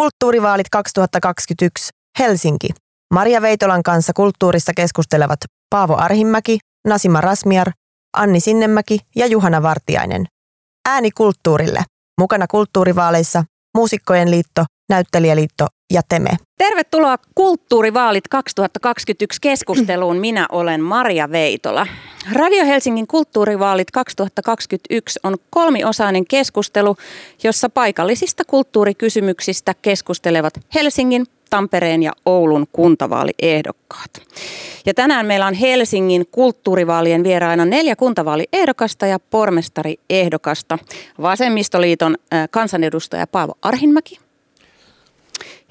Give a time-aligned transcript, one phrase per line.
[0.00, 2.68] Kulttuurivaalit 2021 Helsinki.
[3.14, 5.38] Maria Veitolan kanssa kulttuurissa keskustelevat
[5.70, 7.70] Paavo Arhimäki, Nasima Rasmiar,
[8.16, 10.26] Anni Sinnemäki ja Juhana Vartiainen.
[10.88, 11.82] Ääni kulttuurille.
[12.20, 13.44] Mukana kulttuurivaaleissa
[13.76, 16.30] Muusikkojen liitto, Näyttelijäliitto ja Teme.
[16.58, 20.16] Tervetuloa Kulttuurivaalit 2021 keskusteluun.
[20.26, 21.86] Minä olen Maria Veitola.
[22.32, 26.96] Radio Helsingin Kulttuurivaalit 2021 on kolmiosainen keskustelu,
[27.42, 34.10] jossa paikallisista kulttuurikysymyksistä keskustelevat Helsingin, Tampereen ja Oulun kuntavaaliehdokkaat.
[34.86, 40.78] Ja tänään meillä on Helsingin kulttuurivaalien vieraina neljä kuntavaaliehdokasta ja pormestariehdokasta.
[41.22, 42.16] Vasemmistoliiton
[42.50, 44.29] kansanedustaja Paavo Arhinmäki,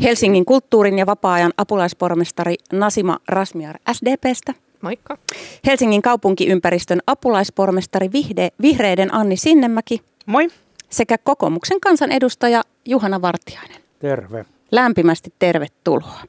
[0.04, 4.54] Helsingin kulttuurin ja vapaa-ajan apulaispormestari Nasima Rasmiar SDPstä.
[4.82, 5.18] Moikka.
[5.66, 10.02] Helsingin kaupunkiympäristön apulaispormestari Vihde, Vihreiden Anni Sinnemäki.
[10.26, 10.48] Moi.
[10.90, 13.82] Sekä kokoomuksen kansanedustaja Juhana Vartiainen.
[14.00, 14.46] Terve.
[14.72, 16.22] Lämpimästi tervetuloa.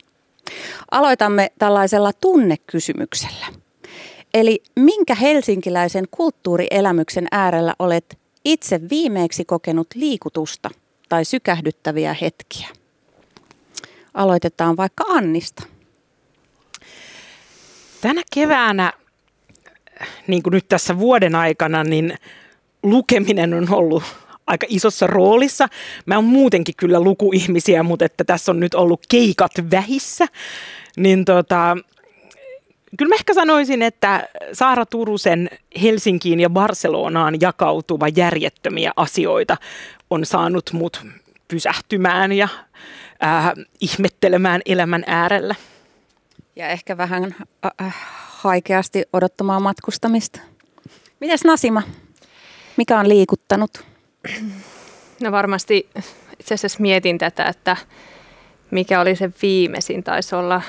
[0.91, 3.46] Aloitamme tällaisella tunnekysymyksellä.
[4.34, 10.71] Eli minkä helsinkiläisen kulttuurielämyksen äärellä olet itse viimeeksi kokenut liikutusta
[11.09, 12.80] tai sykähdyttäviä hetkiä?
[14.15, 15.63] Aloitetaan vaikka Annista.
[18.01, 18.93] Tänä keväänä,
[20.27, 22.15] niin kuin nyt tässä vuoden aikana, niin
[22.83, 24.02] lukeminen on ollut
[24.47, 25.69] aika isossa roolissa.
[26.07, 30.27] Mä oon muutenkin kyllä lukuihmisiä, mutta että tässä on nyt ollut keikat vähissä.
[30.97, 31.77] Niin tota,
[32.99, 35.51] kyllä mä ehkä sanoisin, että Saara Turusen
[35.83, 39.57] Helsinkiin ja Barcelonaan jakautuva järjettömiä asioita
[40.11, 41.07] on saanut mut
[41.49, 42.49] pysähtymään ja
[43.24, 45.54] äh, ihmettelemään elämän äärellä.
[46.57, 47.35] Ja ehkä vähän
[47.82, 47.96] äh,
[48.29, 50.40] haikeasti odottamaan matkustamista.
[51.21, 51.82] Mites Nasima?
[52.77, 53.85] Mikä on liikuttanut?
[55.21, 55.88] No varmasti
[56.40, 57.77] itse asiassa mietin tätä, että
[58.71, 60.02] mikä oli se viimeisin.
[60.05, 60.62] Taisi olla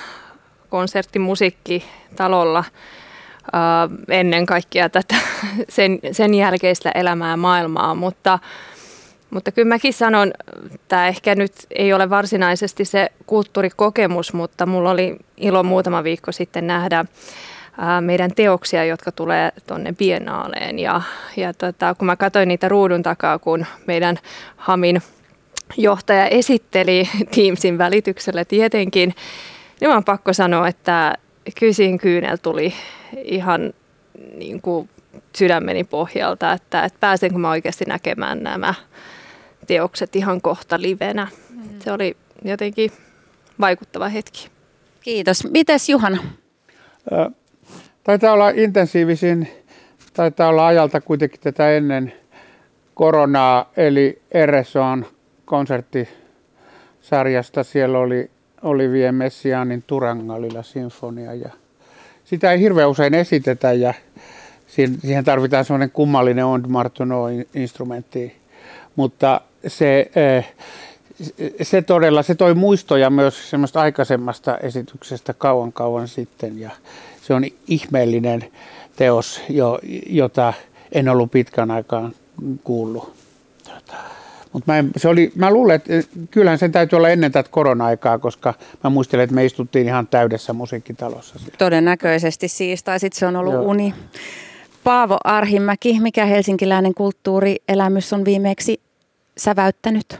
[0.69, 2.63] konsertti musiikkitalolla
[3.47, 5.15] uh, ennen kaikkea tätä
[5.69, 8.39] sen, sen jälkeistä elämää maailmaa, mutta,
[9.31, 10.31] mutta kyllä mäkin sanon,
[10.75, 16.67] että ehkä nyt ei ole varsinaisesti se kulttuurikokemus, mutta mulla oli ilo muutama viikko sitten
[16.67, 17.05] nähdä
[18.01, 20.79] meidän teoksia, jotka tulee tuonne biennaaleen.
[20.79, 21.01] Ja,
[21.37, 24.17] ja tota, kun mä katsoin niitä ruudun takaa, kun meidän
[24.57, 25.01] Hamin
[25.77, 29.13] johtaja esitteli Teamsin välityksellä tietenkin,
[29.81, 31.13] niin on pakko sanoa, että
[31.59, 32.73] kysin kyynel tuli
[33.23, 33.73] ihan
[34.37, 34.89] niin kuin
[35.35, 38.73] sydämeni pohjalta, että, että pääsenkö mä oikeasti näkemään nämä
[39.67, 41.27] teokset ihan kohta livenä.
[41.49, 41.79] Mm.
[41.79, 42.91] Se oli jotenkin
[43.59, 44.49] vaikuttava hetki.
[45.01, 45.47] Kiitos.
[45.51, 46.23] Mites Juhana?
[48.03, 49.47] Taitaa olla intensiivisin,
[50.13, 52.13] taitaa olla ajalta kuitenkin tätä ennen
[52.93, 55.05] koronaa, eli RSOn
[55.45, 57.63] konserttisarjasta.
[57.63, 61.49] Siellä oli Olivier Messianin Turangalilla sinfonia ja
[62.23, 63.93] sitä ei hirveän usein esitetä ja
[64.67, 68.35] siihen tarvitaan semmoinen kummallinen Ond Martono-instrumentti,
[68.95, 70.53] mutta se, eh,
[71.61, 76.69] se todella, se toi muistoja myös semmoista aikaisemmasta esityksestä kauan kauan sitten ja
[77.21, 78.45] se on ihmeellinen
[78.95, 79.79] teos, jo,
[80.09, 80.53] jota
[80.91, 82.13] en ollut pitkän aikaan
[82.63, 83.13] kuullut.
[83.63, 83.97] Tota,
[84.53, 85.93] mutta mä, se oli, mä luulen, että
[86.31, 90.53] kyllähän sen täytyy olla ennen tätä korona-aikaa, koska mä muistelen, että me istuttiin ihan täydessä
[90.53, 91.39] musiikkitalossa.
[91.39, 91.55] Siellä.
[91.57, 93.63] Todennäköisesti siis, tai sitten se on ollut Joo.
[93.63, 93.93] uni.
[94.83, 98.81] Paavo Arhimäki, mikä helsinkiläinen kulttuurielämys on viimeksi
[99.37, 100.19] säväyttänyt?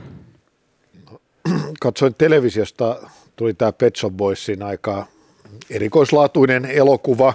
[1.80, 2.98] Katsoin televisiosta,
[3.36, 5.08] tuli tämä Pet Shop Boysin aikaa
[5.70, 7.34] erikoislaatuinen elokuva,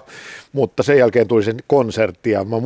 [0.53, 2.57] mutta sen jälkeen tuli sen konsertti ja mä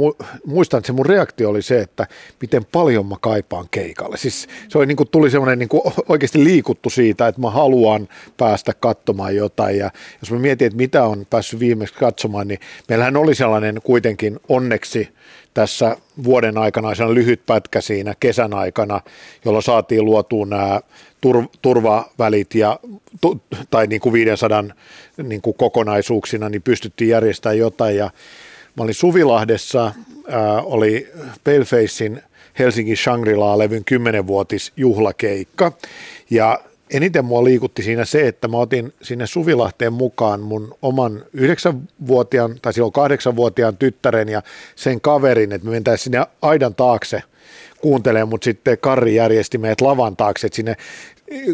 [0.47, 2.07] muistan, että se mun reaktio oli se, että
[2.41, 4.17] miten paljon mä kaipaan keikalle.
[4.17, 5.69] Siis se oli niin kuin, tuli semmoinen niin
[6.09, 11.05] oikeasti liikuttu siitä, että mä haluan päästä katsomaan jotain ja jos mä mietin, että mitä
[11.05, 15.09] on päässyt viimeksi katsomaan, niin meillähän oli sellainen kuitenkin onneksi
[15.55, 19.01] tässä vuoden aikana, se on lyhyt pätkä siinä kesän aikana,
[19.45, 20.81] jolloin saatiin luotua nämä
[21.21, 22.79] tur, turvavälit ja,
[23.71, 24.65] tai niin kuin 500
[25.23, 27.97] niin kuin kokonaisuuksina, niin pystyttiin järjestämään jotain.
[27.97, 28.11] Ja
[28.77, 29.95] mä olin Suvilahdessa,
[30.29, 31.09] ää, oli
[31.45, 32.23] Palefacein
[32.59, 35.73] Helsingin Shangri-La-levyn 10-vuotis juhlakeikka.
[36.31, 42.57] Ja eniten mua liikutti siinä se, että mä otin sinne Suvilahteen mukaan mun oman yhdeksänvuotiaan,
[42.63, 44.43] tai silloin kahdeksanvuotiaan tyttären ja
[44.77, 47.23] sen kaverin, että me mentäisiin sinne aidan taakse
[47.81, 50.77] kuuntelemaan, mutta sitten Karri järjesti meidät lavan taakse, että sinne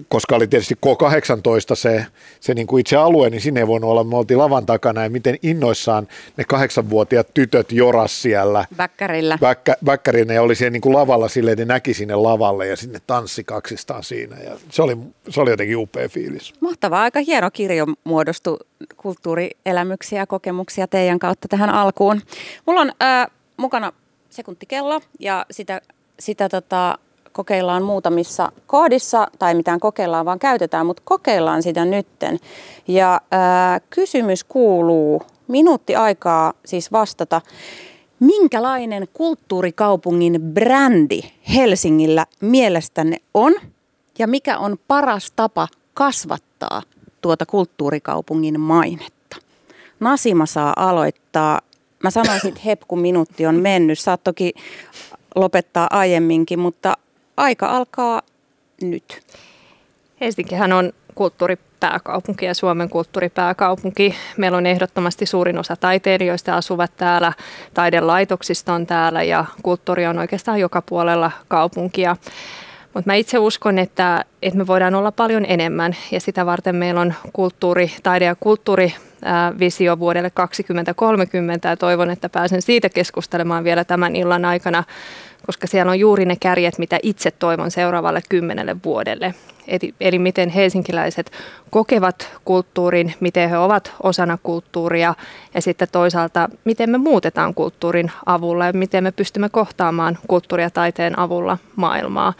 [0.08, 2.06] koska oli tietysti K18 se,
[2.40, 4.04] se niin kuin itse alue, niin sinne ei voinut olla.
[4.04, 8.64] Me oltiin lavan takana ja miten innoissaan ne kahdeksanvuotiaat tytöt joras siellä.
[8.78, 9.38] Väkkärillä.
[9.40, 12.76] Väkkä, väkkärinä ja oli siellä niin kuin lavalla silleen, että ne näki sinne lavalle ja
[12.76, 14.36] sinne tanssi kaksistaan siinä.
[14.36, 14.96] Ja se, oli,
[15.28, 16.52] se oli jotenkin upea fiilis.
[16.60, 18.56] Mahtavaa, aika hieno kirjo muodostui
[18.96, 22.22] kulttuurielämyksiä ja kokemuksia teidän kautta tähän alkuun.
[22.66, 23.26] Mulla on äh,
[23.56, 23.92] mukana
[24.30, 25.80] sekuntikello ja sitä,
[26.18, 26.98] sitä tota,
[27.36, 32.38] kokeillaan muutamissa koodissa, tai mitään kokeillaan, vaan käytetään, mutta kokeillaan sitä nytten.
[32.88, 37.40] Ja ää, kysymys kuuluu, minuutti aikaa siis vastata,
[38.20, 41.20] minkälainen kulttuurikaupungin brändi
[41.54, 43.52] Helsingillä mielestänne on,
[44.18, 46.82] ja mikä on paras tapa kasvattaa
[47.20, 49.36] tuota kulttuurikaupungin mainetta?
[50.00, 51.60] Nasima saa aloittaa.
[52.02, 53.98] Mä sanoisin, että hep, kun minuutti on mennyt.
[53.98, 54.52] Saat toki
[55.34, 56.96] lopettaa aiemminkin, mutta
[57.36, 58.22] aika alkaa
[58.82, 59.22] nyt.
[60.20, 64.14] Helsinkihän on kulttuuripääkaupunki ja Suomen kulttuuripääkaupunki.
[64.36, 67.32] Meillä on ehdottomasti suurin osa taiteilijoista asuvat täällä,
[67.74, 72.16] taidelaitoksista on täällä ja kulttuuri on oikeastaan joka puolella kaupunkia.
[72.94, 77.00] Mutta mä itse uskon, että, että me voidaan olla paljon enemmän ja sitä varten meillä
[77.00, 78.94] on kulttuuri, taide ja kulttuuri
[79.58, 84.84] visio vuodelle 2030 ja toivon, että pääsen siitä keskustelemaan vielä tämän illan aikana
[85.46, 89.34] koska siellä on juuri ne kärjet, mitä itse toivon seuraavalle kymmenelle vuodelle.
[89.68, 91.32] Eli, eli miten helsinkiläiset
[91.70, 95.14] kokevat kulttuurin, miten he ovat osana kulttuuria
[95.54, 100.70] ja sitten toisaalta miten me muutetaan kulttuurin avulla ja miten me pystymme kohtaamaan kulttuuria ja
[100.70, 102.32] taiteen avulla maailmaa.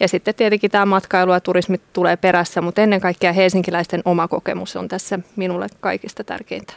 [0.00, 4.76] Ja sitten tietenkin tämä matkailu ja turismi tulee perässä, mutta ennen kaikkea helsinkiläisten oma kokemus
[4.76, 6.72] on tässä minulle kaikista tärkeintä.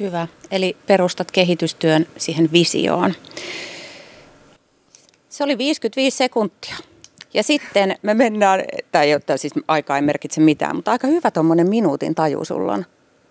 [0.00, 0.28] Hyvä.
[0.50, 3.14] Eli perustat kehitystyön siihen visioon.
[5.34, 6.76] Se oli 55 sekuntia.
[7.34, 12.14] Ja sitten me mennään, tai siis aika ei merkitse mitään, mutta aika hyvä tuommoinen minuutin
[12.14, 12.84] taju sulla on,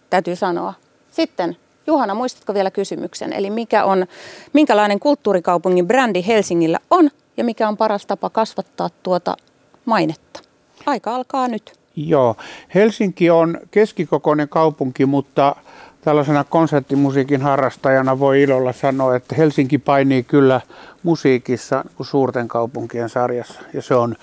[0.10, 0.74] täytyy sanoa.
[1.12, 1.58] Sitten
[1.88, 3.34] Juhana, muistatko vielä kysymyksen?
[3.34, 4.06] Eli mikä on,
[4.54, 9.38] minkälainen kulttuurikaupungin brändi Helsingillä on ja mikä on paras tapa kasvattaa tuota
[9.86, 10.40] mainetta?
[10.86, 11.74] Aika alkaa nyt.
[11.96, 12.36] Joo,
[12.76, 15.56] Helsinki on keskikokoinen kaupunki, mutta
[16.02, 20.62] tällaisena konserttimusiikin harrastajana voi ilolla sanoa, että Helsinki painii kyllä
[21.04, 23.62] musiikissa kuin suurten kaupunkien sarjassa.
[23.74, 24.16] Ja se on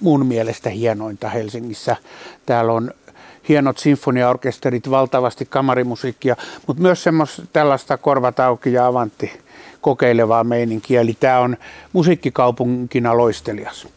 [0.00, 1.96] mun mielestä hienointa Helsingissä.
[2.46, 2.90] Täällä on
[3.48, 6.36] hienot sinfoniaorkesterit, valtavasti kamarimusiikkia,
[6.66, 9.32] mutta myös semmoista tällaista korvatauki ja avantti
[9.80, 11.00] kokeilevaa meininkiä.
[11.00, 11.56] Eli tämä on
[11.92, 13.88] musiikkikaupunkina loistelias.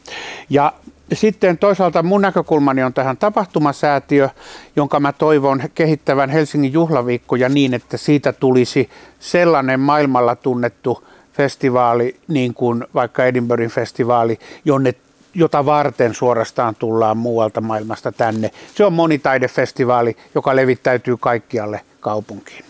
[0.49, 0.73] Ja
[1.13, 4.29] sitten toisaalta mun näkökulmani on tähän tapahtumasäätiö,
[4.75, 8.89] jonka mä toivon kehittävän Helsingin juhlaviikkoja niin, että siitä tulisi
[9.19, 11.03] sellainen maailmalla tunnettu
[11.39, 14.93] festivaali, niin kuin vaikka Edinburghin festivaali, jonne
[15.33, 18.51] jota varten suorastaan tullaan muualta maailmasta tänne.
[18.75, 22.65] Se on monitaidefestivaali, joka levittäytyy kaikkialle kaupunkiin.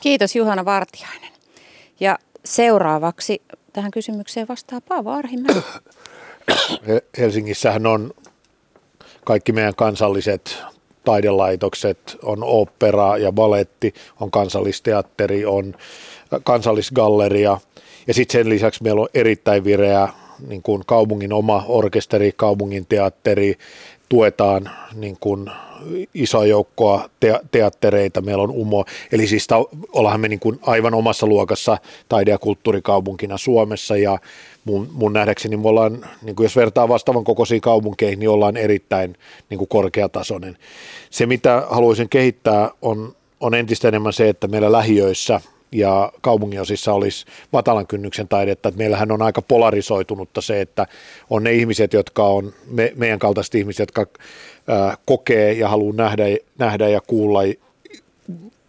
[0.00, 1.32] Kiitos Juhana Vartiainen.
[2.00, 3.42] Ja seuraavaksi
[3.72, 5.62] tähän kysymykseen vastaa Paavo Arhimäki.
[7.18, 8.10] Helsingissähän on
[9.24, 10.58] kaikki meidän kansalliset
[11.04, 15.74] taidelaitokset, on opera ja baletti, on kansallisteatteri, on
[16.44, 17.58] kansallisgalleria
[18.06, 20.08] ja sitten sen lisäksi meillä on erittäin vireä
[20.48, 23.58] niin kuin kaupungin oma orkesteri, kaupungin teatteri,
[24.08, 25.50] tuetaan niin kuin
[26.14, 30.94] isoa joukkoa te- teattereita, meillä on UMO, eli siis ta- ollaan me niin kuin aivan
[30.94, 34.18] omassa luokassa taide- ja kulttuurikaupunkina Suomessa ja
[34.64, 39.16] mun, mun nähdäkseni me ollaan, niin kuin jos vertaa vastaavan kokoisiin kaupunkeihin, niin ollaan erittäin
[39.50, 40.56] niin kuin korkeatasoinen.
[41.10, 45.40] Se, mitä haluaisin kehittää, on, on entistä enemmän se, että meillä lähiöissä
[45.72, 48.68] ja kaupunginosissa olisi matalan kynnyksen taidetta.
[48.68, 50.86] Että meillähän on aika polarisoitunutta se, että
[51.30, 54.06] on ne ihmiset, jotka on me, meidän kaltaiset ihmiset, jotka
[54.68, 56.24] ää, kokee ja haluaa nähdä,
[56.58, 57.40] nähdä ja kuulla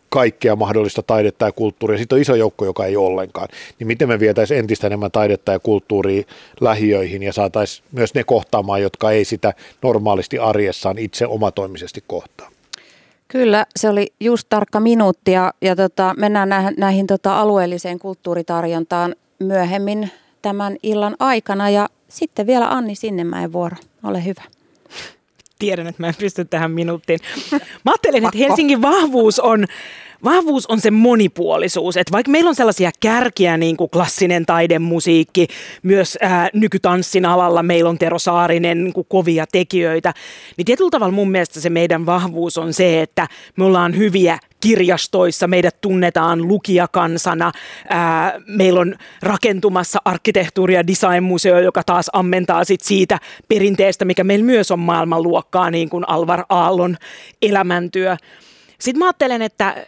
[0.10, 1.98] kaikkea mahdollista taidetta ja kulttuuria.
[1.98, 3.48] Sitten on iso joukko, joka ei ollenkaan.
[3.80, 6.24] Niin miten me vietäisiin entistä enemmän taidetta ja kulttuuria
[6.62, 12.51] lähiöihin ja saataisiin myös ne kohtaamaan, jotka ei sitä normaalisti arjessaan itse omatoimisesti kohtaa.
[13.32, 19.16] Kyllä, se oli just tarkka minuutti ja, ja tota, mennään näihin, näihin tota alueelliseen kulttuuritarjontaan
[19.40, 20.12] myöhemmin
[20.42, 23.78] tämän illan aikana ja sitten vielä Anni Sinnemäen vuoro.
[24.04, 24.42] Ole hyvä
[25.60, 27.20] tiedän, että mä en pysty tähän minuuttiin.
[27.86, 29.66] Mä ajattelen, että Helsingin vahvuus on
[30.24, 31.98] vahvuus on se monipuolisuus.
[31.98, 35.48] Että vaikka meillä on sellaisia kärkiä, niin kuin klassinen taidemusiikki,
[35.84, 40.14] myös ää, nykytanssin alalla meillä on Tero Saarinen niin kuin kovia tekijöitä,
[40.58, 45.48] niin tietyllä tavalla mun mielestä se meidän vahvuus on se, että me ollaan hyviä kirjastoissa,
[45.48, 47.52] meidät tunnetaan lukijakansana.
[47.90, 54.46] Ää, meillä on rakentumassa arkkitehtuuri- ja designmuseo, joka taas ammentaa sit siitä perinteestä, mikä meillä
[54.46, 56.98] myös on maailmanluokkaa, niin kuin Alvar Aallon
[57.42, 58.18] elämäntyö.
[58.80, 59.86] Sitten mä ajattelen, että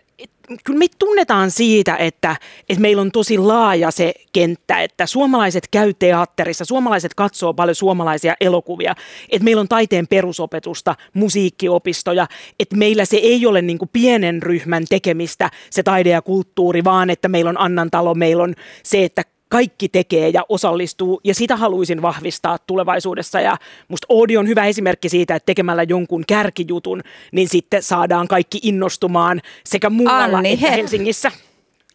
[0.63, 2.35] kyllä me tunnetaan siitä, että,
[2.69, 8.35] että meillä on tosi laaja se kenttä, että suomalaiset käy teatterissa, suomalaiset katsoo paljon suomalaisia
[8.41, 8.95] elokuvia,
[9.29, 12.27] että meillä on taiteen perusopetusta, musiikkiopistoja,
[12.59, 17.27] että meillä se ei ole niin pienen ryhmän tekemistä se taide ja kulttuuri, vaan että
[17.27, 19.23] meillä on Annantalo, meillä on se, että
[19.53, 23.39] kaikki tekee ja osallistuu, ja sitä haluaisin vahvistaa tulevaisuudessa.
[23.39, 23.57] Ja
[23.87, 29.41] musta Oodi on hyvä esimerkki siitä, että tekemällä jonkun kärkijutun, niin sitten saadaan kaikki innostumaan
[29.65, 30.75] sekä muualla Anni että Hepp.
[30.75, 31.31] Helsingissä.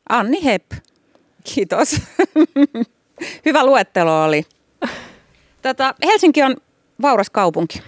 [0.09, 0.73] Anni Hepp,
[1.55, 2.01] kiitos.
[3.47, 4.47] Hyvä luettelo oli.
[5.63, 6.57] Tätä, Helsinki on
[7.03, 7.83] vauras kaupunki.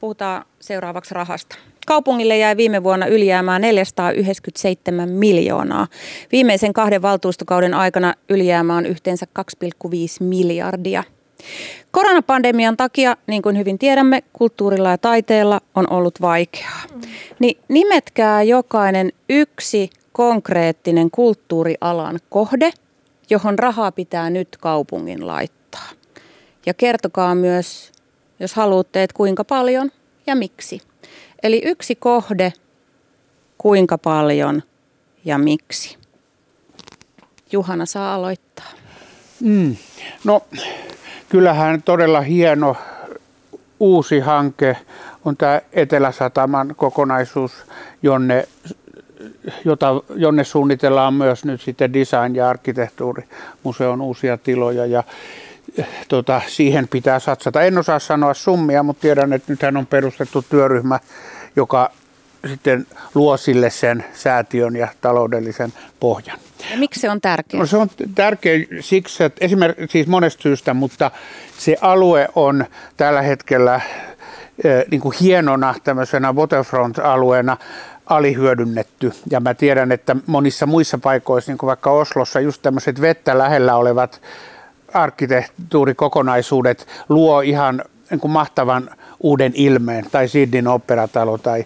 [0.00, 1.56] Puhutaan seuraavaksi rahasta.
[1.88, 5.86] Kaupungille jäi viime vuonna ylijäämään 497 miljoonaa.
[6.32, 11.04] Viimeisen kahden valtuustokauden aikana ylijäämä on yhteensä 2,5 miljardia.
[11.90, 16.82] Koronapandemian takia, niin kuin hyvin tiedämme, kulttuurilla ja taiteella on ollut vaikeaa.
[17.38, 22.70] Niin nimetkää jokainen yksi konkreettinen kulttuurialan kohde,
[23.30, 25.88] johon rahaa pitää nyt kaupungin laittaa.
[26.66, 27.92] Ja kertokaa myös,
[28.40, 29.90] jos haluatte, että kuinka paljon
[30.26, 30.87] ja miksi.
[31.42, 32.52] Eli yksi kohde,
[33.58, 34.62] kuinka paljon
[35.24, 35.98] ja miksi.
[37.52, 38.70] Juhana saa aloittaa.
[39.40, 39.76] Mm.
[40.24, 40.42] No,
[41.28, 42.76] kyllähän todella hieno
[43.80, 44.76] uusi hanke
[45.24, 47.52] on tämä Etelä-Sataman kokonaisuus,
[48.02, 48.48] jonne,
[49.64, 55.02] jota, jonne suunnitellaan myös nyt sitten design- ja arkkitehtuurimuseon uusia tiloja ja
[56.08, 57.62] tota, siihen pitää satsata.
[57.62, 61.00] En osaa sanoa summia, mutta tiedän, että nythän on perustettu työryhmä,
[61.56, 61.90] joka
[62.46, 66.38] sitten luo sille sen säätiön ja taloudellisen pohjan.
[66.70, 67.60] Ja miksi se on tärkeää?
[67.60, 71.10] No se on tärkeä siksi, että esimerkiksi siis monesta syystä, mutta
[71.58, 72.64] se alue on
[72.96, 73.80] tällä hetkellä
[74.64, 77.56] eh, niin kuin hienona tämmöisenä waterfront-alueena
[78.06, 79.12] alihyödynnetty.
[79.30, 83.76] Ja mä tiedän, että monissa muissa paikoissa, niin kuin vaikka Oslossa, just tämmöiset vettä lähellä
[83.76, 84.20] olevat
[84.94, 88.90] arkkitehtuurikokonaisuudet luo ihan niin kuin mahtavan
[89.20, 91.64] uuden ilmeen, tai Sydneyn operatalo tai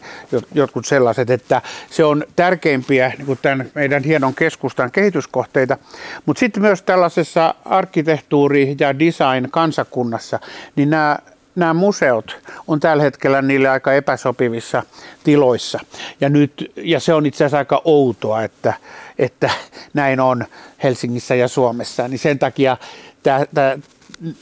[0.55, 5.79] jotkut sellaiset, että se on tärkeimpiä niin kuin tämän meidän hienon keskustan kehityskohteita.
[6.26, 10.41] Mutta sitten myös tällaisessa arkkitehtuuri- ja design-kansakunnassa,
[10.76, 11.19] niin nämä
[11.55, 12.37] nämä museot
[12.67, 14.83] on tällä hetkellä niille aika epäsopivissa
[15.25, 15.79] tiloissa.
[16.21, 18.75] Ja, nyt, ja se on itse asiassa aika outoa, että,
[19.19, 19.50] että
[19.95, 20.45] näin on
[20.83, 22.09] Helsingissä ja Suomessa.
[22.09, 22.76] Niin sen takia
[23.23, 23.79] tämä, tämä,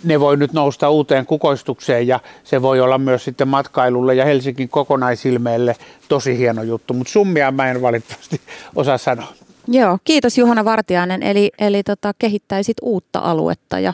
[0.04, 4.68] ne voi nyt nousta uuteen kukoistukseen ja se voi olla myös sitten matkailulle ja Helsingin
[4.68, 5.76] kokonaisilmeelle
[6.08, 8.40] tosi hieno juttu, mutta summia mä en valitettavasti
[8.76, 9.32] osaa sanoa.
[9.68, 11.22] Joo, kiitos Juhana Vartiainen.
[11.22, 13.92] Eli, eli tota, kehittäisit uutta aluetta ja,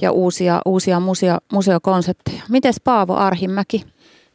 [0.00, 2.42] ja uusia, uusia museo, museokonsepteja.
[2.48, 3.84] Mites Paavo Arhimäki?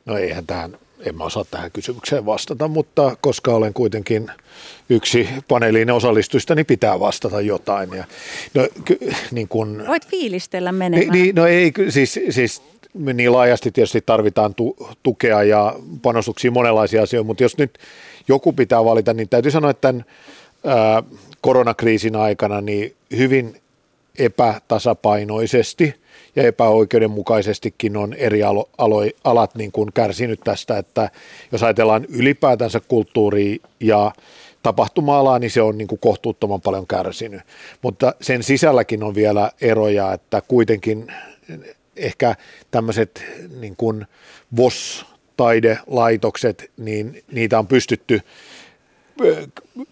[0.05, 4.31] No eihän tähän, en mä osaa tähän kysymykseen vastata, mutta koska olen kuitenkin
[4.89, 7.89] yksi paneeliin osallistujista, niin pitää vastata jotain.
[7.93, 8.03] Ja,
[8.53, 8.99] no, ky,
[9.31, 11.09] niin kun, Voit fiilistellä menemään.
[11.09, 12.61] Niin, no ei, siis, siis
[12.93, 17.77] niin laajasti tietysti tarvitaan tu, tukea ja panostuksia monenlaisia asioita, mutta jos nyt
[18.27, 20.05] joku pitää valita, niin täytyy sanoa, että tämän
[20.65, 21.03] ää,
[21.41, 23.61] koronakriisin aikana niin hyvin
[24.19, 25.95] epätasapainoisesti
[26.37, 31.09] ja epäoikeudenmukaisestikin on eri alo, alo, alat niin kuin kärsinyt tästä, että
[31.51, 34.11] jos ajatellaan ylipäätänsä kulttuuria ja
[34.63, 37.41] tapahtuma-alaa, niin se on niin kuin kohtuuttoman paljon kärsinyt.
[37.81, 41.13] Mutta sen sisälläkin on vielä eroja, että kuitenkin
[41.95, 42.35] ehkä
[42.71, 43.25] tämmöiset
[43.59, 44.05] niin kuin
[44.57, 48.21] VOS-taidelaitokset, niin niitä on pystytty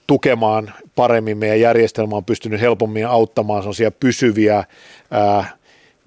[0.08, 1.38] tukemaan paremmin.
[1.38, 4.64] Meidän järjestelmä on pystynyt helpommin auttamaan sellaisia pysyviä,
[5.12, 5.58] ää,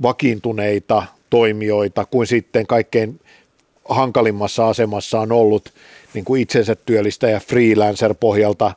[0.03, 3.21] vakiintuneita toimijoita kuin sitten kaikkein
[3.89, 5.73] hankalimmassa asemassa on ollut
[6.15, 8.73] niin kuin itsensä työllistäjä freelancer-pohjalta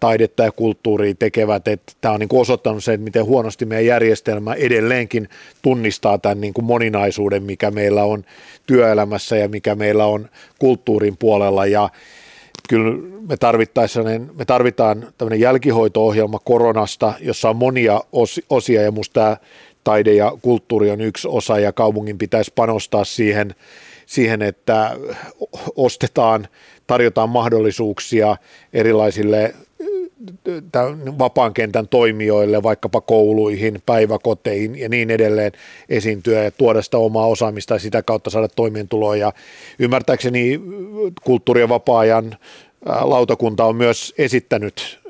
[0.00, 3.86] taidetta ja kulttuuria tekevät, että tämä on niin kuin osoittanut sen, että miten huonosti meidän
[3.86, 5.28] järjestelmä edelleenkin
[5.62, 8.24] tunnistaa tämän niin kuin moninaisuuden, mikä meillä on
[8.66, 10.28] työelämässä ja mikä meillä on
[10.58, 11.66] kulttuurin puolella.
[11.66, 11.90] Ja
[12.68, 12.96] kyllä
[13.28, 13.36] me,
[14.34, 18.00] me tarvitaan tämmöinen jälkihoito-ohjelma koronasta, jossa on monia
[18.50, 19.36] osia ja musta tämä
[19.84, 23.54] taide ja kulttuuri on yksi osa ja kaupungin pitäisi panostaa siihen
[24.06, 24.96] siihen, että
[25.76, 26.48] ostetaan,
[26.86, 28.36] tarjotaan mahdollisuuksia
[28.72, 29.54] erilaisille
[31.18, 35.52] vapaan kentän toimijoille, vaikkapa kouluihin, päiväkoteihin ja niin edelleen
[35.88, 39.16] esiintyä ja tuoda sitä omaa osaamista ja sitä kautta saada toimeentuloa.
[39.16, 39.32] Ja
[39.78, 40.60] ymmärtääkseni
[41.24, 42.36] kulttuuri- ja vapaa-ajan
[42.86, 45.00] lautakunta on myös esittänyt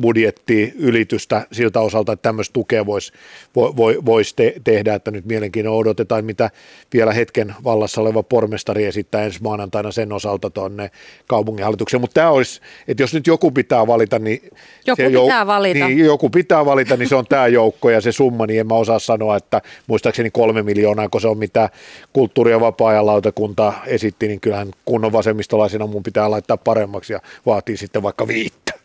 [0.00, 3.12] budjettiylitystä siltä osalta, että tämmöistä tukea voisi
[3.54, 6.50] voi, vois te, tehdä, että nyt mielenkiinnolla odotetaan, mitä
[6.94, 10.90] vielä hetken vallassa oleva pormestari esittää ensi maanantaina sen osalta tuonne
[11.26, 14.42] kaupunginhallitukseen, mutta tämä olisi, että jos nyt joku pitää valita, niin
[14.86, 15.86] joku se pitää valita.
[15.86, 18.74] Niin, joku pitää valita, niin se on tämä joukko ja se summa, niin en mä
[18.74, 21.68] osaa sanoa, että muistaakseni kolme miljoonaa, kun se on mitä
[22.12, 27.76] kulttuuri- ja vapaa-ajan lautakunta esitti, niin kyllähän kunnon vasemmistolaisena mun pitää laittaa paremmaksi ja vaatii
[27.76, 28.79] sitten vaikka viittä.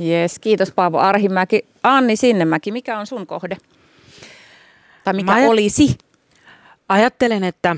[0.00, 1.64] Yes, kiitos Paavo Arhimäki.
[1.82, 3.56] Anni Sinnemäki, mikä on sun kohde?
[5.04, 5.98] Tai mikä Mä olisi?
[6.88, 7.76] Ajattelen, että,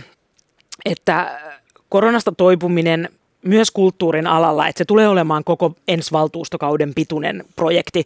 [0.85, 1.41] että
[1.89, 3.09] koronasta toipuminen
[3.45, 8.05] myös kulttuurin alalla, että se tulee olemaan koko ensi valtuustokauden pituinen projekti,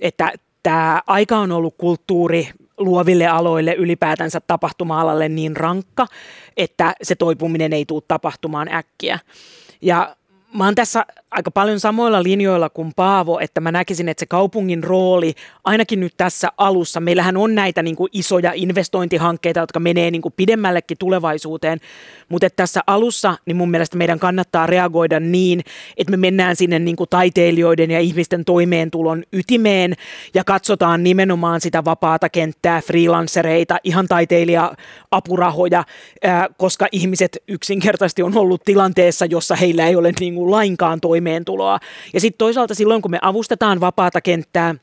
[0.00, 2.48] että tämä aika on ollut kulttuuri
[2.78, 6.06] luoville aloille ylipäätänsä tapahtuma-alalle niin rankka,
[6.56, 9.18] että se toipuminen ei tule tapahtumaan äkkiä.
[9.82, 10.16] Ja
[10.56, 14.84] mä oon tässä aika paljon samoilla linjoilla kuin Paavo, että mä näkisin, että se kaupungin
[14.84, 15.34] rooli,
[15.64, 20.34] ainakin nyt tässä alussa, meillähän on näitä niin kuin isoja investointihankkeita, jotka menee niin kuin
[20.36, 21.78] pidemmällekin tulevaisuuteen,
[22.28, 25.60] mutta tässä alussa niin mun mielestä meidän kannattaa reagoida niin,
[25.96, 29.94] että me mennään sinne niin kuin taiteilijoiden ja ihmisten toimeentulon ytimeen
[30.34, 35.84] ja katsotaan nimenomaan sitä vapaata kenttää, freelancereita, ihan taiteilija-apurahoja,
[36.56, 41.78] koska ihmiset yksinkertaisesti on ollut tilanteessa, jossa heillä ei ole niin kuin lainkaan toimeentuloa.
[42.14, 44.74] Ja sitten toisaalta silloin, kun me avustetaan vapaata kenttää,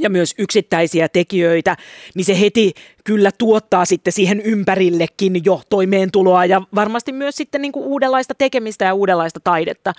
[0.00, 1.76] ja myös yksittäisiä tekijöitä,
[2.14, 2.72] niin se heti
[3.04, 8.84] kyllä tuottaa sitten siihen ympärillekin jo toimeentuloa ja varmasti myös sitten niin kuin uudenlaista tekemistä
[8.84, 9.92] ja uudenlaista taidetta.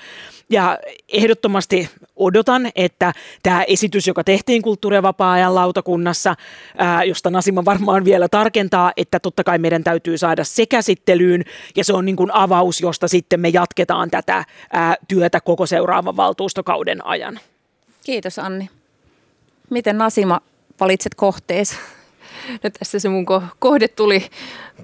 [0.50, 0.79] Ja
[1.13, 6.35] ehdottomasti odotan, että tämä esitys, joka tehtiin kulttuuri- ja vapaa-ajan lautakunnassa,
[6.77, 11.43] ää, josta Nasima varmaan vielä tarkentaa, että totta kai meidän täytyy saada se käsittelyyn
[11.75, 16.17] ja se on niin kuin avaus, josta sitten me jatketaan tätä ää, työtä koko seuraavan
[16.17, 17.39] valtuustokauden ajan.
[18.03, 18.69] Kiitos Anni.
[19.70, 20.41] Miten Nasima
[20.79, 21.77] valitset kohteesi?
[22.63, 23.25] No tässä se mun
[23.60, 24.29] kohde tuli,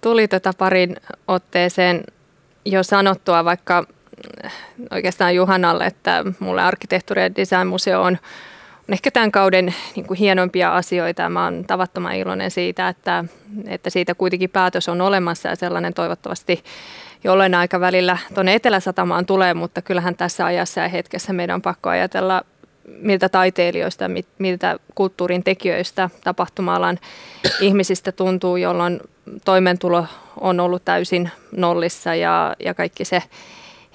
[0.02, 0.96] tuli tätä parin
[1.28, 2.04] otteeseen
[2.66, 3.86] jo sanottua, vaikka
[4.92, 8.18] oikeastaan Juhanalle, että mulle arkkitehtuuri- ja designmuseo on,
[8.90, 11.30] on ehkä tämän kauden niin kuin hienompia asioita.
[11.30, 13.26] Mä oon tavattoman iloinen siitä, että,
[13.68, 16.64] että siitä kuitenkin päätös on olemassa ja sellainen toivottavasti
[17.24, 22.44] jollain aikavälillä tuonne Etelä-Satamaan tulee, mutta kyllähän tässä ajassa ja hetkessä meidän on pakko ajatella
[23.02, 24.06] miltä taiteilijoista,
[24.38, 27.00] miltä kulttuurin tekijöistä, tapahtuma-alan
[27.62, 29.00] ihmisistä tuntuu, jolloin
[29.46, 30.06] toimeentulo
[30.42, 33.24] on ollut täysin nollissa ja, ja kaikki se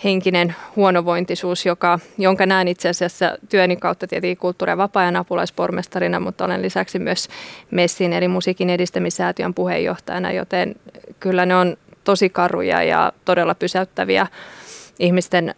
[0.05, 6.45] henkinen huonovointisuus, joka, jonka näen itse asiassa työni kautta tietenkin kulttuuri- ja vapaa-ajan apulaispormestarina, mutta
[6.45, 7.29] olen lisäksi myös
[7.71, 10.75] Messin eli musiikin edistämissäätiön puheenjohtajana, joten
[11.21, 14.27] kyllä ne on tosi karuja ja todella pysäyttäviä
[14.99, 15.55] ihmisten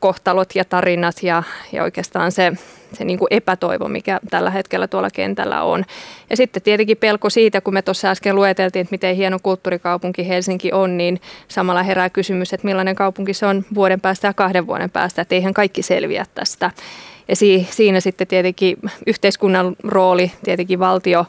[0.00, 2.52] kohtalot ja tarinat ja, ja oikeastaan se,
[2.92, 5.84] se niin kuin epätoivo, mikä tällä hetkellä tuolla kentällä on.
[6.30, 10.72] Ja sitten tietenkin pelko siitä, kun me tuossa äsken lueteltiin, että miten hieno kulttuurikaupunki Helsinki
[10.72, 14.90] on, niin samalla herää kysymys, että millainen kaupunki se on vuoden päästä ja kahden vuoden
[14.90, 16.70] päästä, että eihän kaikki selviä tästä.
[17.28, 21.26] Ja si, siinä sitten tietenkin yhteiskunnan rooli, tietenkin valtio,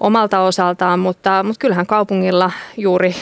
[0.00, 3.14] omalta osaltaan, mutta, mutta kyllähän kaupungilla juuri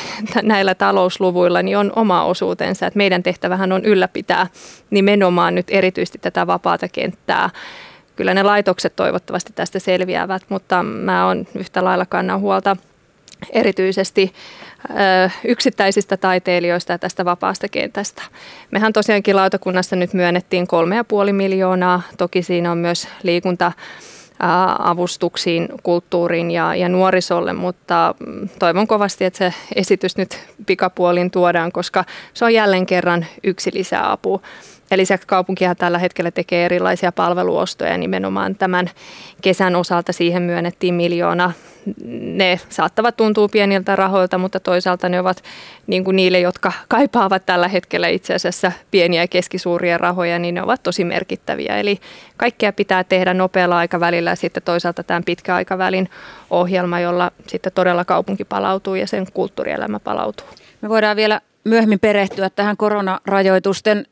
[0.43, 2.87] näillä talousluvuilla niin on oma osuutensa.
[2.87, 4.47] Että meidän tehtävähän on ylläpitää
[4.91, 7.51] nimenomaan nyt erityisesti tätä vapaata kenttää.
[8.17, 12.77] Kyllä ne laitokset toivottavasti tästä selviävät, mutta mä oon yhtä lailla kannan huolta
[13.51, 14.33] erityisesti
[14.91, 18.23] ö, yksittäisistä taiteilijoista ja tästä vapaasta kentästä.
[18.71, 20.67] Mehän tosiaankin lautakunnassa nyt myönnettiin
[21.27, 22.03] 3,5 miljoonaa.
[22.19, 23.73] Toki siinä on myös liikunta
[24.79, 31.73] avustuksiin kulttuuriin ja, ja nuorisolle, mutta mm, toivon kovasti, että se esitys nyt pikapuolin tuodaan,
[31.73, 34.43] koska se on jälleen kerran yksi lisäapu.
[34.93, 38.91] Ja lisäksi kaupunkihan tällä hetkellä tekee erilaisia palveluostoja nimenomaan tämän
[39.43, 41.53] kesän osalta siihen myönnettiin miljoona
[42.21, 45.43] ne saattavat tuntua pieniltä rahoilta, mutta toisaalta ne ovat
[45.87, 50.63] niin kuin niille, jotka kaipaavat tällä hetkellä itse asiassa pieniä ja keskisuuria rahoja, niin ne
[50.63, 51.77] ovat tosi merkittäviä.
[51.77, 52.01] Eli
[52.37, 56.09] kaikkea pitää tehdä nopealla aikavälillä ja sitten toisaalta tämän pitkäaikavälin
[56.51, 60.47] ohjelma, jolla sitten todella kaupunki palautuu ja sen kulttuurielämä palautuu.
[60.81, 64.07] Me voidaan vielä myöhemmin perehtyä tähän koronarajoitusten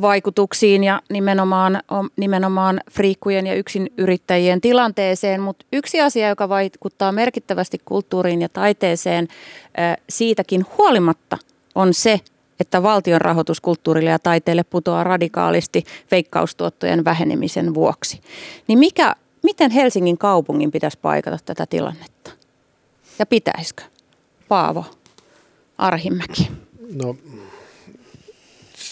[0.00, 1.82] vaikutuksiin ja nimenomaan,
[2.16, 9.28] nimenomaan friikkujen ja yksin yrittäjien tilanteeseen, mutta yksi asia, joka vaikuttaa merkittävästi kulttuuriin ja taiteeseen
[10.08, 11.38] siitäkin huolimatta,
[11.74, 12.20] on se,
[12.60, 18.20] että valtion rahoitus kulttuurille ja taiteelle putoaa radikaalisti veikkaustuottojen vähenemisen vuoksi.
[18.68, 22.30] Niin mikä, miten Helsingin kaupungin pitäisi paikata tätä tilannetta?
[23.18, 23.82] Ja pitäisikö?
[24.48, 24.84] Paavo
[25.78, 26.50] Arhimäki.
[26.94, 27.16] No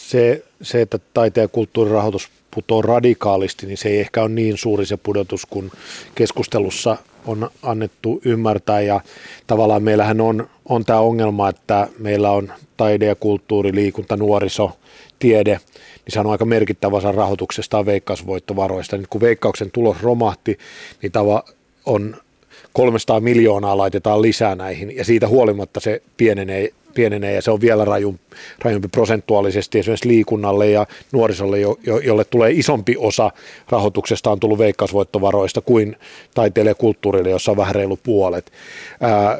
[0.09, 4.87] se, se, että taiteen ja kulttuurirahoitus putoaa radikaalisti, niin se ei ehkä ole niin suuri
[4.87, 5.71] se pudotus kuin
[6.14, 9.01] keskustelussa on annettu ymmärtää ja
[9.47, 14.73] tavallaan meillähän on, on tämä ongelma, että meillä on taide ja kulttuuri, liikunta, nuoriso,
[15.19, 15.61] tiede,
[16.05, 18.97] niin se on aika merkittävä osa rahoituksesta veikkausvoittovaroista.
[18.97, 20.59] Nyt kun veikkauksen tulos romahti,
[21.03, 21.43] niin tava
[21.87, 22.17] on
[22.73, 27.85] 300 miljoonaa laitetaan lisää näihin ja siitä huolimatta se pienenee pienenee ja se on vielä
[27.85, 28.24] rajumpi,
[28.62, 33.30] rajumpi prosentuaalisesti esimerkiksi liikunnalle ja nuorisolle, jo, jo, jolle tulee isompi osa
[33.68, 35.96] rahoituksesta on tullut veikkausvoittovaroista kuin
[36.35, 38.52] taiteelle ja kulttuurille, jossa on vähän reilu puolet.
[39.00, 39.38] Ää,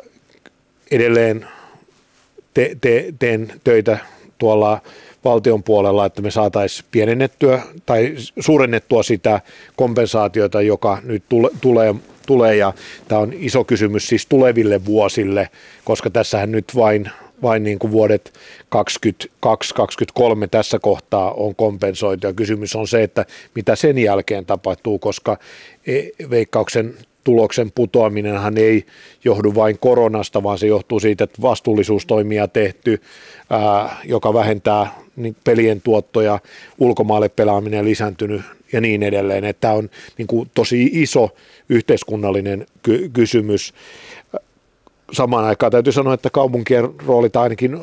[0.91, 1.47] edelleen
[2.55, 3.99] te, te, teen töitä
[4.39, 4.81] tuolla
[5.25, 9.41] valtion puolella, että me saataisiin pienennettyä tai suurennettua sitä
[9.77, 11.95] kompensaatiota, joka nyt tule, tulee
[12.27, 12.73] tulee ja
[13.09, 15.49] tämä on iso kysymys siis tuleville vuosille,
[15.85, 17.11] koska tässähän nyt vain
[17.45, 18.33] vain niin kuin vuodet
[18.75, 18.79] 2022-2023
[20.51, 22.27] tässä kohtaa on kompensoitu.
[22.27, 25.39] Ja kysymys on se, että mitä sen jälkeen tapahtuu, koska
[25.87, 28.87] e, veikkauksen tuloksen putoaminenhan ei
[29.25, 33.03] johdu vain koronasta, vaan se johtuu siitä, että vastuullisuustoimia tehty,
[33.51, 36.39] ää, joka vähentää niin pelien tuottoja,
[36.79, 39.55] ulkomaille pelaaminen lisääntynyt ja niin edelleen.
[39.61, 41.31] Tämä on niin kuin tosi iso
[41.69, 43.75] yhteiskunnallinen ky- kysymys
[45.15, 45.73] samaan aikaan.
[45.73, 47.79] Täytyy sanoa, että kaupunkien rooli tai ainakin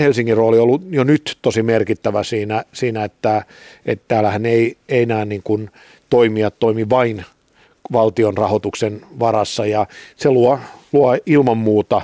[0.00, 3.44] Helsingin rooli on ollut jo nyt tosi merkittävä siinä, siinä että,
[3.86, 5.70] että täällähän ei, ei nämä niin kuin
[6.10, 7.24] toimijat toimi vain
[7.92, 9.66] valtion rahoituksen varassa.
[9.66, 9.86] Ja
[10.16, 10.58] se luo,
[10.92, 12.02] luo ilman muuta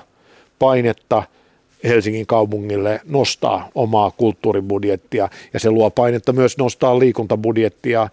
[0.59, 1.23] painetta
[1.85, 5.29] Helsingin kaupungille nostaa omaa kulttuuribudjettia.
[5.53, 8.09] Ja se luo painetta myös nostaa liikuntabudjettia,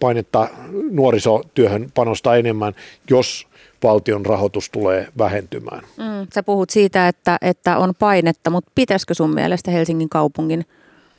[0.00, 0.48] painetta
[0.90, 2.74] nuorisotyöhön panostaa enemmän,
[3.10, 3.47] jos
[3.82, 5.84] valtion rahoitus tulee vähentymään.
[5.96, 10.64] Mm, sä puhut siitä, että, että on painetta, mutta pitäisikö sun mielestä Helsingin kaupungin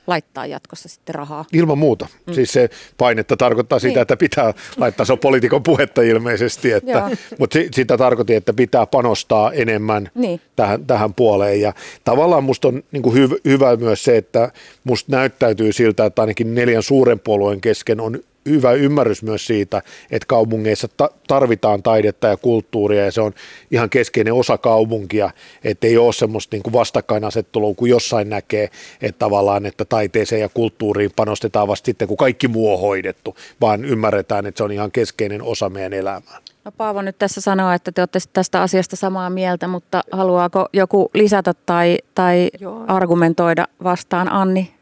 [0.09, 1.45] laittaa jatkossa sitten rahaa?
[1.53, 2.07] Ilman muuta.
[2.27, 2.33] Mm.
[2.33, 4.01] Siis se painetta tarkoittaa sitä, niin.
[4.01, 9.51] että pitää laittaa, se on poliitikon puhetta ilmeisesti, että, mutta sitä tarkoitti, että pitää panostaa
[9.51, 10.41] enemmän niin.
[10.55, 11.61] tähän, tähän puoleen.
[11.61, 14.51] Ja tavallaan musta on niin kuin hyv, hyvä myös se, että
[14.83, 18.19] musta näyttäytyy siltä, että ainakin neljän suuren puolueen kesken on
[18.49, 19.81] hyvä ymmärrys myös siitä,
[20.11, 23.33] että kaupungeissa ta- tarvitaan taidetta ja kulttuuria ja se on
[23.71, 25.31] ihan keskeinen osa kaupunkia,
[25.63, 28.69] että ei ole semmoista niin kuin vastakkainasettelua kuin jossain näkee,
[29.01, 33.85] että tavallaan, että taiteeseen ja kulttuuriin panostetaan vasta sitten, kun kaikki muu on hoidettu, vaan
[33.85, 36.39] ymmärretään, että se on ihan keskeinen osa meidän elämää.
[36.65, 41.09] No Paavo nyt tässä sanoo, että te olette tästä asiasta samaa mieltä, mutta haluaako joku
[41.13, 42.49] lisätä tai, tai
[42.87, 44.31] argumentoida vastaan?
[44.31, 44.73] Anni,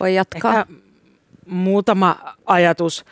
[0.00, 0.60] voi jatkaa.
[0.60, 0.66] Ehkä
[1.46, 3.04] muutama ajatus.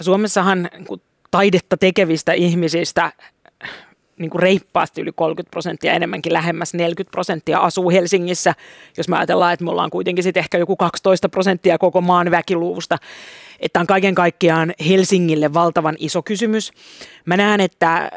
[0.00, 3.12] Suomessahan niin taidetta tekevistä ihmisistä
[4.18, 8.54] niin kuin reippaasti yli 30 prosenttia, enemmänkin lähemmäs 40 prosenttia asuu Helsingissä.
[8.96, 12.98] Jos me ajatellaan, että me ollaan kuitenkin sitten ehkä joku 12 prosenttia koko maan väkiluvusta,
[13.60, 16.72] että on kaiken kaikkiaan Helsingille valtavan iso kysymys.
[17.24, 18.10] Mä näen, että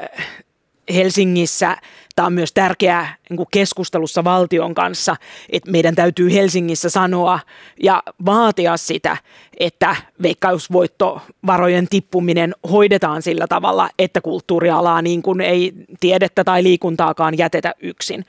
[0.93, 1.77] Helsingissä
[2.15, 5.15] tämä on myös tärkeää niin keskustelussa valtion kanssa,
[5.49, 7.39] että meidän täytyy Helsingissä sanoa
[7.83, 9.17] ja vaatia sitä,
[9.59, 17.73] että veikkausvoittovarojen tippuminen hoidetaan sillä tavalla, että kulttuurialaa niin kuin ei tiedettä tai liikuntaakaan jätetä
[17.81, 18.25] yksin.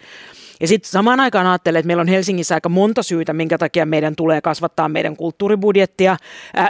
[0.60, 4.16] Ja sitten samaan aikaan ajattelen, että meillä on Helsingissä aika monta syytä, minkä takia meidän
[4.16, 6.16] tulee kasvattaa meidän kulttuuribudjettia.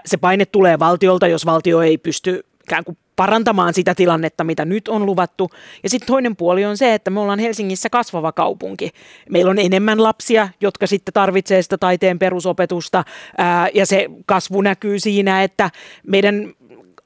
[0.06, 4.88] Se paine tulee valtiolta, jos valtio ei pysty ikään kuin parantamaan sitä tilannetta, mitä nyt
[4.88, 5.50] on luvattu.
[5.82, 8.90] Ja sitten toinen puoli on se, että me ollaan Helsingissä kasvava kaupunki.
[9.30, 13.04] Meillä on enemmän lapsia, jotka sitten tarvitsee sitä taiteen perusopetusta
[13.38, 15.70] ää, ja se kasvu näkyy siinä, että
[16.06, 16.54] meidän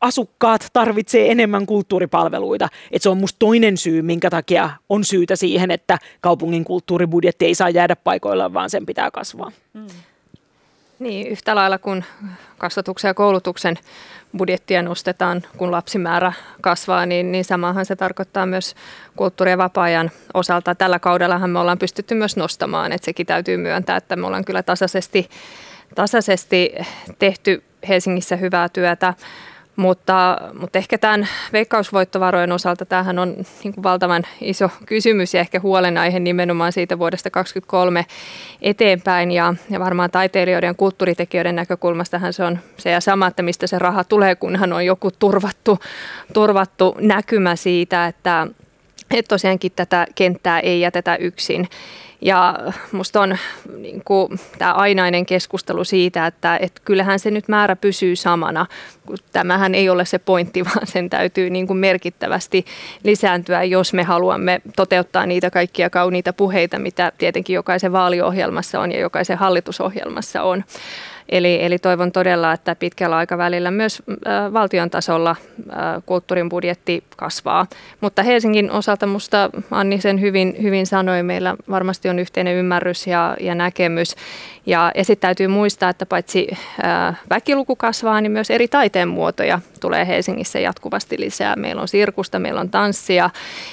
[0.00, 2.68] asukkaat tarvitsee enemmän kulttuuripalveluita.
[2.90, 7.54] Et se on musta toinen syy, minkä takia on syytä siihen, että kaupungin kulttuuribudjetti ei
[7.54, 9.52] saa jäädä paikoillaan, vaan sen pitää kasvaa.
[9.74, 9.86] Mm.
[10.98, 12.04] Niin, yhtä lailla kuin
[12.58, 13.76] kasvatuksen ja koulutuksen
[14.36, 18.74] budjettia nostetaan, kun lapsimäärä kasvaa, niin, niin samahan se tarkoittaa myös
[19.16, 20.74] kulttuuri- ja vapaa-ajan osalta.
[20.74, 24.62] Tällä kaudellahan me ollaan pystytty myös nostamaan, että sekin täytyy myöntää, että me ollaan kyllä
[24.62, 25.28] tasaisesti,
[25.94, 26.74] tasaisesti
[27.18, 29.14] tehty Helsingissä hyvää työtä.
[29.78, 35.60] Mutta, mutta ehkä tämän veikkausvoittovarojen osalta tämähän on niin kuin valtavan iso kysymys ja ehkä
[35.60, 38.06] huolenaihe nimenomaan siitä vuodesta 2023
[38.62, 39.30] eteenpäin.
[39.30, 43.78] Ja, ja varmaan taiteilijoiden ja kulttuuritekijöiden näkökulmastahan se on se ja sama, että mistä se
[43.78, 45.78] raha tulee, kunhan on joku turvattu,
[46.32, 48.46] turvattu näkymä siitä, että,
[49.10, 51.68] että tosiaankin tätä kenttää ei jätetä yksin.
[52.20, 52.54] Ja
[52.92, 53.36] musta on
[53.76, 58.66] niin kuin, tämä ainainen keskustelu siitä, että, että kyllähän se nyt määrä pysyy samana.
[59.32, 62.64] Tämähän ei ole se pointti, vaan sen täytyy niin kuin merkittävästi
[63.04, 69.00] lisääntyä, jos me haluamme toteuttaa niitä kaikkia kauniita puheita, mitä tietenkin jokaisen vaaliohjelmassa on ja
[69.00, 70.64] jokaisen hallitusohjelmassa on.
[71.28, 77.66] Eli, eli toivon todella, että pitkällä aikavälillä myös äh, valtion tasolla äh, kulttuurin budjetti kasvaa.
[78.00, 83.36] Mutta Helsingin osalta minusta Anni sen hyvin, hyvin sanoi, meillä varmasti on yhteinen ymmärrys ja,
[83.40, 84.14] ja näkemys.
[84.66, 86.48] Ja, ja sitten täytyy muistaa, että paitsi
[86.82, 91.56] ää, väkiluku kasvaa, niin myös eri taiteen muotoja tulee Helsingissä jatkuvasti lisää.
[91.56, 93.30] Meillä on sirkusta, meillä on tanssia.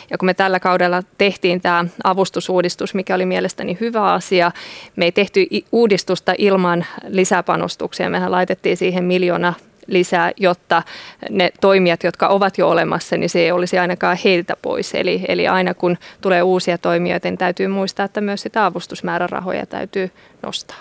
[0.09, 4.51] Ja kun me tällä kaudella tehtiin tämä avustusuudistus, mikä oli mielestäni hyvä asia,
[4.95, 8.09] me ei tehty uudistusta ilman lisäpanostuksia.
[8.09, 9.53] Mehän laitettiin siihen miljoona
[9.87, 10.83] lisää, jotta
[11.29, 14.95] ne toimijat, jotka ovat jo olemassa, niin se ei olisi ainakaan heiltä pois.
[14.95, 20.11] Eli, eli aina kun tulee uusia toimijoita, niin täytyy muistaa, että myös sitä avustusmäärärahoja täytyy
[20.41, 20.77] nostaa.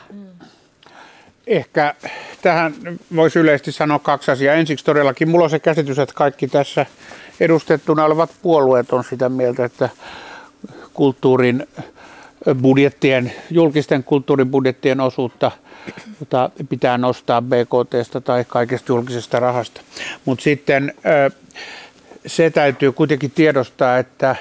[1.46, 1.94] Ehkä
[2.42, 2.74] tähän
[3.16, 4.54] voisi yleisesti sanoa kaksi asiaa.
[4.54, 6.86] Ensiksi todellakin mulla on se käsitys, että kaikki tässä
[7.40, 9.88] edustettuna olevat puolueet on sitä mieltä, että
[10.94, 11.66] kulttuurin
[12.62, 15.50] budjettien, julkisten kulttuuribudjettien osuutta
[16.20, 19.80] jota pitää nostaa BKTstä tai kaikesta julkisesta rahasta.
[20.24, 20.94] Mutta sitten
[22.26, 24.36] se täytyy kuitenkin tiedostaa, että,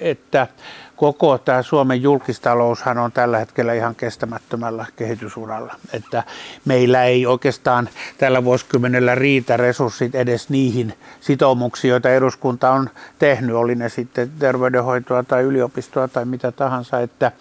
[0.00, 0.46] että
[0.96, 5.74] koko tämä Suomen julkistaloushan on tällä hetkellä ihan kestämättömällä kehitysuralla.
[5.92, 6.24] Että
[6.64, 13.74] meillä ei oikeastaan tällä vuosikymmenellä riitä resurssit edes niihin sitoumuksiin, joita eduskunta on tehnyt, oli
[13.74, 17.00] ne sitten terveydenhoitoa tai yliopistoa tai mitä tahansa.
[17.00, 17.32] Että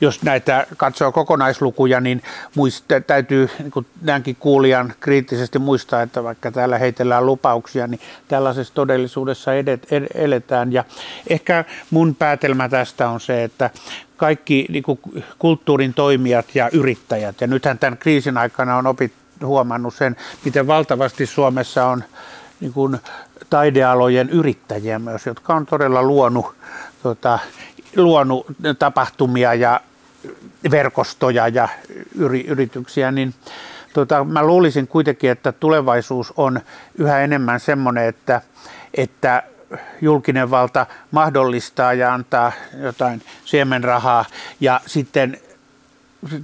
[0.00, 2.22] jos näitä katsoo kokonaislukuja, niin
[2.54, 9.54] muista, täytyy niin näinkin kuulijan kriittisesti muistaa, että vaikka täällä heitellään lupauksia, niin tällaisessa todellisuudessa
[9.54, 10.72] edet, ed, eletään.
[10.72, 10.84] Ja
[11.28, 13.70] ehkä mun päätelmä tästä on se, että
[14.16, 15.00] kaikki niin kuin
[15.38, 19.12] kulttuurin toimijat ja yrittäjät, ja nythän tämän kriisin aikana on opit,
[19.44, 22.04] huomannut sen, miten valtavasti Suomessa on
[22.60, 22.98] niin kuin
[23.50, 26.54] taidealojen yrittäjiä myös, jotka on todella luonut,
[27.02, 27.38] tota,
[27.96, 28.46] luonut
[28.78, 29.80] tapahtumia ja
[30.70, 31.68] verkostoja ja
[32.14, 33.34] yri, yrityksiä, niin
[33.92, 36.60] tota, mä luulisin kuitenkin, että tulevaisuus on
[36.98, 38.40] yhä enemmän semmoinen, että,
[38.94, 39.42] että
[40.00, 42.52] julkinen valta mahdollistaa ja antaa
[42.82, 44.24] jotain siemenrahaa.
[44.60, 45.40] Ja sitten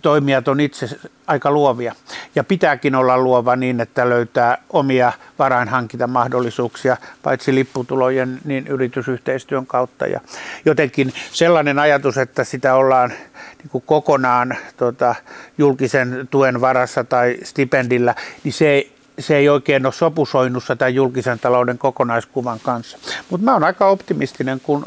[0.03, 0.89] toimijat on itse
[1.27, 1.95] aika luovia.
[2.35, 10.07] Ja pitääkin olla luova niin, että löytää omia varainhankintamahdollisuuksia paitsi lipputulojen niin yritysyhteistyön kautta.
[10.07, 10.21] Ja
[10.65, 13.11] jotenkin sellainen ajatus, että sitä ollaan
[13.59, 15.15] niin kuin kokonaan tota,
[15.59, 21.39] julkisen tuen varassa tai stipendillä, niin se ei, se ei oikein ole sopusoinnussa tämän julkisen
[21.39, 22.99] talouden kokonaiskuvan kanssa.
[23.31, 24.87] Mutta mä oon aika optimistinen, kun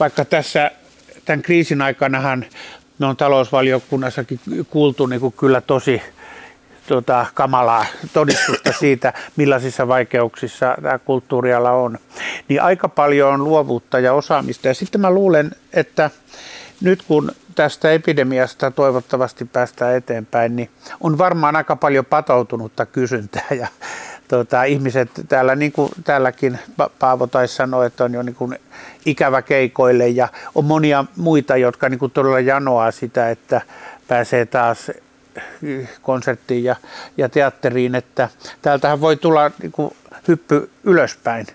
[0.00, 0.70] vaikka tässä
[1.24, 2.44] tämän kriisin aikanahan
[3.00, 6.02] me on talousvaliokunnassakin kuultu niin kuin kyllä tosi
[6.86, 11.98] tota, kamalaa todistusta siitä, millaisissa vaikeuksissa tämä kulttuuriala on.
[12.48, 14.68] Niin aika paljon on luovuutta ja osaamista.
[14.68, 16.10] Ja sitten mä luulen, että
[16.80, 20.70] nyt kun tästä epidemiasta toivottavasti päästään eteenpäin, niin
[21.00, 23.68] on varmaan aika paljon patoutunutta kysyntää ja
[24.28, 26.58] tota, ihmiset täällä, niin kuin täälläkin
[26.98, 28.58] Paavo taisi sanoa, että on jo niin kuin
[29.06, 33.60] ikävä keikoille ja on monia muita, jotka niin kuin todella janoaa sitä, että
[34.08, 34.90] pääsee taas
[36.02, 36.76] konserttiin ja,
[37.16, 38.28] ja teatteriin, että
[38.62, 39.96] täältähän voi tulla niin kuin
[40.28, 41.46] hyppy ylöspäin,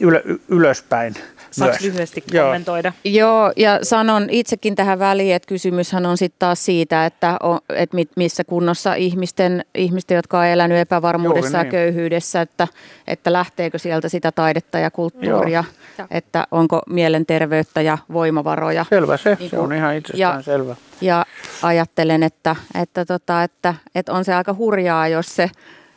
[0.00, 1.14] ylö, ylöspäin
[1.58, 2.92] Saanko lyhyesti kommentoida?
[3.04, 7.96] Joo, ja sanon itsekin tähän väliin, että kysymyshän on sitten taas siitä, että, on, että
[8.16, 11.66] missä kunnossa ihmisten, ihmisten, jotka on elänyt epävarmuudessa niin.
[11.66, 12.68] ja köyhyydessä, että,
[13.06, 15.64] että lähteekö sieltä sitä taidetta ja kulttuuria,
[15.98, 16.06] Joo.
[16.10, 18.86] että onko mielenterveyttä ja voimavaroja.
[18.88, 20.76] Selvä se, niin kuin, se on ihan itsestään ja, selvä.
[21.00, 21.26] Ja
[21.62, 25.50] ajattelen, että, että, tota, että, että on se aika hurjaa, jos se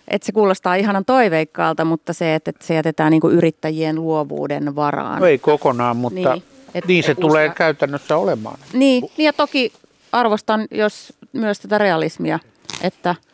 [0.10, 5.19] että se kuulostaa ihanan toiveikkaalta, mutta se, että se jätetään niin kuin yrittäjien luovuuden varaan.
[5.19, 6.43] No ei kokonaan, mutta niin,
[6.76, 7.56] et, niin se et tulee uskalla.
[7.56, 8.60] käytännössä olemaan.
[8.74, 9.74] Niin, niin, ja toki
[10.12, 12.39] arvostan jos myös tätä realismia,
[12.82, 13.15] että–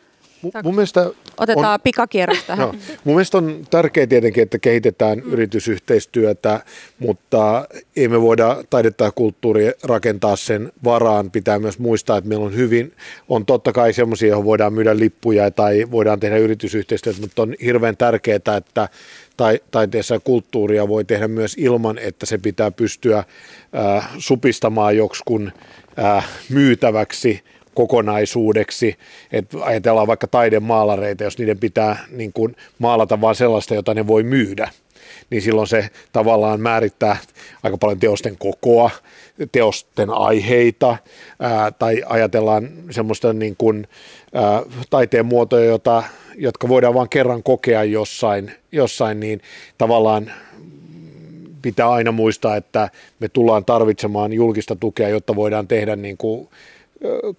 [0.64, 2.68] Mun mielestä Otetaan on, pikakierros tähän.
[2.68, 5.32] No, mun mielestä on tärkeää tietenkin, että kehitetään mm.
[5.32, 6.60] yritysyhteistyötä,
[6.98, 11.30] mutta ei me voida taidetta ja kulttuuri rakentaa sen varaan.
[11.30, 12.92] Pitää myös muistaa, että meillä on hyvin,
[13.28, 17.96] on totta kai semmoisia, joihin voidaan myydä lippuja tai voidaan tehdä yritysyhteistyötä, mutta on hirveän
[17.96, 18.88] tärkeää, että
[19.36, 25.52] tai, taiteessa ja kulttuuria voi tehdä myös ilman, että se pitää pystyä äh, supistamaan joksikun
[25.98, 27.42] äh, myytäväksi–
[27.76, 28.96] kokonaisuudeksi.
[29.32, 34.22] että ajatellaan vaikka taidemaalareita, jos niiden pitää niin kuin maalata vain sellaista, jota ne voi
[34.22, 34.70] myydä,
[35.30, 37.16] niin silloin se tavallaan määrittää
[37.62, 38.90] aika paljon teosten kokoa,
[39.52, 40.96] teosten aiheita,
[41.40, 43.88] ää, tai ajatellaan semmoista niin kuin,
[44.34, 46.02] ää, taiteen muotoja, jota,
[46.36, 49.40] jotka voidaan vain kerran kokea jossain, jossain, niin
[49.78, 50.30] tavallaan
[51.62, 56.48] pitää aina muistaa, että me tullaan tarvitsemaan julkista tukea, jotta voidaan tehdä niin kuin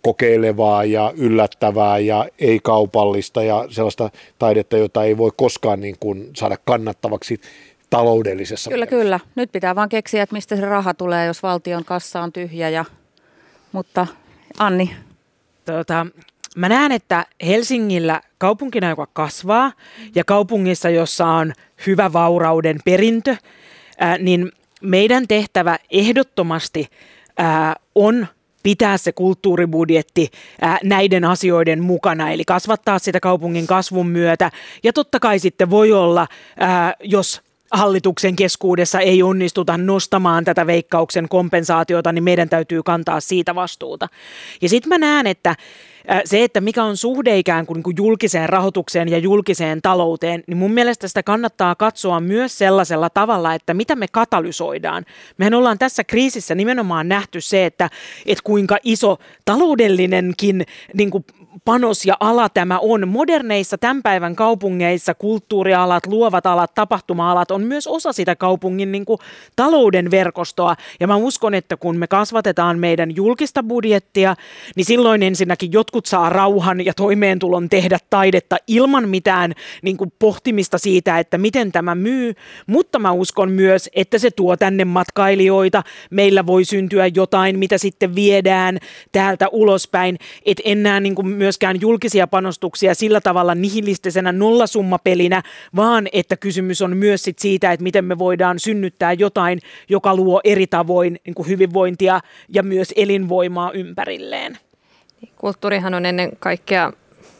[0.01, 6.57] kokeilevaa ja yllättävää ja ei-kaupallista ja sellaista taidetta, jota ei voi koskaan niin kuin saada
[6.65, 7.41] kannattavaksi
[7.89, 9.03] taloudellisessa Kyllä, mielessä.
[9.03, 9.19] kyllä.
[9.35, 12.69] Nyt pitää vaan keksiä, että mistä se raha tulee, jos valtion kassa on tyhjä.
[12.69, 12.85] Ja...
[13.71, 14.07] Mutta
[14.59, 14.95] Anni?
[15.65, 16.07] Tota,
[16.55, 19.71] mä näen, että Helsingillä kaupunkina, joka kasvaa
[20.15, 21.53] ja kaupungissa, jossa on
[21.87, 23.35] hyvä vaurauden perintö,
[23.97, 24.51] ää, niin
[24.81, 26.87] meidän tehtävä ehdottomasti
[27.37, 28.27] ää, on
[28.63, 30.29] pitää se kulttuuribudjetti
[30.61, 34.51] ää, näiden asioiden mukana, eli kasvattaa sitä kaupungin kasvun myötä.
[34.83, 36.27] Ja totta kai sitten voi olla,
[36.59, 37.41] ää, jos
[37.71, 44.07] hallituksen keskuudessa ei onnistuta nostamaan tätä veikkauksen kompensaatiota, niin meidän täytyy kantaa siitä vastuuta.
[44.61, 45.55] Ja sitten mä näen, että
[46.25, 50.57] se, että mikä on suhde ikään kuin, niin kuin julkiseen rahoitukseen ja julkiseen talouteen, niin
[50.57, 55.05] mun mielestä sitä kannattaa katsoa myös sellaisella tavalla, että mitä me katalysoidaan.
[55.37, 57.89] Mehän ollaan tässä kriisissä nimenomaan nähty se, että,
[58.25, 61.25] että kuinka iso taloudellinenkin niin kuin
[61.65, 63.07] panos ja ala tämä on.
[63.07, 69.19] Moderneissa tämän päivän kaupungeissa kulttuurialat, luovat alat, tapahtuma-alat on myös osa sitä kaupungin niin kuin,
[69.55, 70.75] talouden verkostoa.
[70.99, 74.35] Ja mä uskon, että kun me kasvatetaan meidän julkista budjettia,
[74.75, 80.77] niin silloin ensinnäkin jotkut saa rauhan ja toimeentulon tehdä taidetta ilman mitään niin kuin, pohtimista
[80.77, 82.33] siitä, että miten tämä myy.
[82.67, 85.83] Mutta mä uskon myös, että se tuo tänne matkailijoita.
[86.11, 88.77] Meillä voi syntyä jotain, mitä sitten viedään
[89.11, 90.17] täältä ulospäin.
[90.45, 95.43] Et enää niin kuin, myöskään julkisia panostuksia sillä tavalla nihilistisenä nollasummapelinä,
[95.75, 100.41] vaan että kysymys on myös sit siitä, että miten me voidaan synnyttää jotain, joka luo
[100.43, 104.57] eri tavoin niin kuin hyvinvointia ja myös elinvoimaa ympärilleen.
[105.35, 106.93] Kulttuurihan on ennen kaikkea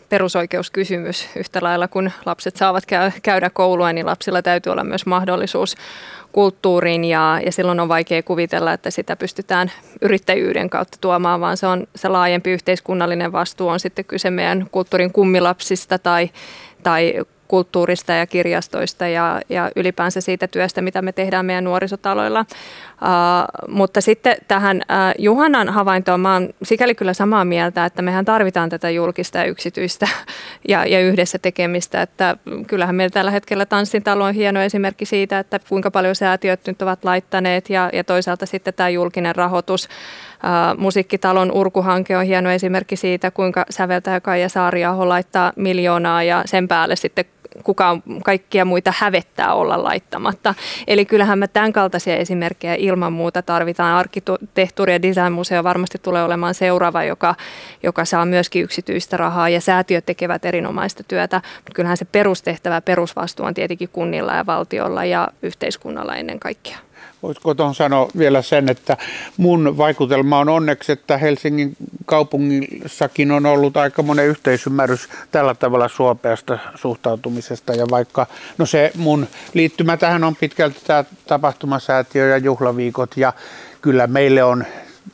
[0.10, 1.30] perusoikeuskysymys.
[1.36, 2.84] Yhtä lailla kun lapset saavat
[3.24, 5.76] käydä koulua, niin lapsilla täytyy olla myös mahdollisuus
[6.32, 11.68] kulttuuriin ja, ja silloin on vaikea kuvitella, että sitä pystytään yrittäjyyden kautta tuomaan, vaan se
[11.68, 16.30] on se laajempi yhteiskunnallinen vastuu on sitten kyse meidän kulttuurin kummilapsista tai,
[16.84, 17.14] tai
[17.48, 22.46] kulttuurista ja kirjastoista ja, ja ylipäänsä siitä työstä, mitä me tehdään meidän nuorisotaloilla.
[23.02, 28.26] Uh, mutta sitten tähän uh, Juhanan havaintoon mä oon sikäli kyllä samaa mieltä, että mehän
[28.26, 30.08] tarvitaan tätä julkista ja yksityistä
[30.68, 32.02] ja, ja yhdessä tekemistä.
[32.02, 36.82] Että kyllähän meillä tällä hetkellä Tanssintalo on hieno esimerkki siitä, että kuinka paljon säätiöt nyt
[36.82, 39.90] ovat laittaneet ja, ja toisaalta sitten tämä julkinen rahoitus.
[40.38, 46.68] Uh, musiikkitalon Urkuhanke on hieno esimerkki siitä, kuinka säveltäjä Kaija Saariaho laittaa miljoonaa ja sen
[46.68, 47.26] päälle sitten
[47.64, 50.56] kukaan kaikkia muita hävettää olla laittamatta.
[50.88, 54.06] Eli kyllähän me tämän kaltaisia esimerkkejä ilman muuta tarvitaan.
[54.06, 57.36] Arkkitehtuuri- ja designmuseo varmasti tulee olemaan seuraava, joka,
[57.84, 61.42] joka saa myöskin yksityistä rahaa ja säätiöt tekevät erinomaista työtä.
[61.56, 66.87] Mutta kyllähän se perustehtävä, perusvastuu on tietenkin kunnilla ja valtiolla ja yhteiskunnalla ennen kaikkea.
[67.24, 68.98] Voisiko tuohon sanoa vielä sen, että
[69.38, 71.76] mun vaikutelma on onneksi, että Helsingin
[72.06, 77.74] kaupungissakin on ollut aika monen yhteisymmärrys tällä tavalla suopeasta suhtautumisesta.
[77.74, 78.28] Ja vaikka,
[78.58, 83.34] no se mun liittymä tähän on pitkälti tämä tapahtumasäätiö ja juhlaviikot ja
[83.82, 84.66] kyllä meille on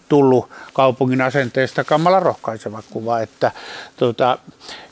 [0.09, 3.51] tullut kaupungin asenteesta kamala rohkaiseva kuva, että
[3.97, 4.37] tuota,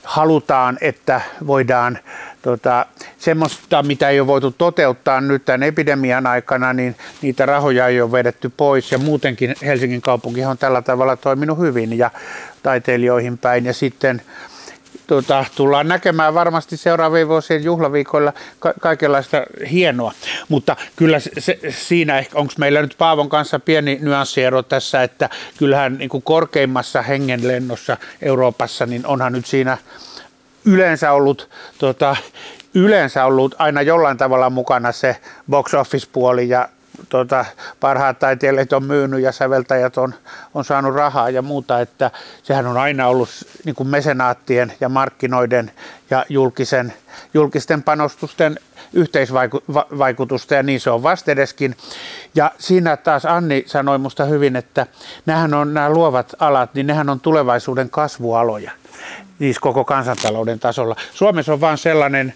[0.03, 1.99] halutaan, että voidaan
[2.41, 2.85] tota,
[3.17, 8.11] semmoista, mitä ei ole voitu toteuttaa nyt tämän epidemian aikana, niin niitä rahoja ei ole
[8.11, 8.91] vedetty pois.
[8.91, 12.11] Ja muutenkin Helsingin kaupunki on tällä tavalla toiminut hyvin ja
[12.63, 13.65] taiteilijoihin päin.
[13.65, 14.21] Ja sitten
[15.11, 20.11] tuota, tullaan näkemään varmasti seuraavien vuosien juhlaviikoilla ka- kaikenlaista hienoa.
[20.49, 25.29] Mutta kyllä se, se, siinä ehkä, onko meillä nyt Paavon kanssa pieni nyanssiero tässä, että
[25.57, 29.77] kyllähän niin kuin korkeimmassa hengenlennossa Euroopassa, niin onhan nyt siinä
[30.65, 32.15] yleensä ollut, tota,
[32.73, 35.17] yleensä ollut aina jollain tavalla mukana se
[35.49, 36.69] box office-puoli ja
[37.09, 37.45] tota,
[37.79, 40.13] parhaat taiteilijat on myynyt ja säveltäjät on,
[40.53, 42.11] on saanut rahaa ja muuta, että
[42.43, 43.29] sehän on aina ollut
[43.65, 45.71] niin kuin mesenaattien ja markkinoiden
[46.09, 46.93] ja julkisen,
[47.33, 48.59] julkisten panostusten
[48.93, 51.75] yhteisvaikutusta ja niin se on vastedeskin.
[52.35, 54.87] Ja siinä taas Anni sanoi musta hyvin, että
[55.25, 58.71] nämähän on nämä luovat alat, niin nehän on tulevaisuuden kasvualoja
[59.41, 60.95] siis koko kansantalouden tasolla.
[61.13, 62.33] Suomessa on vain sellainen,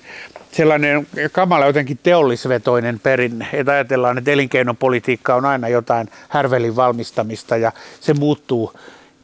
[0.56, 7.72] sellainen kamala jotenkin teollisvetoinen perinne, että ajatellaan, että elinkeinopolitiikka on aina jotain härvelin valmistamista ja
[8.02, 8.74] se muuttuu,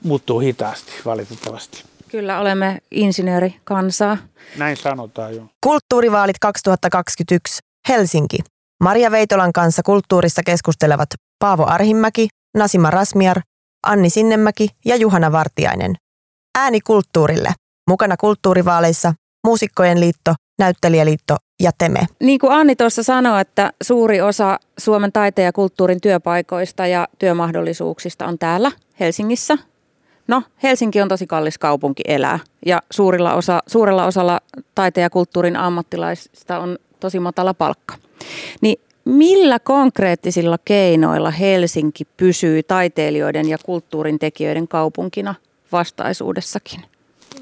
[0.03, 1.83] muuttuu hitaasti valitettavasti.
[2.09, 4.17] Kyllä olemme insinöörikansaa.
[4.57, 5.43] Näin sanotaan jo.
[5.63, 7.59] Kulttuurivaalit 2021.
[7.89, 8.37] Helsinki.
[8.83, 12.27] Maria Veitolan kanssa kulttuurista keskustelevat Paavo Arhimäki,
[12.57, 13.41] Nasima Rasmiar,
[13.87, 15.95] Anni Sinnemäki ja Juhana Vartiainen.
[16.57, 17.53] Ääni kulttuurille.
[17.89, 19.13] Mukana kulttuurivaaleissa
[19.47, 21.99] Muusikkojen liitto, Näyttelijäliitto ja Teme.
[22.19, 28.25] Niin kuin Anni tuossa sanoi, että suuri osa Suomen taiteen ja kulttuurin työpaikoista ja työmahdollisuuksista
[28.25, 29.57] on täällä Helsingissä.
[30.27, 34.39] No, Helsinki on tosi kallis kaupunki elää ja suurilla osa, suurella osalla
[34.75, 37.95] taiteen ja kulttuurin ammattilaisista on tosi matala palkka.
[38.61, 45.35] Niin millä konkreettisilla keinoilla Helsinki pysyy taiteilijoiden ja kulttuurin tekijöiden kaupunkina
[45.71, 46.81] vastaisuudessakin?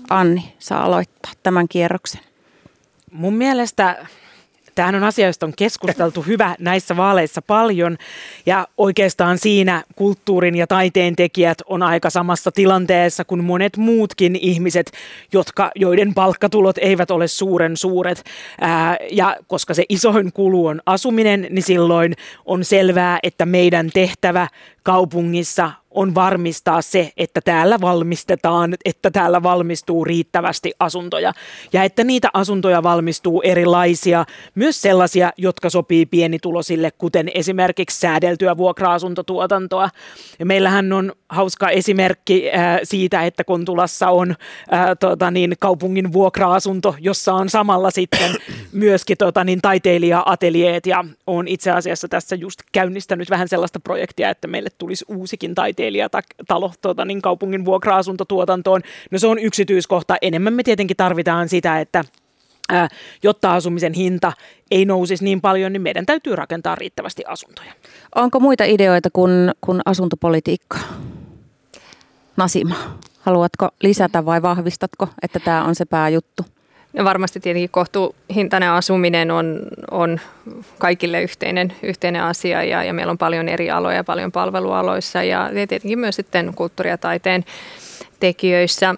[0.09, 2.28] Anni saa aloittaa tämän kierroksen.
[3.12, 4.05] Mun mielestä
[4.80, 7.97] Tämähän on asia, josta on keskusteltu hyvä näissä vaaleissa paljon
[8.45, 14.91] ja oikeastaan siinä kulttuurin ja taiteen tekijät on aika samassa tilanteessa kuin monet muutkin ihmiset,
[15.34, 18.24] jotka, joiden palkkatulot eivät ole suuren suuret.
[18.62, 22.14] Ää, ja koska se isoin kulu on asuminen, niin silloin
[22.45, 24.47] on selvää, että meidän tehtävä
[24.84, 31.34] kaupungissa on varmistaa se, että täällä valmistetaan, että täällä valmistuu riittävästi asuntoja.
[31.73, 34.25] Ja että niitä asuntoja valmistuu erilaisia,
[34.55, 39.89] myös sellaisia, jotka sopii pienitulosille, kuten esimerkiksi säädeltyä vuokra-asuntotuotantoa.
[40.39, 46.95] Ja meillähän on hauska esimerkki äh, siitä, että Kontulassa on äh, tota niin, kaupungin vuokra-asunto,
[46.99, 48.32] jossa on samalla sitten
[48.71, 50.86] myöskin tota niin, taiteilija-ateljeet.
[50.86, 56.73] Ja on itse asiassa tässä just käynnistänyt vähän sellaista projektia, että meille tulisi uusikin taiteilijatalo
[56.82, 58.82] tota, niin kaupungin vuokra-asuntotuotantoon.
[59.11, 60.15] No se on yksityiskohta.
[60.21, 62.05] Enemmän me tietenkin tarvitaan sitä, että
[62.69, 62.88] ää,
[63.23, 64.34] jotta asumisen hinta
[64.71, 67.73] ei nousisi niin paljon, niin meidän täytyy rakentaa riittävästi asuntoja.
[68.15, 70.80] Onko muita ideoita kuin, kuin asuntopolitiikka?
[72.38, 72.75] Nasima,
[73.19, 76.45] haluatko lisätä vai vahvistatko, että tämä on se pääjuttu?
[76.94, 79.60] No varmasti tietenkin kohtuuhintainen asuminen on,
[79.92, 80.20] on
[80.78, 86.00] kaikille yhteinen, yhteinen asia ja, ja meillä on paljon eri aloja, paljon palvelualoissa ja tietenkin
[86.00, 87.46] myös sitten kulttuuri- ja taiteen
[88.20, 88.96] tekijöissä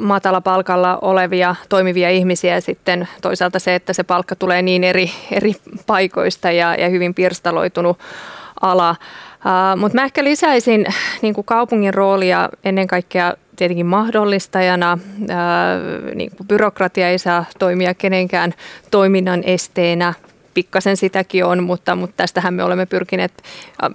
[0.00, 5.10] matala palkalla olevia toimivia ihmisiä ja sitten toisaalta se, että se palkka tulee niin eri,
[5.30, 5.52] eri
[5.86, 7.98] paikoista ja, ja hyvin pirstaloitunut
[8.60, 8.90] ala.
[8.90, 10.86] Uh, Mutta mä ehkä lisäisin
[11.22, 14.98] niin kaupungin roolia ennen kaikkea tietenkin mahdollistajana.
[15.28, 15.78] Ää,
[16.14, 18.54] niin byrokratia ei saa toimia kenenkään
[18.90, 20.14] toiminnan esteenä
[20.56, 23.32] pikkasen sitäkin on, mutta, mutta tästähän me olemme pyrkineet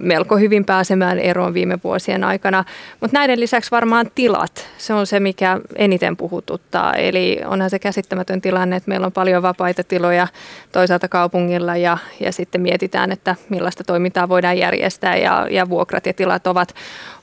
[0.00, 2.64] melko hyvin pääsemään eroon viime vuosien aikana.
[3.00, 6.94] Mutta näiden lisäksi varmaan tilat, se on se, mikä eniten puhututtaa.
[6.94, 10.28] Eli onhan se käsittämätön tilanne, että meillä on paljon vapaita tiloja
[10.72, 16.12] toisaalta kaupungilla ja, ja sitten mietitään, että millaista toimintaa voidaan järjestää ja, ja vuokrat ja
[16.12, 16.74] tilat ovat,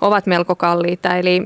[0.01, 1.15] ovat melko kalliita.
[1.15, 1.43] Eli,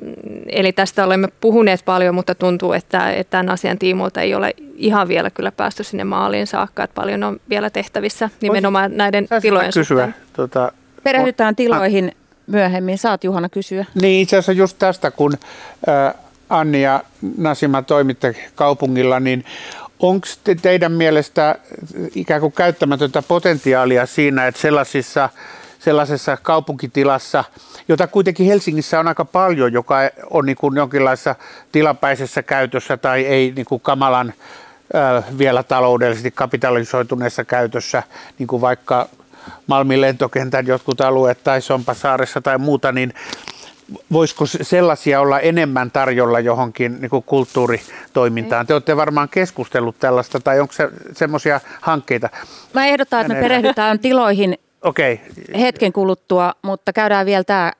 [0.49, 5.07] eli tästä olemme puhuneet paljon, mutta tuntuu, että, että tämän asian tiimoilta ei ole ihan
[5.07, 9.71] vielä kyllä päästy sinne maaliin saakka, että paljon on vielä tehtävissä nimenomaan Vois, näiden tilojen
[9.73, 10.15] kysyä, suhteen.
[10.33, 10.71] Tuota,
[11.03, 12.11] Perehdytään tiloihin
[12.47, 12.97] myöhemmin.
[12.97, 13.85] Saat Juhana kysyä.
[13.95, 15.33] Niin itse asiassa just tästä, kun
[15.89, 16.13] äh,
[16.49, 17.03] Anni ja
[17.37, 19.45] Nasima toimitte kaupungilla, niin
[19.99, 21.55] onko te, teidän mielestä
[22.15, 25.29] ikään kuin käyttämätöntä potentiaalia siinä, että sellaisissa,
[25.79, 27.43] sellaisessa kaupunkitilassa,
[27.87, 29.97] jota kuitenkin Helsingissä on aika paljon, joka
[30.29, 31.35] on niin kuin jonkinlaisessa
[31.71, 34.33] tilapäisessä käytössä tai ei niin kuin kamalan
[35.37, 38.03] vielä taloudellisesti kapitalisoituneessa käytössä,
[38.39, 39.09] niin kuin vaikka
[39.67, 43.13] Malmin lentokentän jotkut alueet tai Sompasaaressa tai muuta, niin
[44.11, 48.67] voisiko sellaisia olla enemmän tarjolla johonkin niin kuin kulttuuritoimintaan?
[48.67, 52.29] Te olette varmaan keskustellut tällaista, tai onko se semmoisia hankkeita?
[52.73, 55.17] Mä ehdotan, että me perehdytään tiloihin okay.
[55.59, 57.71] hetken kuluttua, mutta käydään vielä tämä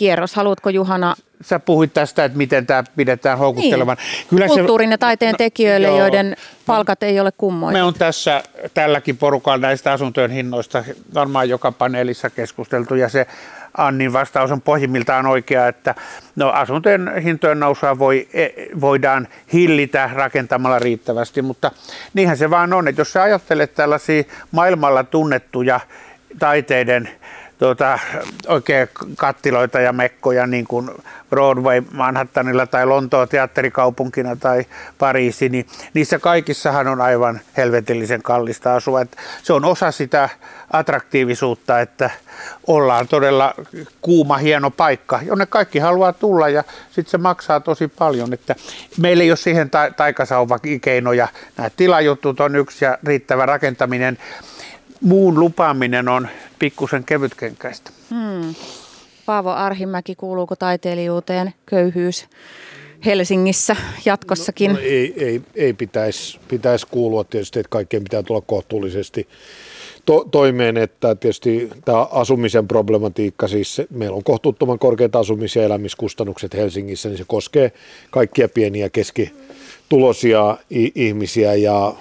[0.00, 0.34] kierros.
[0.34, 3.96] Haluatko Juhana sä puhuit tästä, että miten tämä pidetään houkuttelevan.
[3.96, 4.26] Niin.
[4.28, 6.36] Kyllä Kulttuurin se, ja taiteen no, tekijöille, joo, joiden
[6.66, 7.72] palkat ei ole kummoja.
[7.72, 8.42] Me on tässä
[8.74, 10.84] tälläkin porukalla näistä asuntojen hinnoista
[11.14, 13.26] varmaan joka paneelissa keskusteltu ja se
[13.76, 15.94] Annin vastaus on pohjimmiltaan oikea, että
[16.36, 18.48] no, asuntojen hintojen nousua voi, e,
[18.80, 21.70] voidaan hillitä rakentamalla riittävästi, mutta
[22.14, 25.80] niinhän se vaan on, että jos sä ajattelet tällaisia maailmalla tunnettuja
[26.38, 27.08] taiteiden
[27.60, 27.98] tuota,
[28.48, 30.90] oikein kattiloita ja mekkoja niin kuin
[31.30, 34.64] Broadway Manhattanilla tai Lontoa teatterikaupunkina tai
[34.98, 39.00] Pariisi, niin niissä kaikissahan on aivan helvetillisen kallista asua.
[39.00, 40.28] Et se on osa sitä
[40.72, 42.10] attraktiivisuutta, että
[42.66, 43.54] ollaan todella
[44.00, 48.32] kuuma, hieno paikka, jonne kaikki haluaa tulla ja sitten se maksaa tosi paljon.
[48.32, 48.54] Että
[48.98, 51.28] meillä ei ole siihen ta- taikasauvakeinoja.
[51.56, 54.18] Nämä tilajutut on yksi ja riittävä rakentaminen
[55.00, 56.28] muun lupaaminen on
[56.58, 57.90] pikkusen kevytkenkäistä.
[58.10, 58.54] Hmm.
[59.26, 62.26] Paavo Arhimäki, kuuluuko taiteilijuuteen köyhyys
[63.04, 64.70] Helsingissä jatkossakin?
[64.70, 69.28] No, no ei, ei, ei pitäisi, pitäisi kuulua tietysti, että kaikkien pitää tulla kohtuullisesti
[70.04, 76.54] to, toimeen, että tietysti tämä asumisen problematiikka, siis meillä on kohtuuttoman korkeat asumis- ja elämiskustannukset
[76.54, 77.72] Helsingissä, niin se koskee
[78.10, 80.56] kaikkia pieniä keskitulosia
[80.94, 81.94] ihmisiä ja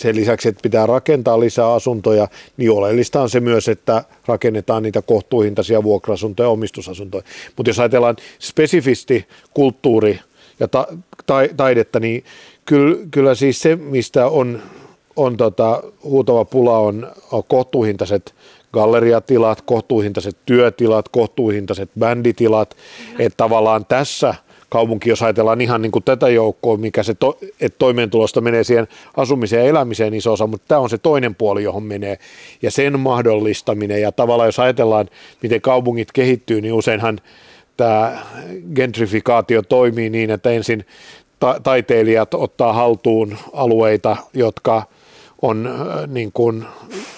[0.00, 5.02] sen lisäksi, että pitää rakentaa lisää asuntoja, niin oleellista on se myös, että rakennetaan niitä
[5.02, 7.24] kohtuuhintaisia vuokra-asuntoja ja omistusasuntoja.
[7.56, 10.20] Mutta jos ajatellaan spesifisti kulttuuri-
[10.60, 10.86] ja ta-
[11.26, 12.24] ta- taidetta, niin
[12.64, 14.62] kyllä, kyllä siis se, mistä on,
[15.16, 18.34] on tota, huutava pula, on, on kohtuuhintaiset
[18.72, 22.76] galleriatilat, kohtuuhintaiset työtilat, kohtuuhintaiset bänditilat,
[23.18, 24.34] että tavallaan tässä–
[24.70, 28.88] kaupunki, jos ajatellaan ihan niin kuin tätä joukkoa, mikä se to, että toimeentulosta menee siihen
[29.16, 32.18] asumiseen ja elämiseen iso osa, mutta tämä on se toinen puoli, johon menee.
[32.62, 35.08] Ja sen mahdollistaminen ja tavallaan jos ajatellaan,
[35.42, 37.20] miten kaupungit kehittyy, niin useinhan
[37.76, 38.18] tämä
[38.74, 40.86] gentrifikaatio toimii niin, että ensin
[41.40, 44.82] ta- taiteilijat ottaa haltuun alueita, jotka–
[45.42, 46.64] on äh, niin kuin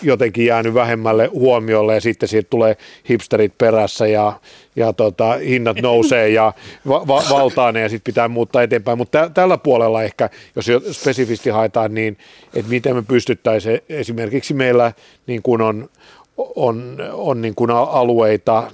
[0.03, 2.77] jotenkin jäänyt vähemmälle huomiolle ja sitten siitä tulee
[3.09, 4.33] hipsterit perässä ja,
[4.77, 6.53] ja tota, hinnat nousee ja
[6.89, 8.99] va- va- valtaa ne ja sitten pitää muuttaa eteenpäin.
[8.99, 12.19] Mutta tä- tällä puolella ehkä, jos jo spesifisti haetaan, niin
[12.55, 14.93] että miten me pystyttäisiin esimerkiksi meillä
[15.27, 15.89] niin kuin on,
[16.37, 18.71] on, on niin kuin alueita,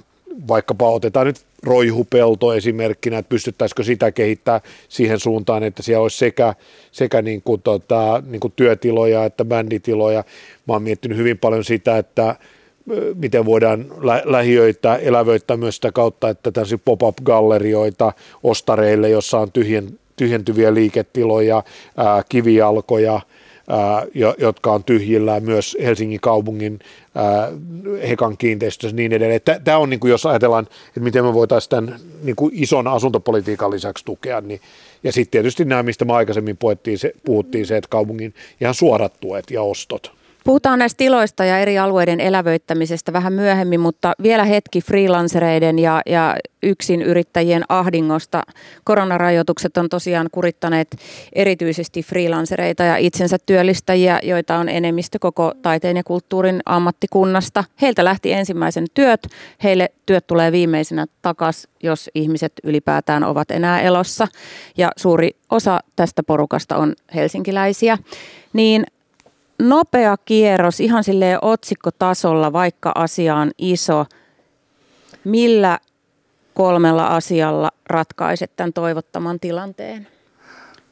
[0.47, 6.53] vaikkapa otetaan nyt roihupelto esimerkkinä, että pystyttäisikö sitä kehittää siihen suuntaan, että siellä olisi sekä,
[6.91, 10.23] sekä niin kuin tota, niin kuin työtiloja että bänditiloja.
[10.67, 12.35] Mä oon miettinyt hyvin paljon sitä, että
[13.15, 18.13] miten voidaan lä- lähiöitä elävöittää myös sitä kautta, että tällaisia pop-up-gallerioita
[18.43, 21.63] ostareille, jossa on tyhjen, tyhjentyviä liiketiloja,
[21.97, 23.21] ää, kivijalkoja,
[24.37, 26.79] jotka on tyhjillään myös Helsingin kaupungin
[28.09, 29.41] Hekan kiinteistössä niin edelleen.
[29.63, 33.71] Tämä on, niin kuin, jos ajatellaan, että miten me voitaisiin tämän niin kuin ison asuntopolitiikan
[33.71, 34.61] lisäksi tukea, niin,
[35.03, 39.13] ja sitten tietysti nämä, mistä me aikaisemmin puhuttiin se, puhuttiin se, että kaupungin ihan suorat
[39.19, 40.18] tuet ja ostot.
[40.43, 46.35] Puhutaan näistä tiloista ja eri alueiden elävöittämisestä vähän myöhemmin, mutta vielä hetki freelancereiden ja, ja
[46.63, 48.43] yksin yrittäjien ahdingosta.
[48.83, 50.97] Koronarajoitukset on tosiaan kurittaneet
[51.33, 57.63] erityisesti freelancereita ja itsensä työllistäjiä, joita on enemmistö koko taiteen ja kulttuurin ammattikunnasta.
[57.81, 59.27] Heiltä lähti ensimmäisen työt,
[59.63, 64.27] heille työt tulee viimeisenä takas, jos ihmiset ylipäätään ovat enää elossa.
[64.77, 67.97] Ja suuri osa tästä porukasta on helsinkiläisiä.
[68.53, 68.83] Niin
[69.59, 74.05] nopea kierros ihan silleen otsikkotasolla, vaikka asia on iso.
[75.23, 75.79] Millä
[76.53, 80.07] kolmella asialla ratkaiset tämän toivottaman tilanteen?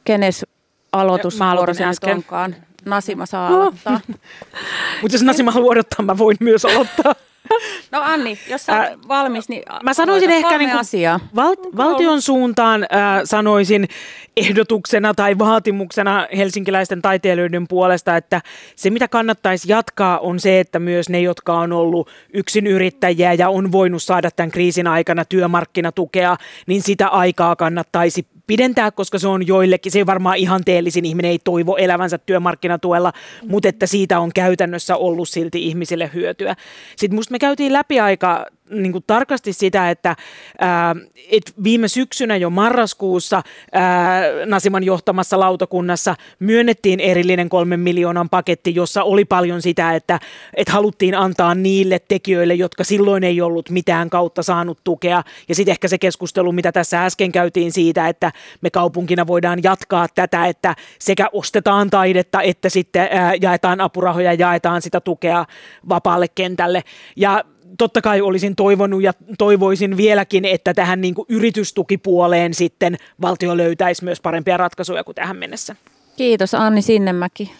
[0.04, 0.46] Kenes
[0.92, 2.56] aloitusvuorosi onkaan?
[2.84, 3.56] Nasima saa no.
[3.56, 4.00] aloittaa.
[5.02, 7.14] Mutta jos Nasima haluaa odottaa, mä voin myös aloittaa.
[7.92, 11.20] No Anni, jos sä äh, valmis, niin Mä sanoisin ehkä niin asiaa.
[11.36, 13.88] Val- valtion suuntaan äh, sanoisin
[14.36, 18.40] ehdotuksena tai vaatimuksena helsinkiläisten taiteilijoiden puolesta, että
[18.76, 23.48] se mitä kannattaisi jatkaa on se, että myös ne, jotka on ollut yksin yrittäjiä ja
[23.48, 26.36] on voinut saada tämän kriisin aikana työmarkkinatukea,
[26.66, 31.38] niin sitä aikaa kannattaisi pidentää, koska se on joillekin, se ei varmaan ihanteellisin ihminen ei
[31.44, 33.12] toivo elävänsä työmarkkinatuella,
[33.48, 36.56] mutta että siitä on käytännössä ollut silti ihmisille hyötyä.
[36.96, 40.16] Sitten musta me käytiin läpi aika niin kuin tarkasti sitä, että
[40.58, 40.96] ää,
[41.30, 43.42] et viime syksynä jo marraskuussa
[43.72, 50.20] ää, Nasiman johtamassa lautakunnassa myönnettiin erillinen kolmen miljoonan paketti, jossa oli paljon sitä, että
[50.54, 55.22] et haluttiin antaa niille tekijöille, jotka silloin ei ollut mitään kautta saanut tukea.
[55.48, 60.06] Ja sitten ehkä se keskustelu, mitä tässä äsken käytiin siitä, että me kaupunkina voidaan jatkaa
[60.14, 65.46] tätä, että sekä ostetaan taidetta, että sitten ää, jaetaan apurahoja, jaetaan sitä tukea
[65.88, 66.82] vapaalle kentälle.
[67.16, 67.44] Ja
[67.78, 74.04] totta kai olisin toivonut ja toivoisin vieläkin, että tähän niin kuin yritystukipuoleen sitten valtio löytäisi
[74.04, 75.76] myös parempia ratkaisuja kuin tähän mennessä.
[76.16, 77.52] Kiitos Anni Sinnemäki.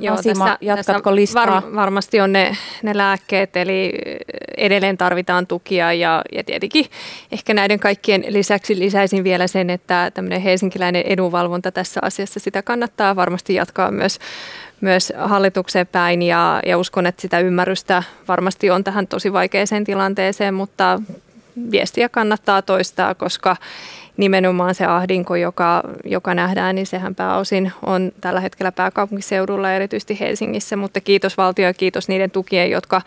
[0.00, 1.46] Joo, Nasima, tässä, jatkatko tässä listaa?
[1.46, 3.92] Var, varmasti on ne, ne lääkkeet, eli
[4.56, 6.84] edelleen tarvitaan tukia ja, ja tietenkin
[7.32, 13.16] ehkä näiden kaikkien lisäksi lisäisin vielä sen, että tämmöinen helsinkiläinen edunvalvonta tässä asiassa, sitä kannattaa
[13.16, 14.18] varmasti jatkaa myös
[14.80, 20.54] myös hallitukseen päin ja, ja uskon, että sitä ymmärrystä varmasti on tähän tosi vaikeaseen tilanteeseen,
[20.54, 21.00] mutta
[21.70, 23.56] viestiä kannattaa toistaa, koska
[24.16, 30.76] nimenomaan se ahdinko, joka, joka nähdään, niin sehän pääosin on tällä hetkellä pääkaupunkiseudulla, erityisesti Helsingissä,
[30.76, 33.02] mutta kiitos valtio ja kiitos niiden tukien, jotka,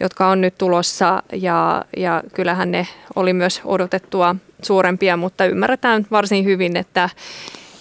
[0.00, 1.22] jotka on nyt tulossa.
[1.32, 7.08] Ja, ja kyllähän ne oli myös odotettua suurempia, mutta ymmärretään varsin hyvin, että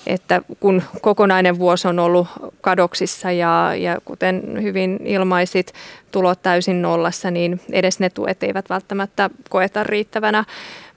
[0.08, 2.28] että kun kokonainen vuosi on ollut
[2.62, 5.74] kadoksissa ja, ja kuten hyvin ilmaisit,
[6.12, 10.44] tulot täysin nollassa, niin edes ne tuet eivät välttämättä koeta riittävänä.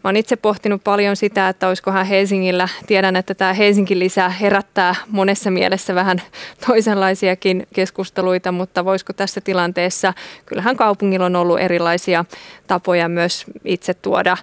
[0.04, 4.94] Mä oon itse pohtinut paljon sitä, että olisikohan Helsingillä, tiedän, että tämä Helsingin lisää herättää
[5.08, 6.22] monessa mielessä vähän
[6.66, 10.14] toisenlaisiakin keskusteluita, mutta voisiko tässä tilanteessa,
[10.46, 12.24] kyllähän kaupungilla on ollut erilaisia
[12.66, 14.36] tapoja myös itse tuoda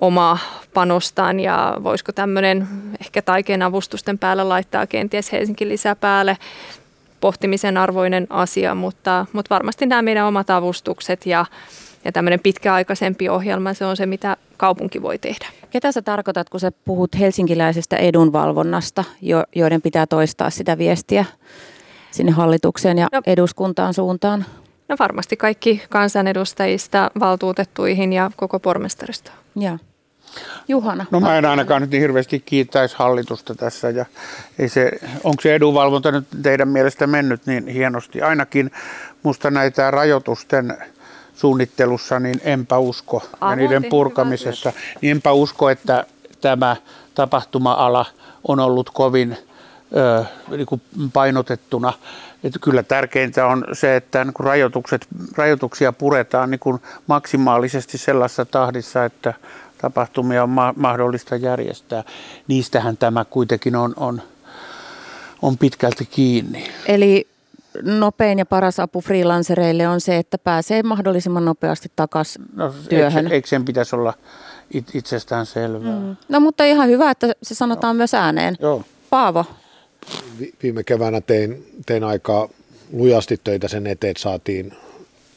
[0.00, 0.38] omaa
[0.74, 2.68] panostaan ja voisiko tämmöinen
[3.00, 6.36] ehkä taikeen avustusten päällä laittaa kenties Helsinki lisää päälle
[7.20, 11.46] pohtimisen arvoinen asia, mutta, mutta varmasti nämä meidän omat avustukset ja,
[12.04, 15.46] ja tämmöinen pitkäaikaisempi ohjelma, se on se, mitä kaupunki voi tehdä.
[15.70, 21.24] Ketä sä tarkoitat, kun sä puhut helsinkiläisestä edunvalvonnasta, jo, joiden pitää toistaa sitä viestiä
[22.10, 24.44] sinne hallitukseen ja no, eduskuntaan suuntaan?
[24.88, 29.43] No varmasti kaikki kansanedustajista valtuutettuihin ja koko pormestaristoon.
[29.56, 29.78] Joo.
[30.68, 31.06] Juhana.
[31.10, 34.06] No mä en ainakaan nyt niin hirveästi kiittäisi hallitusta tässä ja
[34.58, 34.90] ei se,
[35.24, 38.22] onko se edunvalvonta nyt teidän mielestä mennyt niin hienosti?
[38.22, 38.70] Ainakin
[39.22, 40.78] musta näitä rajoitusten
[41.34, 46.06] suunnittelussa, niin enpä usko Avoin, ja niiden purkamisessa, niin enpä usko, että
[46.40, 46.76] tämä
[47.14, 48.06] tapahtuma-ala
[48.48, 49.36] on ollut kovin
[49.96, 50.82] ö, niin kuin
[51.12, 51.92] painotettuna.
[52.44, 58.44] Että kyllä tärkeintä on se, että niin kuin rajoitukset, rajoituksia puretaan niin kuin maksimaalisesti sellaisessa
[58.44, 59.34] tahdissa, että
[59.78, 62.04] tapahtumia on ma- mahdollista järjestää.
[62.48, 64.22] Niistähän tämä kuitenkin on, on,
[65.42, 66.70] on pitkälti kiinni.
[66.86, 67.28] Eli
[67.82, 73.24] nopein ja paras apu freelancereille on se, että pääsee mahdollisimman nopeasti takaisin no, työhön.
[73.24, 74.14] Eikö, eikö sen pitäisi olla
[74.70, 75.98] it, itsestään selvää?
[75.98, 76.16] Mm.
[76.28, 77.98] No mutta ihan hyvä, että se sanotaan no.
[77.98, 78.56] myös ääneen.
[78.60, 78.84] Joo.
[79.10, 79.44] Paavo.
[80.62, 82.48] Viime keväänä tein, tein aika
[82.92, 84.72] lujasti töitä sen eteen, että saatiin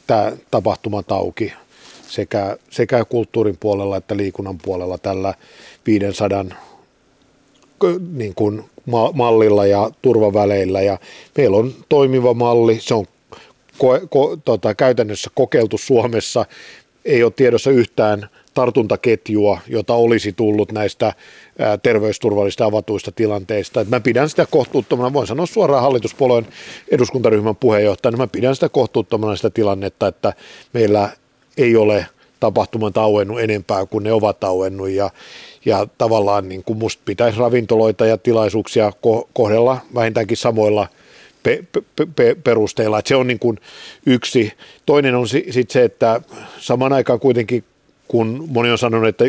[0.06, 1.52] tämä tapahtumat auki
[2.08, 5.34] sekä, sekä kulttuurin puolella että liikunnan puolella tällä
[5.86, 6.44] 500
[8.12, 8.64] niin kuin
[9.14, 10.82] mallilla ja turvaväleillä.
[10.82, 10.98] Ja
[11.36, 13.06] meillä on toimiva malli, se on
[13.78, 16.46] ko, ko, tota, käytännössä kokeiltu Suomessa.
[17.04, 18.28] Ei ole tiedossa yhtään
[18.58, 21.12] tartuntaketjua, jota olisi tullut näistä
[21.82, 23.80] terveysturvallista avatuista tilanteista.
[23.80, 26.46] Et mä pidän sitä kohtuuttomana, voin sanoa suoraan hallituspuolueen
[26.90, 30.32] eduskuntaryhmän puheenjohtajana, mä pidän sitä kohtuuttomana sitä tilannetta, että
[30.72, 31.10] meillä
[31.56, 32.06] ei ole
[32.40, 35.10] tapahtuman tauennut enempää kuin ne ovat tauennut ja,
[35.64, 40.88] ja tavallaan niin kuin musta pitäisi ravintoloita ja tilaisuuksia ko- kohdella vähintäänkin samoilla
[41.42, 42.98] pe- pe- pe- perusteilla.
[42.98, 43.58] Että se on niin kuin
[44.06, 44.52] yksi.
[44.86, 46.20] Toinen on sitten se, että
[46.58, 47.64] saman aikaan kuitenkin,
[48.08, 49.24] kun moni on sanonut, että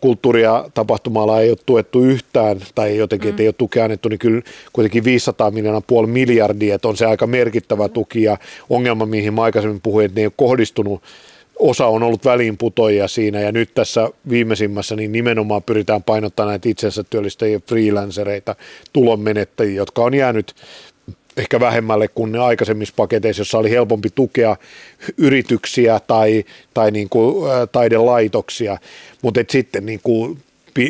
[0.00, 3.40] kulttuuri- ja tapahtuma ei ole tuettu yhtään tai jotenkin, mm.
[3.40, 4.42] ei ole tukea annettu, niin kyllä
[4.72, 8.36] kuitenkin 500 miljoonaa puoli miljardia, että on se aika merkittävä tuki ja
[8.70, 11.02] ongelma, mihin mä aikaisemmin puhuin, että ne ei ole kohdistunut
[11.58, 17.04] osa on ollut väliinputoja siinä ja nyt tässä viimeisimmässä niin nimenomaan pyritään painottamaan näitä itsensä
[17.10, 18.56] työllistäjiä freelancereita,
[18.92, 20.54] tulonmenettäjiä, jotka on jäänyt
[21.36, 24.56] ehkä vähemmälle kuin ne aikaisemmissa paketeissa, jossa oli helpompi tukea
[25.18, 28.78] yrityksiä tai, tai niin kuin, ä, taidelaitoksia,
[29.22, 30.38] mutta sitten niin kuin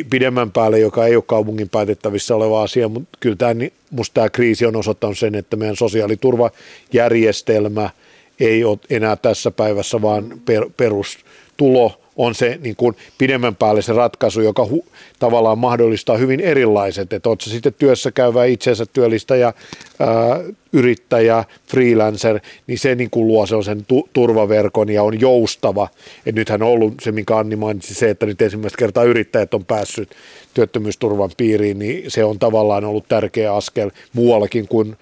[0.09, 3.53] pidemmän päälle, joka ei ole kaupungin päätettävissä oleva asia, mutta kyllä tämä,
[3.91, 7.89] musta tämä kriisi on osoittanut sen, että meidän sosiaaliturvajärjestelmä–
[8.39, 13.93] ei ole enää tässä päivässä, vaan per, perustulo on se niin kuin pidemmän päälle se
[13.93, 14.85] ratkaisu, joka hu,
[15.19, 19.53] tavallaan mahdollistaa hyvin erilaiset, että oletko sitten työssä käyvä itsensä työllistäjä,
[19.99, 20.39] ää,
[20.73, 25.87] yrittäjä, freelancer, niin se niin kuin luo sen tu, turvaverkon ja on joustava.
[26.25, 29.65] Et nythän on ollut se, minkä Anni mainitsi, se, että nyt ensimmäistä kertaa yrittäjät on
[29.65, 30.09] päässyt
[30.53, 34.97] työttömyysturvan piiriin, niin se on tavallaan ollut tärkeä askel muuallakin kuin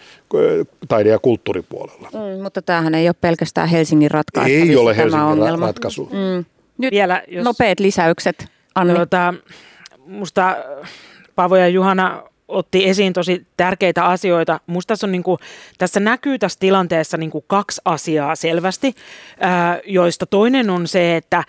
[0.88, 2.10] taide- ja kulttuuripuolella.
[2.14, 4.50] Mm, mutta tämähän ei ole pelkästään Helsingin ratkaisu.
[4.50, 5.66] Ei ole Helsingin ongelma.
[5.66, 6.10] ratkaisu.
[6.12, 6.46] Mm.
[6.82, 7.44] Nyt Vielä, jos...
[7.46, 8.94] nopeat lisäykset, Anni.
[8.94, 9.34] Tuota,
[9.98, 10.56] musta
[11.36, 14.60] Paavo ja Juhana otti esiin tosi tärkeitä asioita.
[14.68, 15.38] Musta tässä, on niin kuin,
[15.78, 18.96] tässä näkyy tässä tilanteessa niin kuin kaksi asiaa selvästi,
[19.86, 21.44] joista toinen on se, että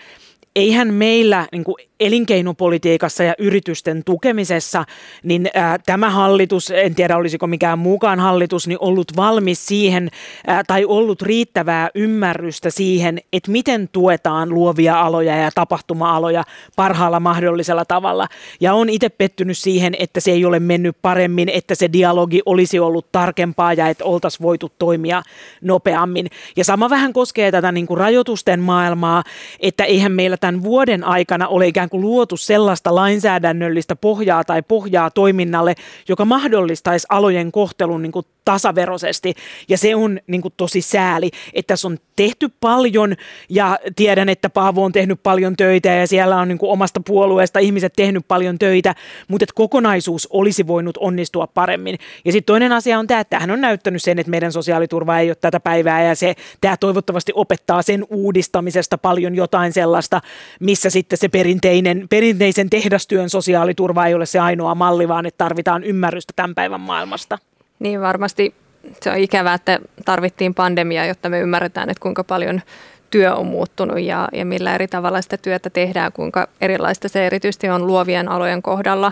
[0.55, 4.85] eihän meillä niin kuin elinkeinopolitiikassa ja yritysten tukemisessa,
[5.23, 10.09] niin ää, tämä hallitus, en tiedä olisiko mikään muukaan hallitus, niin ollut valmis siihen
[10.47, 16.43] ää, tai ollut riittävää ymmärrystä siihen, että miten tuetaan luovia aloja ja tapahtuma-aloja
[16.75, 18.27] parhaalla mahdollisella tavalla.
[18.59, 22.79] Ja on itse pettynyt siihen, että se ei ole mennyt paremmin, että se dialogi olisi
[22.79, 25.23] ollut tarkempaa ja että oltaisiin voitu toimia
[25.61, 26.27] nopeammin.
[26.55, 29.23] Ja sama vähän koskee tätä niin kuin rajoitusten maailmaa,
[29.59, 35.11] että eihän meillä tämän vuoden aikana ole ikään kuin luotu sellaista lainsäädännöllistä pohjaa tai pohjaa
[35.11, 35.75] toiminnalle,
[36.09, 39.33] joka mahdollistaisi alojen kohtelun niin kuin tasaveroisesti.
[39.69, 43.15] Ja se on niin kuin tosi sääli, että tässä on tehty paljon
[43.49, 47.59] ja tiedän, että Paavo on tehnyt paljon töitä ja siellä on niin kuin omasta puolueesta
[47.59, 48.95] ihmiset tehnyt paljon töitä,
[49.27, 51.97] mutta että kokonaisuus olisi voinut onnistua paremmin.
[52.25, 55.29] Ja sitten toinen asia on tämä, että hän on näyttänyt sen, että meidän sosiaaliturva ei
[55.29, 60.21] ole tätä päivää ja se, tämä toivottavasti opettaa sen uudistamisesta paljon jotain sellaista,
[60.59, 65.83] missä sitten se perinteinen, perinteisen tehdastyön sosiaaliturva ei ole se ainoa malli, vaan että tarvitaan
[65.83, 67.37] ymmärrystä tämän päivän maailmasta.
[67.83, 68.55] Niin varmasti
[69.01, 72.61] se on ikävää, että tarvittiin pandemia, jotta me ymmärretään, että kuinka paljon
[73.09, 77.69] työ on muuttunut ja, ja millä eri tavalla sitä työtä tehdään, kuinka erilaista se erityisesti
[77.69, 79.11] on luovien alojen kohdalla.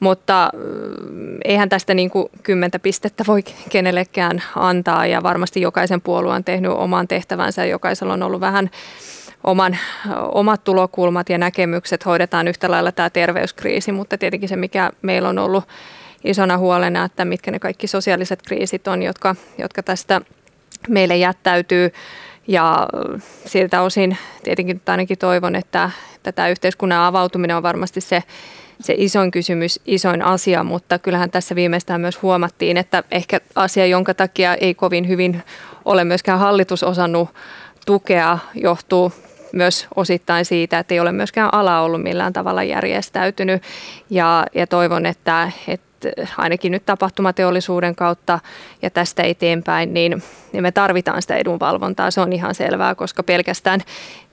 [0.00, 6.34] Mutta mm, eihän tästä niin kuin kymmentä pistettä voi kenellekään antaa ja varmasti jokaisen puolue
[6.34, 8.70] on tehnyt oman tehtävänsä ja jokaisella on ollut vähän
[9.44, 9.78] oman,
[10.32, 12.06] omat tulokulmat ja näkemykset.
[12.06, 15.64] Hoidetaan yhtä lailla tämä terveyskriisi, mutta tietenkin se, mikä meillä on ollut
[16.24, 20.20] isona huolena, että mitkä ne kaikki sosiaaliset kriisit on, jotka, jotka tästä
[20.88, 21.92] meille jättäytyy.
[22.48, 22.88] Ja
[23.46, 25.90] siltä osin tietenkin ainakin toivon, että
[26.34, 28.22] tämä yhteiskunnan avautuminen on varmasti se,
[28.80, 34.14] se isoin kysymys, isoin asia, mutta kyllähän tässä viimeistään myös huomattiin, että ehkä asia, jonka
[34.14, 35.42] takia ei kovin hyvin
[35.84, 37.28] ole myöskään hallitus osannut
[37.86, 39.12] tukea, johtuu
[39.52, 43.62] myös osittain siitä, että ei ole myöskään ala ollut millään tavalla järjestäytynyt
[44.10, 45.88] ja, ja toivon, että, että
[46.36, 48.38] ainakin nyt tapahtumateollisuuden kautta
[48.82, 50.22] ja tästä eteenpäin, niin,
[50.52, 52.10] niin me tarvitaan sitä edunvalvontaa.
[52.10, 53.80] Se on ihan selvää, koska pelkästään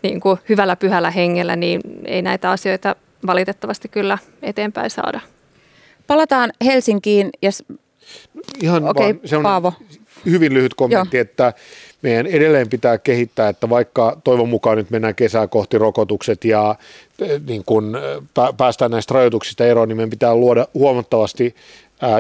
[0.04, 2.96] niin kuin hyvällä pyhällä hengellä niin ei näitä asioita
[3.28, 5.20] valitettavasti kyllä eteenpäin saada.
[6.08, 7.30] Palataan Helsinkiin.
[7.42, 7.50] Ja...
[8.62, 9.74] Ihan okay, vaan, se on Paavo.
[10.26, 11.22] hyvin lyhyt kommentti, Joo.
[11.22, 11.54] että
[12.06, 16.76] meidän edelleen pitää kehittää, että vaikka toivon mukaan nyt mennään kesää kohti rokotukset ja
[17.20, 21.56] eh, niin kun eh, päästään näistä rajoituksista eroon, niin meidän pitää luoda huomattavasti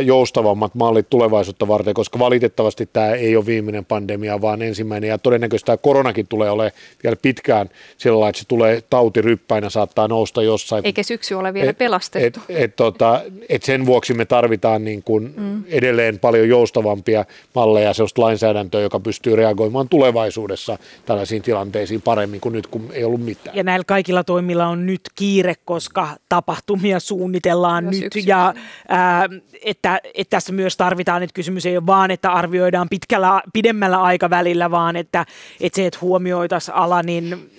[0.06, 5.08] joustavammat mallit tulevaisuutta varten, koska valitettavasti tämä ei ole viimeinen pandemia, vaan ensimmäinen.
[5.08, 6.72] Ja todennäköisesti tämä koronakin tulee olemaan
[7.04, 10.86] vielä pitkään sillä lailla, että se tulee tautiryppäinä, saattaa nousta jossain.
[10.86, 12.40] Eikä syksy ole vielä et, pelastettu.
[12.50, 15.64] Et, et, tota, et sen vuoksi me tarvitaan niin kuin mm.
[15.68, 22.68] edelleen paljon joustavampia malleja, sellaista lainsäädäntöä, joka pystyy reagoimaan tulevaisuudessa tällaisiin tilanteisiin paremmin kuin nyt,
[22.68, 23.58] kun ei ollut mitään.
[23.58, 28.16] Ja näillä kaikilla toimilla on nyt kiire, koska tapahtumia suunnitellaan Jos nyt.
[28.26, 28.54] Ja,
[28.88, 29.30] ää,
[29.76, 34.72] että, että tässä myös tarvitaan, että kysymys ei ole vaan, että arvioidaan pitkällä, pidemmällä aikavälillä,
[34.72, 35.26] vaan että,
[35.62, 37.52] että se, että huomioitaisiin ala, niin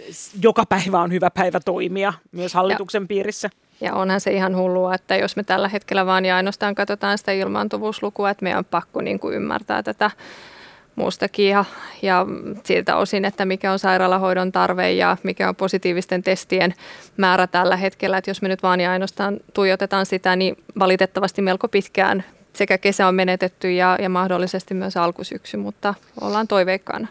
[0.43, 3.07] joka päivä on hyvä päivä toimia myös hallituksen ja.
[3.07, 3.51] piirissä.
[3.81, 7.33] Ja onhan se ihan hullua, että jos me tällä hetkellä vaan ja ainoastaan katsotaan sitä
[7.33, 10.11] ilmaantuvuuslukua, että meidän on pakko niin kuin ymmärtää tätä
[10.97, 11.65] muustakin ja,
[12.03, 12.27] ja
[12.65, 16.75] siltä osin, että mikä on sairaalahoidon tarve ja mikä on positiivisten testien
[17.17, 18.19] määrä tällä hetkellä.
[18.19, 23.07] Että jos me nyt vaan ja ainoastaan tuijotetaan sitä, niin valitettavasti melko pitkään sekä kesä
[23.07, 27.09] on menetetty ja, ja mahdollisesti myös alkusyksy, mutta ollaan toiveikkaana.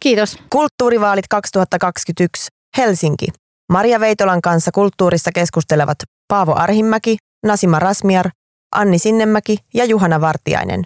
[0.00, 0.38] Kiitos.
[0.50, 3.26] Kulttuurivaalit 2021 Helsinki.
[3.72, 7.16] Maria Veitolan kanssa kulttuurista keskustelevat Paavo Arhimäki,
[7.46, 8.28] Nasima Rasmiar,
[8.76, 10.84] Anni Sinnemäki ja Juhana Vartiainen.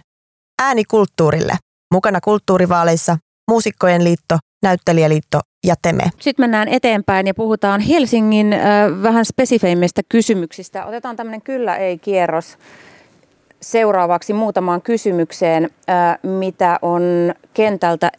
[0.61, 1.57] Ääni kulttuurille.
[1.95, 3.17] Mukana kulttuurivaaleissa
[3.51, 6.03] Muusikkojen liitto, Näyttelijäliitto ja Teme.
[6.19, 8.61] Sitten mennään eteenpäin ja puhutaan Helsingin äh,
[9.03, 10.85] vähän spesifeimmistä kysymyksistä.
[10.85, 12.57] Otetaan tämmöinen kyllä-ei-kierros
[13.61, 18.11] seuraavaksi muutamaan kysymykseen, äh, mitä on kentältä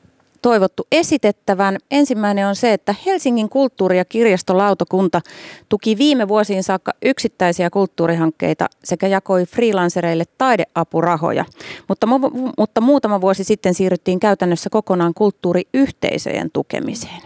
[0.46, 1.76] toivottu esitettävän.
[1.90, 5.20] Ensimmäinen on se, että Helsingin kulttuuri- ja kirjastolautakunta
[5.68, 11.44] tuki viime vuosiin saakka yksittäisiä kulttuurihankkeita sekä jakoi freelancereille taideapurahoja.
[11.88, 17.22] Mutta, mu- mutta muutama vuosi sitten siirryttiin käytännössä kokonaan kulttuuriyhteisöjen tukemiseen.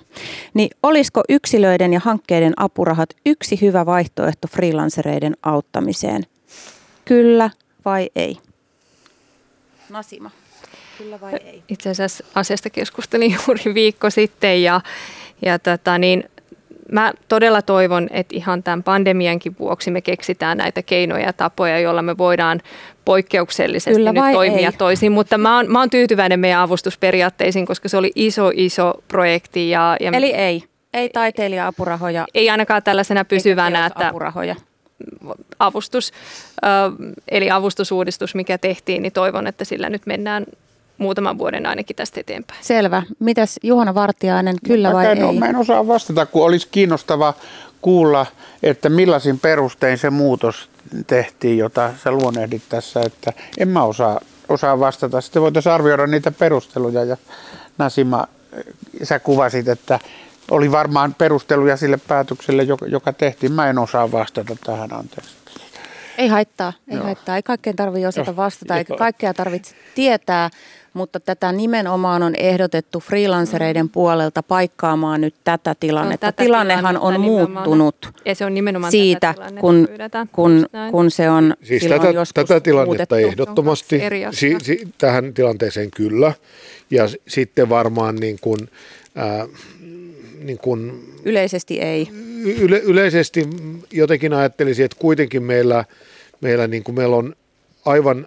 [0.54, 6.22] Niin olisiko yksilöiden ja hankkeiden apurahat yksi hyvä vaihtoehto freelancereiden auttamiseen?
[7.04, 7.50] Kyllä
[7.84, 8.38] vai ei?
[9.90, 10.30] Nasima
[11.02, 11.62] kyllä vai ei?
[11.68, 14.80] Itse asiassa asiasta keskustelin juuri viikko sitten ja,
[15.42, 16.24] ja tota niin,
[16.92, 22.02] mä todella toivon, että ihan tämän pandemiankin vuoksi me keksitään näitä keinoja ja tapoja, joilla
[22.02, 22.60] me voidaan
[23.04, 24.78] poikkeuksellisesti Kyllä nyt toimia ei?
[24.78, 29.70] toisin, mutta mä oon, mä oon tyytyväinen meidän avustusperiaatteisiin, koska se oli iso, iso projekti.
[29.70, 30.64] Ja, ja Eli ei?
[30.94, 32.26] Ei taiteilija-apurahoja?
[32.34, 34.56] Ei ainakaan tällaisena pysyvänä, että apurahoja
[35.58, 36.12] avustus,
[37.28, 40.46] eli avustusuudistus, mikä tehtiin, niin toivon, että sillä nyt mennään
[41.00, 42.64] muutaman vuoden ainakin tästä eteenpäin.
[42.64, 43.02] Selvä.
[43.18, 45.38] Mitäs Juhana Vartiainen, kyllä no, vai en, ei?
[45.38, 47.34] Mä en osaa vastata, kun olisi kiinnostava
[47.82, 48.26] kuulla,
[48.62, 50.68] että millaisin perustein se muutos
[51.06, 55.20] tehtiin, jota sä luonehdit tässä, että en mä osaa, osaa vastata.
[55.20, 57.16] Sitten voitaisiin arvioida niitä perusteluja ja
[57.78, 58.26] Nasima,
[59.02, 59.98] sä kuvasit, että
[60.50, 63.52] oli varmaan perusteluja sille päätökselle, joka, tehtiin.
[63.52, 65.36] Mä en osaa vastata tähän, anteeksi.
[66.18, 67.04] Ei haittaa, ei Joo.
[67.04, 67.36] haittaa.
[67.36, 70.50] Ei kaikkeen tarvitse osata vastata, eikä kaikkea tarvitse tietää,
[70.92, 73.90] mutta tätä nimenomaan on ehdotettu freelancereiden mm.
[73.90, 76.26] puolelta paikkaamaan nyt tätä tilannetta.
[76.26, 79.88] No, tätä Tilannehan on muuttunut ja se on nimenomaan siitä, kun,
[80.32, 83.14] kun, kun se on siis tätä, tätä tilannetta muutettu.
[83.14, 84.00] ehdottomasti,
[84.32, 86.32] si, si, tähän tilanteeseen kyllä.
[86.90, 88.58] Ja sitten varmaan niin kuin,
[89.18, 89.48] äh,
[90.44, 92.08] niin kuin, yleisesti ei.
[92.58, 93.48] Yle, yleisesti
[93.92, 95.84] jotenkin ajattelisin, että kuitenkin meillä,
[96.40, 97.34] meillä, niin kuin meillä on
[97.84, 98.26] aivan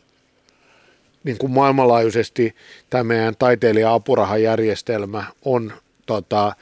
[1.23, 2.55] niin kuin maailmanlaajuisesti
[2.89, 5.73] tämä meidän taiteilija-apurahajärjestelmä on,
[6.05, 6.55] tota,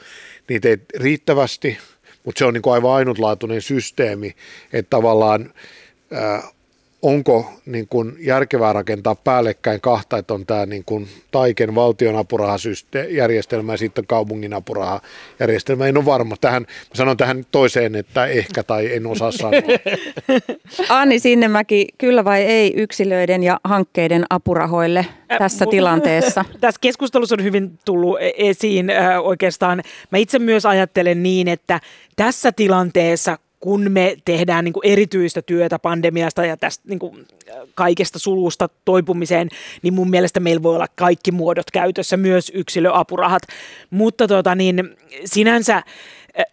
[0.50, 1.78] niitä ei riittävästi,
[2.24, 4.36] mutta se on niin kuin aivan ainutlaatuinen systeemi,
[4.74, 5.54] että tavallaan
[6.12, 6.44] ää,
[7.02, 13.74] onko niin kuin järkevää rakentaa päällekkäin kahta, että on tämä niin kuin Taiken valtion apurahajärjestelmä
[13.74, 15.86] ja sitten kaupungin apurahajärjestelmä.
[15.86, 16.36] En ole varma.
[16.42, 19.62] Tähän, mä sanon tähän toiseen, että ehkä tai en osaa sanoa.
[20.90, 25.06] Anni Sinnemäki, kyllä vai ei yksilöiden ja hankkeiden apurahoille
[25.38, 26.46] tässä tilanteessa?
[26.62, 28.92] Tässä keskustelussa on hyvin tullut e- esiin
[29.24, 29.82] oikeastaan.
[30.12, 31.80] Mä itse myös ajattelen niin, että
[32.16, 37.28] tässä tilanteessa kun me tehdään niin kuin erityistä työtä pandemiasta ja tästä niin kuin
[37.76, 39.50] kaikesta sulusta toipumiseen,
[39.82, 43.44] niin mun mielestä meillä voi olla kaikki muodot käytössä, myös yksilöapurahat.
[43.90, 45.84] Mutta tota, niin, sinänsä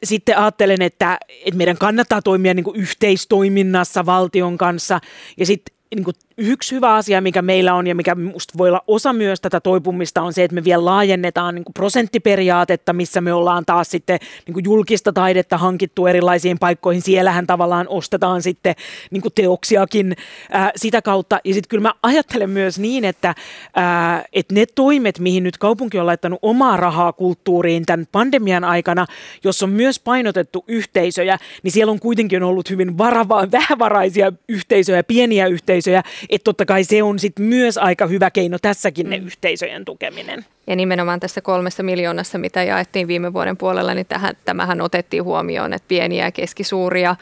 [0.05, 5.01] sitten ajattelen, että, että meidän kannattaa toimia niin kuin yhteistoiminnassa valtion kanssa
[5.37, 8.85] ja sitten niin kuin yksi hyvä asia, mikä meillä on ja mikä musta voi olla
[8.87, 13.65] osa myös tätä toipumista, on se, että me vielä laajennetaan niin prosenttiperiaatetta, missä me ollaan
[13.65, 17.03] taas sitten niin julkista taidetta hankittu erilaisiin paikkoihin.
[17.03, 18.75] Siellähän tavallaan ostetaan sitten
[19.11, 20.17] niin teoksiakin
[20.51, 21.39] ää, sitä kautta.
[21.45, 23.35] Ja sitten kyllä mä ajattelen myös niin, että,
[23.75, 29.07] ää, että ne toimet, mihin nyt kaupunki on laittanut omaa rahaa kulttuuriin tämän pandemian aikana,
[29.45, 35.47] jos on myös painotettu yhteisöjä, niin siellä on kuitenkin ollut hyvin varava, vähävaraisia yhteisöjä, pieniä
[35.47, 39.11] yhteisöjä, että totta kai se on sit myös aika hyvä keino tässäkin mm.
[39.11, 40.45] ne yhteisöjen tukeminen.
[40.67, 45.73] Ja nimenomaan tässä kolmessa miljoonassa, mitä jaettiin viime vuoden puolella, niin tähän, tämähän otettiin huomioon,
[45.73, 47.17] että pieniä ja keskisuuria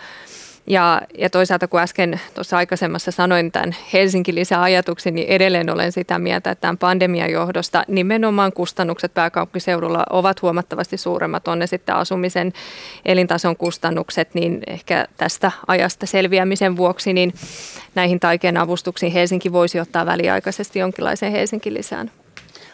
[0.66, 6.18] ja, ja toisaalta kun äsken tuossa aikaisemmassa sanoin tämän Helsinki lisäajatuksen, niin edelleen olen sitä
[6.18, 12.52] mieltä, että tämän pandemian johdosta nimenomaan kustannukset pääkaupunkiseudulla ovat huomattavasti suuremmat, on ne sitten asumisen
[13.04, 17.34] elintason kustannukset, niin ehkä tästä ajasta selviämisen vuoksi niin
[17.94, 22.10] näihin taiken avustuksiin Helsinki voisi ottaa väliaikaisesti jonkinlaisen Helsinki lisään.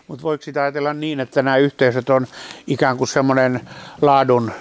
[0.08, 2.26] Mutta voiko sitä ajatella niin, että nämä yhteisöt on
[2.66, 3.60] ikään kuin semmoinen
[4.00, 4.52] laadun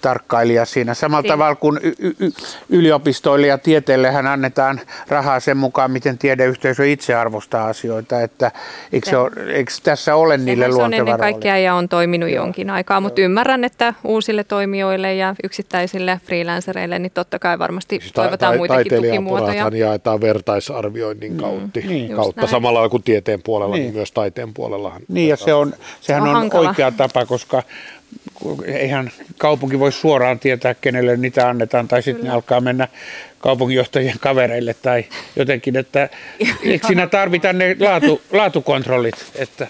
[0.00, 0.94] tarkkailija siinä.
[0.94, 1.28] Samalla Siin.
[1.28, 2.30] tavalla kuin y- y-
[2.68, 8.20] yliopistoille ja tieteellehän annetaan rahaa sen mukaan, miten tiedeyhteisö itse arvostaa asioita.
[8.20, 8.52] Että
[8.92, 11.88] eikö, se ole, eikö tässä ole Sehän niille luonteva Se on ennen kaikkea ja on
[11.88, 12.44] toiminut Joo.
[12.44, 13.24] jonkin aikaa, mutta Joo.
[13.24, 18.92] ymmärrän, että uusille toimijoille ja yksittäisille freelancereille, niin totta kai varmasti siis toivotaan ta- muitakin
[18.96, 19.70] tukimuotoja.
[19.74, 21.88] jaetaan vertaisarvioinnin kautta, mm.
[21.88, 22.16] niin.
[22.16, 25.02] kautta samalla kuin tieteen puolella, niin, niin myös taiteen puolellahan.
[25.08, 27.62] Niin ja se on, sehän on, on oikea tapa, koska
[28.64, 32.88] eihän kaupunki voi suoraan tietää, kenelle niitä annetaan, tai sitten ne alkaa mennä
[33.38, 35.04] kaupunginjohtajien kavereille tai
[35.36, 36.08] jotenkin, että
[36.64, 39.66] eikö siinä tarvita ne laatu, laatukontrollit, että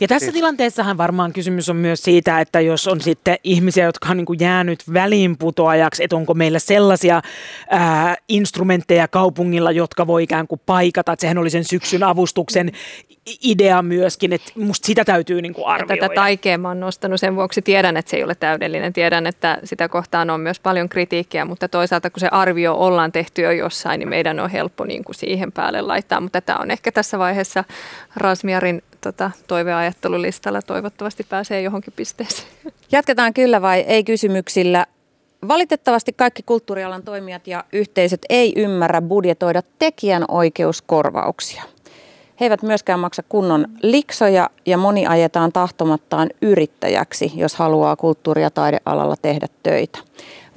[0.00, 4.16] ja tässä tilanteessahan varmaan kysymys on myös siitä, että jos on sitten ihmisiä, jotka on
[4.16, 7.22] niin kuin jäänyt väliinputoajaksi, että onko meillä sellaisia
[7.70, 12.72] ää, instrumentteja kaupungilla, jotka voi ikään kuin paikata, että sehän oli sen syksyn avustuksen
[13.42, 16.02] idea myöskin, että musta sitä täytyy niin kuin arvioida.
[16.02, 19.58] Tätä taikea mä oon nostanut sen vuoksi, tiedän, että se ei ole täydellinen, tiedän, että
[19.64, 23.98] sitä kohtaan on myös paljon kritiikkiä, mutta toisaalta kun se arvio ollaan tehty jo jossain,
[23.98, 27.64] niin meidän on helppo niin kuin siihen päälle laittaa, mutta tämä on ehkä tässä vaiheessa
[28.16, 32.48] Rasmiarin tota, toiveajattelulistalla, toivottavasti pääsee johonkin pisteeseen.
[32.92, 34.86] Jatketaan kyllä vai ei kysymyksillä.
[35.48, 41.62] Valitettavasti kaikki kulttuurialan toimijat ja yhteisöt ei ymmärrä budjetoida tekijänoikeuskorvauksia.
[42.40, 48.50] He eivät myöskään maksa kunnon liksoja ja moni ajetaan tahtomattaan yrittäjäksi, jos haluaa kulttuuri- ja
[48.50, 49.98] taidealalla tehdä töitä.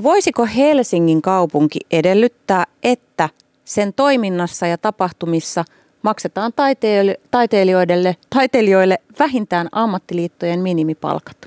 [0.03, 3.29] Voisiko Helsingin kaupunki edellyttää, että
[3.65, 5.65] sen toiminnassa ja tapahtumissa
[6.01, 6.53] maksetaan
[7.31, 11.37] taiteilijoille, taiteilijoille vähintään ammattiliittojen minimipalkat?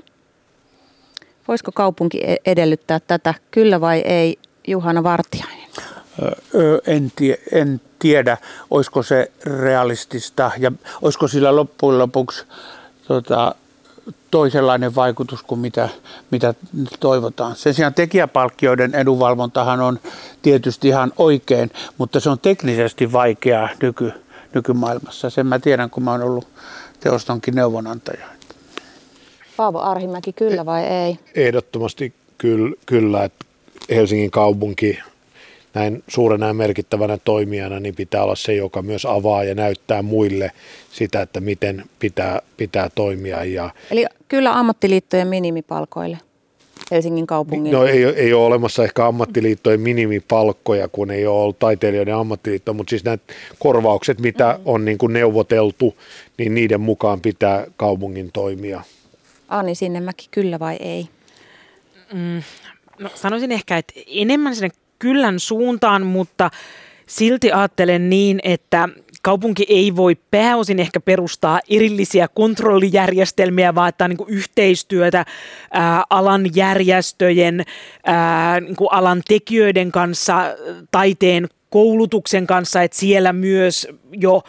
[1.47, 5.69] Voisiko kaupunki e-, edellyttää tätä, kyllä vai ei, Juhana Vartiainen?
[6.87, 8.37] En, tie, en tiedä,
[8.69, 12.45] olisiko se realistista ja olisiko sillä loppujen lopuksi
[13.07, 13.55] tota,
[14.31, 15.89] toisenlainen vaikutus kuin mitä,
[16.31, 16.53] mitä
[16.99, 17.55] toivotaan.
[17.55, 19.99] Sen sijaan tekijäpalkkioiden edunvalvontahan on
[20.41, 24.11] tietysti ihan oikein, mutta se on teknisesti vaikeaa nyky,
[24.53, 25.29] nykymaailmassa.
[25.29, 26.47] Sen mä tiedän, kun mä oon ollut
[26.99, 28.25] teostonkin neuvonantaja.
[29.57, 31.19] Paavo Arhimäki, kyllä vai ei?
[31.35, 33.45] Ehdottomasti kyllä, kyllä että
[33.89, 34.99] Helsingin kaupunki
[35.73, 40.51] näin suurena ja merkittävänä toimijana, niin pitää olla se, joka myös avaa ja näyttää muille
[40.91, 43.43] sitä, että miten pitää, pitää toimia.
[43.43, 46.17] Ja Eli kyllä ammattiliittojen minimipalkoille.
[46.91, 47.71] Helsingin kaupungin?
[47.71, 52.89] No ei, ei ole olemassa ehkä ammattiliittojen minimipalkkoja, kun ei ole ollut taiteilijoiden ammattiliitto, mutta
[52.89, 53.17] siis nämä
[53.59, 55.95] korvaukset, mitä on niin kuin neuvoteltu,
[56.37, 58.81] niin niiden mukaan pitää kaupungin toimia.
[59.47, 61.07] Ani Sinnemäki, kyllä vai ei?
[62.13, 62.43] Mm,
[62.99, 64.69] no sanoisin ehkä, että enemmän sinne
[65.03, 66.49] kyllän suuntaan, mutta
[67.07, 68.89] silti ajattelen niin, että
[69.21, 75.25] kaupunki ei voi pääosin ehkä perustaa erillisiä kontrollijärjestelmiä, vaan että on niin yhteistyötä
[75.71, 77.63] ää, alan järjestöjen,
[78.05, 80.35] ää, niin alan tekijöiden kanssa,
[80.91, 84.43] taiteen koulutuksen kanssa, että siellä myös jo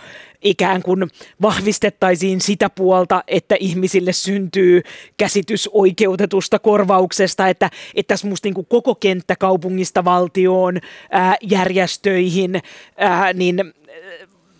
[0.44, 1.10] ikään kuin
[1.42, 4.82] vahvistettaisiin sitä puolta, että ihmisille syntyy
[5.16, 10.80] käsitys oikeutetusta korvauksesta, että, että tässä musta niin kuin koko kenttä kaupungista valtioon,
[11.10, 12.62] ää, järjestöihin,
[12.96, 13.74] ää, niin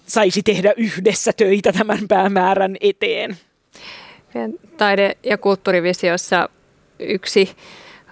[0.06, 3.36] saisi tehdä yhdessä töitä tämän päämäärän eteen.
[4.76, 6.48] Taide- ja kulttuurivisiossa
[6.98, 7.50] yksi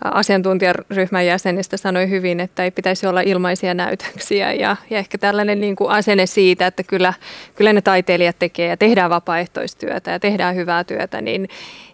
[0.04, 5.76] asiantuntijaryhmän jäsenistä sanoi hyvin, että ei pitäisi olla ilmaisia näytöksiä ja, ja ehkä tällainen niin
[5.76, 7.14] kuin asenne siitä, että kyllä,
[7.54, 11.48] kyllä ne taiteilijat tekee ja tehdään vapaaehtoistyötä ja tehdään hyvää työtä, niin,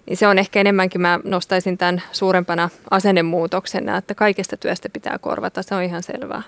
[0.06, 5.62] niin se on ehkä enemmänkin, mä nostaisin tämän suurempana asennemuutoksena, että kaikesta työstä pitää korvata,
[5.62, 6.42] se on ihan selvää.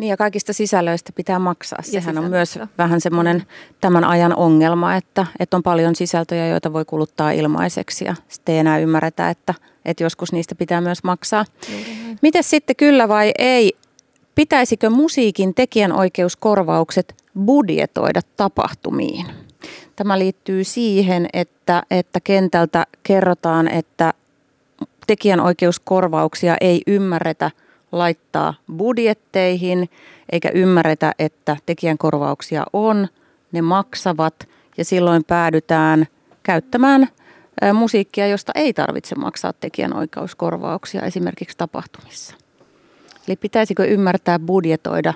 [0.00, 1.82] Niin ja kaikista sisällöistä pitää maksaa.
[1.82, 3.42] Sehän on myös vähän semmoinen
[3.80, 8.58] tämän ajan ongelma, että, että on paljon sisältöjä, joita voi kuluttaa ilmaiseksi ja sitten ei
[8.58, 11.44] enää ymmärretä, että, että joskus niistä pitää myös maksaa.
[11.68, 12.18] Mm-hmm.
[12.22, 13.72] Miten sitten kyllä vai ei?
[14.34, 19.26] Pitäisikö musiikin tekijänoikeuskorvaukset budjetoida tapahtumiin?
[19.96, 24.14] Tämä liittyy siihen, että, että kentältä kerrotaan, että
[25.06, 27.50] tekijänoikeuskorvauksia ei ymmärretä–
[27.92, 29.90] laittaa budjetteihin,
[30.32, 33.08] eikä ymmärretä, että tekijänkorvauksia on,
[33.52, 36.06] ne maksavat ja silloin päädytään
[36.42, 37.08] käyttämään
[37.74, 42.34] musiikkia, josta ei tarvitse maksaa tekijänoikeuskorvauksia esimerkiksi tapahtumissa.
[43.28, 45.14] Eli pitäisikö ymmärtää budjetoida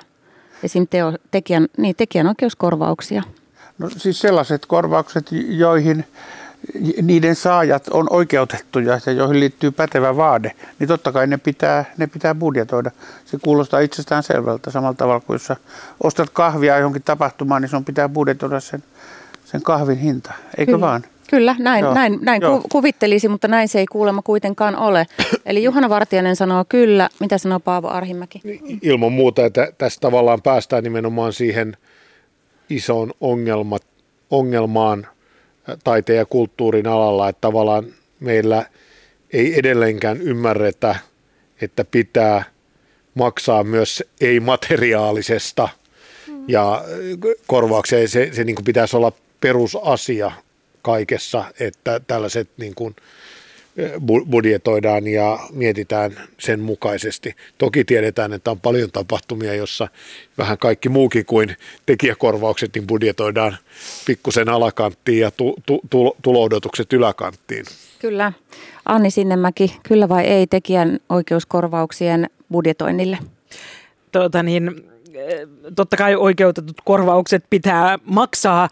[0.63, 0.87] esim.
[0.91, 3.23] Teo, tekijän, niin, tekijänoikeuskorvauksia?
[3.79, 6.05] No siis sellaiset korvaukset, joihin
[7.03, 12.07] niiden saajat on oikeutettuja ja joihin liittyy pätevä vaade, niin totta kai ne pitää, ne
[12.07, 12.91] pitää budjetoida.
[13.25, 15.59] Se kuulostaa itsestään selvältä samalla tavalla kuin jos
[16.03, 18.85] ostat kahvia johonkin tapahtumaan, niin sun pitää budjetoida sen,
[19.45, 20.87] sen kahvin hinta, eikö Kyllä.
[20.87, 21.05] vaan?
[21.31, 22.63] Kyllä, näin, näin, näin Joo.
[22.73, 25.07] kuvittelisi, mutta näin se ei kuulemma kuitenkaan ole.
[25.47, 27.09] Eli Juhana Vartijainen sanoo kyllä.
[27.21, 28.41] Mitä sanoo Paavo Arhimäki?
[28.83, 31.77] Ilman muuta, että tässä tavallaan päästään nimenomaan siihen
[32.71, 33.83] isoon ongelmat,
[34.31, 35.07] ongelmaan,
[35.85, 37.87] taiteen ja kulttuurin alalla, että tavallaan
[38.21, 38.67] meillä
[39.33, 40.97] ei edelleenkään ymmärretä,
[41.61, 42.45] että pitää
[43.15, 45.69] maksaa myös ei-materiaalisesta
[46.29, 46.45] mm.
[46.49, 46.85] ja
[47.47, 50.33] korvaukseen se, se niin kuin pitäisi olla perusasia
[50.83, 52.97] kaikessa, että tällaiset niin kuin,
[54.31, 57.35] budjetoidaan ja mietitään sen mukaisesti.
[57.59, 59.89] Toki tiedetään, että on paljon tapahtumia, jossa
[60.39, 61.57] vähän kaikki muukin kuin
[61.87, 63.57] tekijäkorvaukset niin budjetoidaan
[64.07, 67.65] pikkusen alakanttiin ja tu, tu, tu, tuloodotukset yläkanttiin.
[67.99, 68.33] Kyllä.
[68.85, 73.19] Anni Sinnemäki, kyllä vai ei tekijän oikeuskorvauksien budjetoinnille?
[74.13, 74.71] Tuota niin,
[75.77, 78.69] totta kai oikeutetut korvaukset pitää maksaa,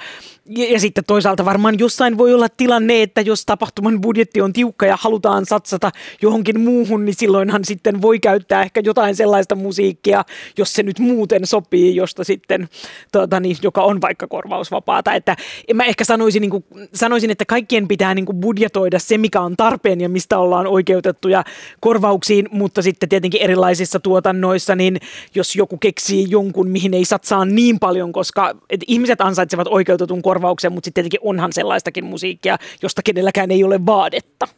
[0.56, 4.86] ja, ja sitten toisaalta varmaan jossain voi olla tilanne, että jos tapahtuman budjetti on tiukka
[4.86, 5.90] ja halutaan satsata
[6.22, 10.24] johonkin muuhun, niin silloinhan sitten voi käyttää ehkä jotain sellaista musiikkia,
[10.58, 12.68] jos se nyt muuten sopii, josta sitten,
[13.12, 15.14] tuota, niin, joka on vaikka korvausvapaata.
[15.14, 15.36] Että
[15.74, 19.56] mä ehkä sanoisin, niin kuin, sanoisin että kaikkien pitää niin kuin budjetoida se, mikä on
[19.56, 21.44] tarpeen ja mistä ollaan oikeutettuja
[21.80, 24.96] korvauksiin, mutta sitten tietenkin erilaisissa tuotannoissa, niin
[25.34, 28.54] jos joku keksii jonkun, mihin ei satsaa niin paljon, koska
[28.86, 33.86] ihmiset ansaitsevat oikeutetun korvauksen, korvauksen, mutta sitten tietenkin onhan sellaistakin musiikkia, josta kenelläkään ei ole
[33.86, 34.48] vaadetta.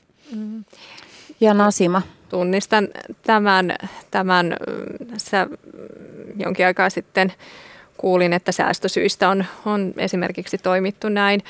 [1.41, 2.03] Ja Nasima.
[2.29, 2.89] Tunnistan
[3.23, 3.75] tämän,
[4.11, 4.57] tämän
[5.17, 5.47] sä
[6.37, 7.33] jonkin aikaa sitten
[7.97, 11.43] kuulin, että säästösyistä on, on esimerkiksi toimittu näin.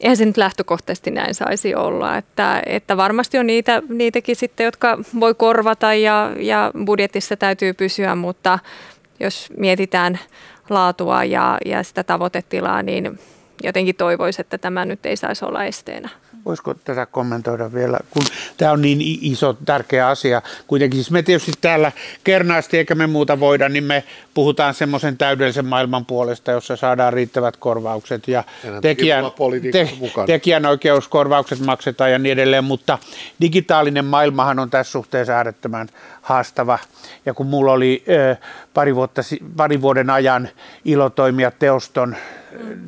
[0.00, 4.98] Eihän se nyt lähtökohtaisesti näin saisi olla, että, että varmasti on niitä, niitäkin sitten, jotka
[5.20, 8.58] voi korvata ja, ja budjetissa täytyy pysyä, mutta
[9.20, 10.18] jos mietitään
[10.70, 13.18] laatua ja, ja sitä tavoitetilaa, niin
[13.64, 16.08] jotenkin toivoisi, että tämä nyt ei saisi olla esteenä.
[16.44, 18.22] Voisiko tätä kommentoida vielä, kun
[18.56, 20.42] tämä on niin iso, tärkeä asia.
[20.66, 21.92] Kuitenkin siis me tietysti täällä
[22.24, 24.04] kernaasti, eikä me muuta voida, niin me
[24.34, 28.44] puhutaan semmoisen täydellisen maailman puolesta, jossa saadaan riittävät korvaukset ja,
[28.82, 29.24] tekijän,
[29.72, 29.88] te,
[30.26, 32.98] tekijänoikeuskorvaukset maksetaan ja niin edelleen, mutta
[33.40, 35.88] digitaalinen maailmahan on tässä suhteessa äärettömän
[36.22, 36.78] haastava.
[37.26, 38.36] Ja kun mulla oli ö,
[38.74, 39.22] pari, vuotta,
[39.56, 40.48] pari vuoden ajan
[40.84, 42.16] ilo toimia teoston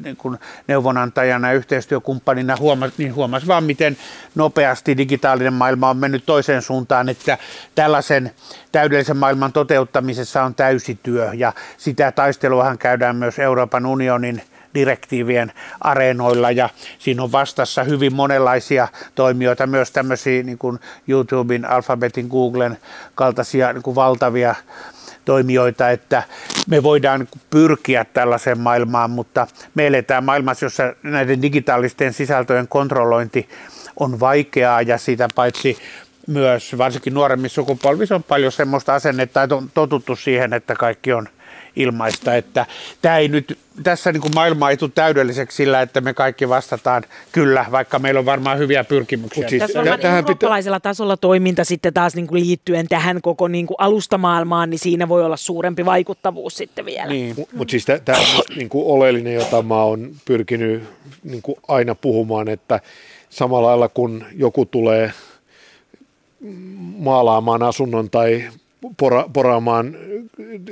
[0.04, 0.38] niin kuin
[0.68, 3.96] neuvonantajana ja yhteistyökumppanina, huomas, niin huomas vaan, miten
[4.34, 7.38] nopeasti digitaalinen maailma on mennyt toiseen suuntaan, että
[7.74, 8.30] tällaisen
[8.72, 14.42] täydellisen maailman toteuttamisessa on täysityö ja sitä taisteluahan käydään myös Euroopan unionin
[14.76, 22.28] direktiivien areenoilla ja siinä on vastassa hyvin monenlaisia toimijoita, myös tämmöisiä niin kuin YouTuben, Alphabetin,
[22.28, 22.78] Googlen
[23.14, 24.54] kaltaisia niin kuin valtavia
[25.26, 26.22] toimijoita, että
[26.66, 33.48] me voidaan pyrkiä tällaiseen maailmaan, mutta me eletään maailmassa, jossa näiden digitaalisten sisältöjen kontrollointi
[34.00, 35.78] on vaikeaa ja sitä paitsi
[36.26, 41.28] myös varsinkin nuoremmissa sukupolvissa on paljon semmoista asennetta, että on totuttu siihen, että kaikki on
[41.76, 42.66] ilmaista, että
[43.02, 47.02] tämä ei nyt, tässä niin kuin maailma ei tule täydelliseksi sillä, että me kaikki vastataan
[47.32, 49.48] kyllä, vaikka meillä on varmaan hyviä pyrkimyksiä.
[49.48, 50.88] Siis tässä on tähän eurooppalaisella pitä...
[50.88, 55.24] tasolla toiminta sitten taas niin kuin liittyen tähän koko niin kuin alustamaailmaan, niin siinä voi
[55.24, 57.06] olla suurempi vaikuttavuus sitten vielä.
[57.06, 57.34] Niin.
[57.52, 60.82] Mutta siis tämä on niin kuin oleellinen, jota mä oon pyrkinyt
[61.24, 62.80] niin kuin aina puhumaan, että
[63.30, 65.12] samalla lailla kun joku tulee
[66.98, 68.44] maalaamaan asunnon tai
[68.96, 69.96] pora, poraamaan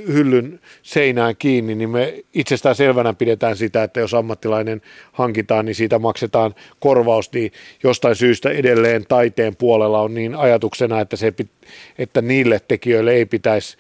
[0.06, 4.82] hyllyn seinään kiinni, niin me itsestään selvänä pidetään sitä, että jos ammattilainen
[5.12, 7.52] hankitaan, niin siitä maksetaan korvaus, niin
[7.82, 11.32] jostain syystä edelleen taiteen puolella on niin ajatuksena, että, se,
[11.98, 13.76] että niille tekijöille ei pitäisi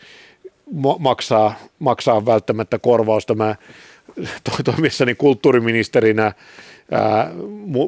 [0.98, 3.34] maksaa, maksaa välttämättä korvausta.
[3.34, 3.56] Mä
[4.64, 6.32] toimissani kulttuuriministerinä
[6.90, 7.30] Ää,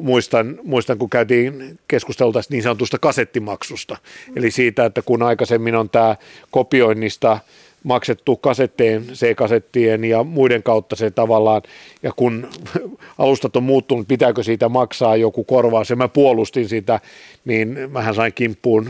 [0.01, 3.97] muistan, muistan, kun käytiin keskustelua tästä niin sanotusta kasettimaksusta.
[4.35, 6.15] Eli siitä, että kun aikaisemmin on tämä
[6.51, 7.39] kopioinnista
[7.83, 11.61] maksettu kasetteen, C-kasettien ja muiden kautta se tavallaan,
[12.03, 12.47] ja kun
[13.17, 16.99] alustat on muuttunut, pitääkö siitä maksaa joku korvaus, ja mä puolustin sitä,
[17.45, 18.89] niin mähän sain kimppuun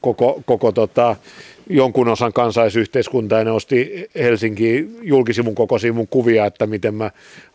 [0.00, 1.16] koko, koko tota,
[1.70, 7.10] jonkun osan kansaisyhteiskuntaa ja ne osti Helsinki julkisivun koko sivun kuvia, että miten mä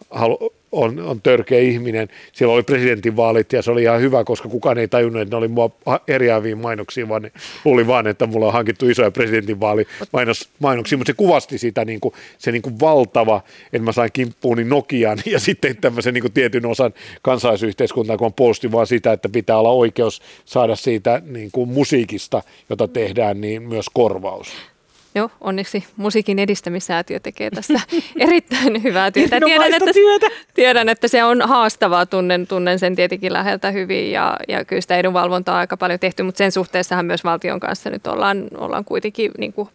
[0.10, 2.08] halu, on, on törkeä ihminen.
[2.34, 5.48] Siellä oli presidentinvaalit ja se oli ihan hyvä, koska kukaan ei tajunnut, että ne oli
[5.48, 5.72] mua
[6.08, 7.32] eriäviin mainoksia, vaan ne
[7.66, 12.52] luuli vaan, että mulla on hankittu isoja presidentinvaalimainoksia, mutta se kuvasti sitä niin kuin, se
[12.52, 13.42] niin kuin valtava,
[13.74, 18.72] että mä sain kimppuuni Nokian ja sitten tämmöisen niin kuin tietyn osan kansaisyhteiskuntaa, kun puolusti
[18.72, 23.86] vaan sitä, että pitää olla oikeus saada siitä niin kuin musiikista, jota tehdään, niin myös
[23.94, 24.73] korvaus.
[25.16, 27.80] Joo, onneksi musiikin edistämissäätiö tekee tässä
[28.20, 29.40] erittäin hyvää työtä.
[29.46, 30.28] Tiedän että, työtä.
[30.54, 34.98] tiedän, että se on haastavaa, tunnen, tunnen sen tietenkin läheltä hyvin ja, ja kyllä sitä
[34.98, 39.32] edunvalvontaa on aika paljon tehty, mutta sen suhteessahan myös valtion kanssa nyt ollaan, ollaan kuitenkin,
[39.38, 39.70] niin kuin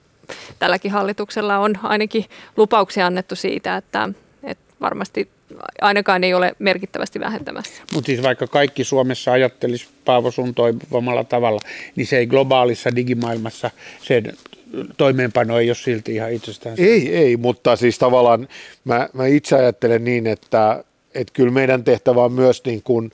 [0.58, 2.24] tälläkin hallituksella on ainakin
[2.56, 4.08] lupauksia annettu siitä, että,
[4.42, 5.28] että varmasti
[5.80, 7.82] ainakaan ei ole merkittävästi vähentämässä.
[7.94, 11.60] Mutta siis vaikka kaikki Suomessa ajattelisi Paavo sun toivomalla tavalla,
[11.96, 13.70] niin se ei globaalissa digimaailmassa
[14.02, 14.22] se
[14.96, 16.74] toimeenpano ei ole silti ihan itsestään.
[16.78, 18.48] Ei, ei, mutta siis tavallaan
[18.84, 23.10] mä, mä itse ajattelen niin, että, että kyllä meidän tehtävä on myös niin kuin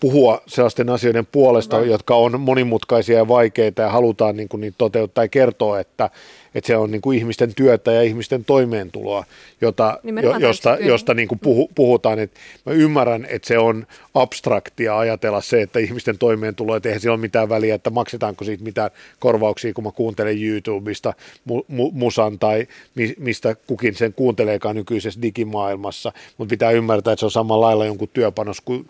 [0.00, 1.84] puhua sellaisten asioiden puolesta, no.
[1.84, 6.10] jotka on monimutkaisia ja vaikeita ja halutaan niin kuin niitä toteuttaa ja kertoa, että,
[6.54, 9.24] että se on niin kuin ihmisten työtä ja ihmisten toimeentuloa,
[9.60, 12.18] jota, jo, josta, josta niin kuin puhu, puhutaan.
[12.18, 17.12] Että mä ymmärrän, että se on abstraktia ajatella se, että ihmisten toimeentulo, että eihän sillä
[17.12, 22.38] ole mitään väliä, että maksetaanko siitä mitään korvauksia, kun mä kuuntelen YouTubesta mu, mu, musan
[22.38, 27.66] tai mi, mistä kukin sen kuunteleekaan nykyisessä digimaailmassa, mutta pitää ymmärtää, että se on samalla
[27.66, 28.86] lailla jonkun työpanos kuin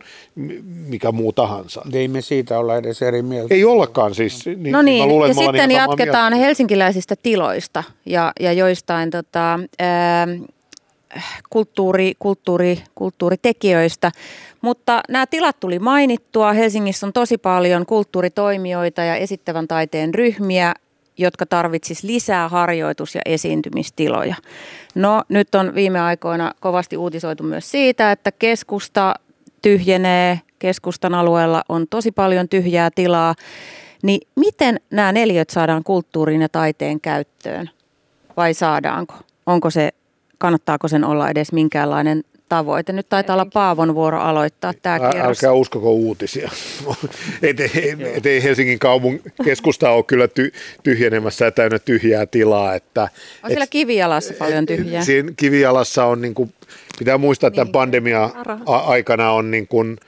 [0.86, 1.82] mikä muu tahansa.
[1.92, 3.54] Ei me siitä olla edes eri mieltä.
[3.54, 4.46] Ei ollakaan siis.
[4.46, 6.46] Niin, no niin, luulen, ja sitten jatketaan mieltä.
[6.46, 7.49] helsinkiläisistä tiloista
[8.06, 10.26] ja, ja joistain tota, ää,
[11.50, 14.12] kulttuuri, kulttuuri, kulttuuritekijöistä.
[14.60, 16.52] Mutta nämä tilat tuli mainittua.
[16.52, 20.74] Helsingissä on tosi paljon kulttuuritoimijoita ja esittävän taiteen ryhmiä,
[21.18, 24.34] jotka tarvitsis lisää harjoitus- ja esiintymistiloja.
[24.94, 29.14] No nyt on viime aikoina kovasti uutisoitu myös siitä, että keskusta
[29.62, 33.34] tyhjenee, keskustan alueella on tosi paljon tyhjää tilaa.
[34.02, 37.70] Niin miten nämä neljöt saadaan kulttuurin ja taiteen käyttöön?
[38.36, 39.14] Vai saadaanko?
[39.46, 39.90] Onko se
[40.38, 42.92] kannattaako sen olla edes minkäänlainen tavoite.
[42.92, 45.38] Nyt taitaa olla Paavon vuoro aloittaa tämä kierros.
[45.38, 46.50] Älkää uskoko uutisia.
[47.42, 47.60] et,
[48.14, 52.74] et, ei Helsingin kaupun keskusta ole kyllä ty, tyhjenemässä ja täynnä tyhjää tilaa.
[52.74, 53.02] Että,
[53.42, 55.04] on siellä et, kivijalassa paljon tyhjää.
[55.04, 56.52] Siinä kivijalassa on, niin kuin,
[56.98, 58.30] pitää muistaa, että niin, tämän pandemia
[58.66, 59.98] aikana on niin kuin,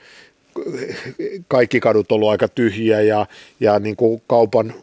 [1.47, 3.25] kaikki kadut ollut aika tyhjiä ja,
[3.59, 4.73] ja niin kuin kaupan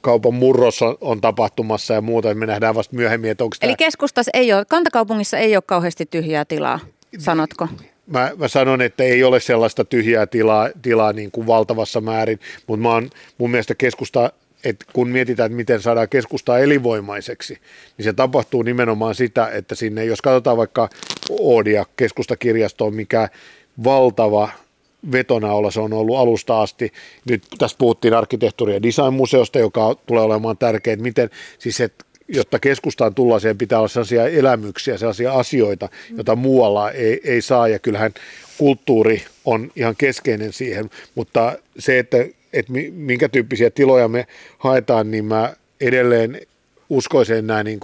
[0.00, 2.34] kaupan murros on, on tapahtumassa ja muuta.
[2.34, 3.76] Me nähdään vasta myöhemmin, että onko Eli tämä...
[3.76, 6.80] keskustassa ei ole, kantakaupungissa ei ole kauheasti tyhjää tilaa,
[7.18, 7.68] sanotko?
[8.06, 12.82] Mä, mä sanon, että ei ole sellaista tyhjää tilaa, tilaa niin kuin valtavassa määrin, mutta
[12.82, 14.32] mä oon, mun mielestä keskusta
[14.64, 17.58] että kun mietitään, että miten saadaan keskustaa elinvoimaiseksi,
[17.96, 20.88] niin se tapahtuu nimenomaan sitä, että sinne, jos katsotaan vaikka
[21.30, 23.28] Oodia keskustakirjastoon, mikä
[23.84, 24.48] valtava
[25.12, 26.92] vetona se on ollut alusta asti.
[27.28, 32.58] Nyt tässä puhuttiin arkkitehtuuri- ja designmuseosta, joka tulee olemaan tärkeä, että miten, siis että jotta
[32.58, 37.78] keskustaan tullaan, siihen pitää olla sellaisia elämyksiä, sellaisia asioita, joita muualla ei, ei saa, ja
[37.78, 38.12] kyllähän
[38.58, 42.16] kulttuuri on ihan keskeinen siihen, mutta se, että,
[42.52, 44.26] että minkä tyyppisiä tiloja me
[44.58, 46.40] haetaan, niin mä edelleen
[46.90, 47.80] uskoisin nämä niin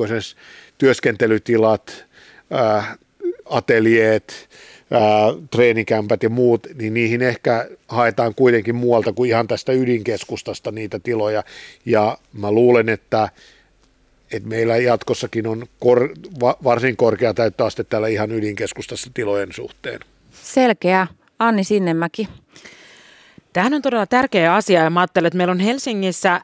[0.78, 2.04] työskentelytilat,
[2.50, 2.96] ää,
[3.44, 4.48] ateljeet,
[4.90, 5.00] ää,
[5.50, 11.44] treenikämpät ja muut, niin niihin ehkä haetaan kuitenkin muualta kuin ihan tästä ydinkeskustasta niitä tiloja.
[11.86, 13.28] Ja mä luulen, että,
[14.32, 16.10] että meillä jatkossakin on kor,
[16.40, 20.00] va, varsin korkea täyttöaste täällä ihan ydinkeskustassa tilojen suhteen.
[20.32, 21.06] Selkeä.
[21.38, 22.28] Anni Sinnemäki.
[23.52, 26.40] Tämähän on todella tärkeä asia ja mä ajattelen, että meillä on Helsingissä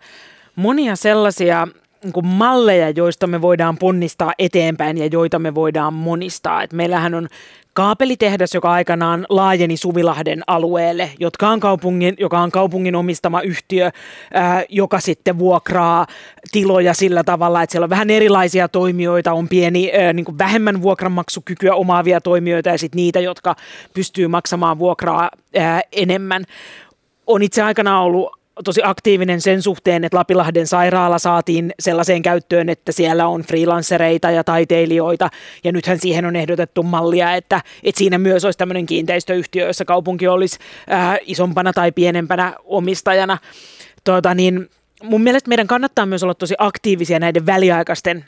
[0.57, 1.69] monia sellaisia
[2.05, 6.63] niin kuin malleja, joista me voidaan ponnistaa eteenpäin ja joita me voidaan monistaa.
[6.63, 7.29] Et meillähän on
[7.73, 13.91] kaapelitehdas, joka aikanaan laajeni Suvilahden alueelle, jotka on kaupungin, joka on kaupungin omistama yhtiö,
[14.33, 16.07] ää, joka sitten vuokraa
[16.53, 20.83] tiloja sillä tavalla, että siellä on vähän erilaisia toimijoita, on pieni ää, niin kuin vähemmän
[20.83, 23.57] vuokranmaksukykyä omaavia toimijoita ja sitten niitä, jotka
[23.95, 26.45] pystyy maksamaan vuokraa ää, enemmän.
[27.27, 32.93] On itse aikana ollut tosi aktiivinen sen suhteen, että Lapilahden sairaala saatiin sellaiseen käyttöön, että
[32.93, 35.29] siellä on freelancereita ja taiteilijoita,
[35.65, 40.29] ja nythän siihen on ehdotettu mallia, että, että siinä myös olisi tämmöinen kiinteistöyhtiö, jossa kaupunki
[40.29, 43.39] olisi ää, isompana tai pienempänä omistajana.
[44.05, 44.71] Tuota, niin
[45.03, 48.25] mun mielestä meidän kannattaa myös olla tosi aktiivisia näiden väliaikaisten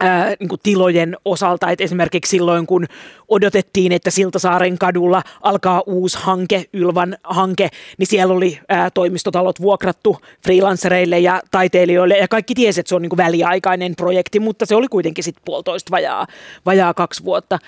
[0.00, 2.86] ää, niin tilojen osalta, että esimerkiksi silloin kun
[3.28, 7.68] odotettiin, että Siltasaaren kadulla alkaa uusi hanke, Ylvan hanke,
[7.98, 13.02] niin siellä oli ää, toimistotalot vuokrattu freelancereille ja taiteilijoille ja kaikki tiesi, että se on
[13.02, 16.26] niin väliaikainen projekti, mutta se oli kuitenkin sitten puolitoista vajaa,
[16.66, 17.58] vajaa kaksi vuotta.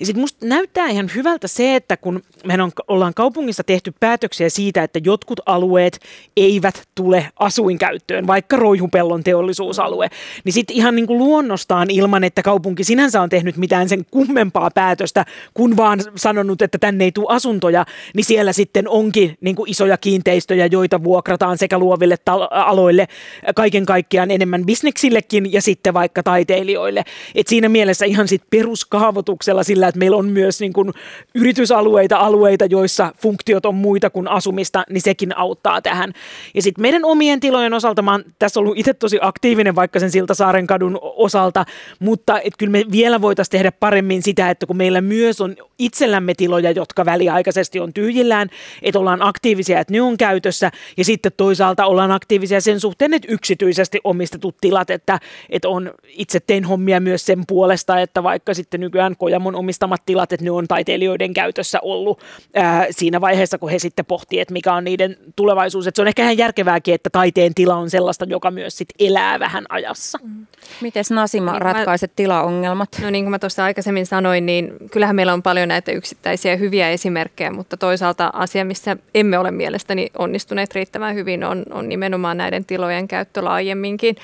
[0.00, 4.48] Ja sitten musta näyttää ihan hyvältä se, että kun mehän on, ollaan kaupungissa tehty päätöksiä
[4.48, 6.00] siitä, että jotkut alueet
[6.36, 10.08] eivät tule asuinkäyttöön, vaikka Roihupellon teollisuusalue,
[10.44, 14.70] niin sitten ihan niin luonnosta vastaan ilman, että kaupunki sinänsä on tehnyt mitään sen kummempaa
[14.74, 15.24] päätöstä,
[15.54, 17.84] kun vaan sanonut, että tänne ei tule asuntoja,
[18.14, 23.08] niin siellä sitten onkin niin kuin isoja kiinteistöjä, joita vuokrataan sekä luoville tal- aloille
[23.54, 27.04] kaiken kaikkiaan enemmän bisneksillekin ja sitten vaikka taiteilijoille.
[27.34, 30.90] Et siinä mielessä ihan sit peruskaavoituksella sillä, että meillä on myös niin kuin
[31.34, 36.12] yritysalueita, alueita, joissa funktiot on muita kuin asumista, niin sekin auttaa tähän.
[36.54, 40.10] Ja sitten meidän omien tilojen osalta, mä oon tässä ollut itse tosi aktiivinen vaikka sen
[40.10, 41.59] Siltasaaren kadun osalta,
[41.98, 45.56] muuta, mutta et kyllä me vielä voitaisiin tehdä paremmin sitä, että kun meillä myös on
[45.78, 48.48] itsellämme tiloja, jotka väliaikaisesti on tyhjillään,
[48.82, 53.28] että ollaan aktiivisia, että ne on käytössä ja sitten toisaalta ollaan aktiivisia sen suhteen, että
[53.30, 55.18] yksityisesti omistetut tilat, että,
[55.50, 60.32] että on itse tein hommia myös sen puolesta, että vaikka sitten nykyään Kojamon omistamat tilat,
[60.32, 62.20] että ne on taiteilijoiden käytössä ollut
[62.54, 65.86] ää, siinä vaiheessa, kun he sitten pohtii, että mikä on niiden tulevaisuus.
[65.86, 69.38] Että se on ehkä ihan järkevääkin, että taiteen tila on sellaista, joka myös sit elää
[69.38, 70.18] vähän ajassa.
[70.22, 70.46] Mm.
[70.80, 72.88] Mites Nasima niin ratkaiset mä, tilaongelmat?
[73.02, 76.90] No niin kuin mä tuossa aikaisemmin sanoin, niin kyllähän meillä on paljon näitä yksittäisiä hyviä
[76.90, 82.64] esimerkkejä, mutta toisaalta asia, missä emme ole mielestäni onnistuneet riittävän hyvin, on, on nimenomaan näiden
[82.64, 84.16] tilojen käyttö laajemminkin.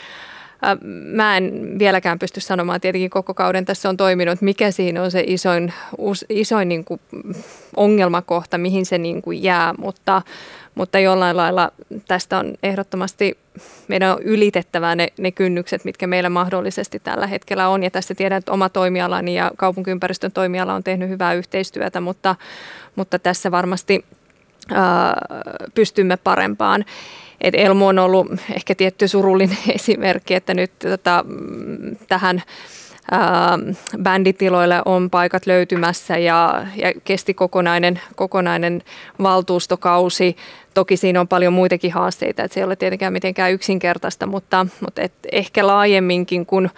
[1.12, 5.24] Mä en vieläkään pysty sanomaan, tietenkin koko kauden tässä on toiminut, mikä siinä on se
[5.26, 5.72] isoin,
[6.28, 7.00] isoin niin kuin
[7.76, 10.22] ongelmakohta, mihin se niin kuin jää, mutta,
[10.76, 11.72] mutta jollain lailla
[12.08, 13.38] tästä on ehdottomasti,
[13.88, 17.82] meidän on ylitettävää ne, ne kynnykset, mitkä meillä mahdollisesti tällä hetkellä on.
[17.82, 22.36] Ja tässä tiedän, että oma toimialani ja kaupunkiympäristön toimiala on tehnyt hyvää yhteistyötä, mutta,
[22.96, 24.04] mutta tässä varmasti
[24.74, 25.16] ää,
[25.74, 26.84] pystymme parempaan.
[27.40, 31.24] Et Elmo on ollut ehkä tietty surullinen esimerkki, että nyt tota,
[32.08, 32.42] tähän
[34.02, 38.82] bänditiloille on paikat löytymässä ja, ja kesti kokonainen, kokonainen
[39.22, 40.36] valtuustokausi.
[40.74, 45.02] Toki siinä on paljon muitakin haasteita, että se ei ole tietenkään mitenkään yksinkertaista, mutta, mutta
[45.02, 46.70] et ehkä laajemminkin, kun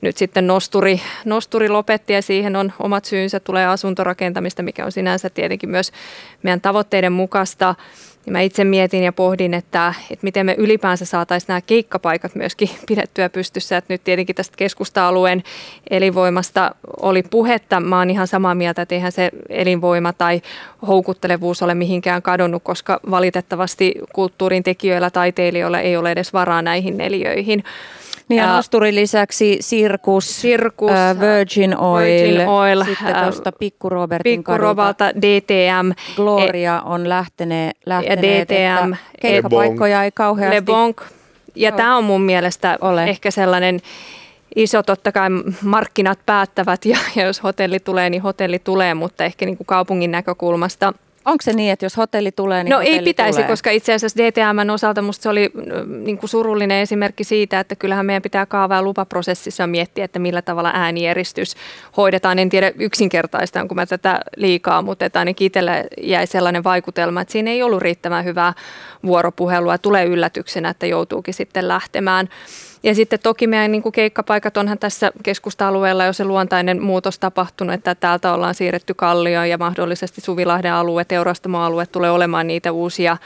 [0.00, 5.30] nyt sitten nosturi, nosturi lopetti ja siihen on omat syynsä, tulee asuntorakentamista, mikä on sinänsä
[5.30, 5.92] tietenkin myös
[6.42, 7.74] meidän tavoitteiden mukaista
[8.24, 12.70] Niin mä itse mietin ja pohdin, että, että miten me ylipäänsä saataisiin nämä keikkapaikat myöskin
[12.88, 13.76] pidettyä pystyssä.
[13.76, 15.42] Että nyt tietenkin tästä keskusta-alueen
[15.90, 17.80] elinvoimasta oli puhetta.
[17.80, 20.42] Mä oon ihan samaa mieltä, että eihän se elinvoima tai
[20.86, 27.64] houkuttelevuus ole mihinkään kadonnut, koska valitettavasti kulttuurin tekijöillä, taiteilijoilla ei ole edes varaa näihin neliöihin.
[28.28, 34.38] Niin ja Nosturin lisäksi Sirkus, Sirkus uh, Virgin Oil, Virgin Oil sitten tuosta Pikku Robertin
[34.38, 35.92] Pikku Robalta, DTM.
[36.16, 38.94] Gloria on lähteneet, lähteneet ja DTM.
[39.20, 40.56] keikkapaikkoja ei kauheasti.
[40.56, 41.00] Le Bonk.
[41.54, 43.04] Ja tämä on mun mielestä Ole.
[43.04, 43.80] ehkä sellainen
[44.56, 45.28] iso, totta kai
[45.62, 50.10] markkinat päättävät ja, ja jos hotelli tulee, niin hotelli tulee, mutta ehkä niin kuin kaupungin
[50.10, 50.92] näkökulmasta–
[51.24, 53.48] Onko se niin, että jos hotelli tulee, niin No ei pitäisi, tulee?
[53.48, 55.50] koska itse asiassa DTMn osalta musta se oli
[56.04, 60.70] niin kuin surullinen esimerkki siitä, että kyllähän meidän pitää kaavaa lupaprosessissa miettiä, että millä tavalla
[60.74, 61.54] äänieristys
[61.96, 62.38] hoidetaan.
[62.38, 67.32] En tiedä yksinkertaista, kun mä tätä liikaa, mutta että ainakin itselle jäi sellainen vaikutelma, että
[67.32, 68.52] siinä ei ollut riittävän hyvää
[69.06, 69.78] vuoropuhelua.
[69.78, 72.28] Tulee yllätyksenä, että joutuukin sitten lähtemään.
[72.84, 77.74] Ja sitten toki meidän niin kuin keikkapaikat onhan tässä keskusta-alueella jo se luontainen muutos tapahtunut,
[77.74, 83.16] että täältä ollaan siirretty Kallioon ja mahdollisesti Suvilahden alue, Teurastamoalue tulee olemaan niitä uusia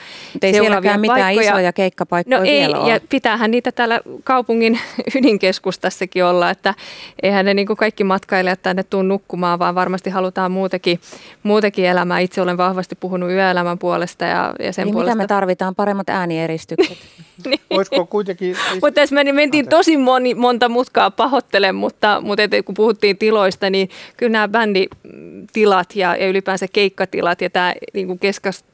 [0.43, 1.51] ei sielläkään mitään paikkoja.
[1.51, 2.91] isoja keikkapaikkoja no vielä ei, ole.
[2.91, 4.81] ja pitäähän niitä täällä kaupungin
[5.17, 6.75] ydinkeskustassakin olla, että
[7.23, 11.01] eihän ne niin kuin kaikki matkailijat tänne tuu nukkumaan, vaan varmasti halutaan muutakin,
[11.43, 12.19] muutakin elämää.
[12.19, 15.15] Itse olen vahvasti puhunut yöelämän puolesta ja, ja sen niin puolesta.
[15.15, 15.75] mitä me tarvitaan?
[15.75, 16.99] Paremmat äänieristyykset.
[17.45, 17.61] niin.
[17.77, 18.57] Olisiko kuitenkin...
[18.75, 19.15] Mutta tässä
[19.49, 24.49] mentiin tosi moni, monta mutkaa pahoittelen, mutta, mutta et, kun puhuttiin tiloista, niin kyllä nämä
[24.49, 28.21] bänditilat ja, ja ylipäänsä keikkatilat ja tämä niin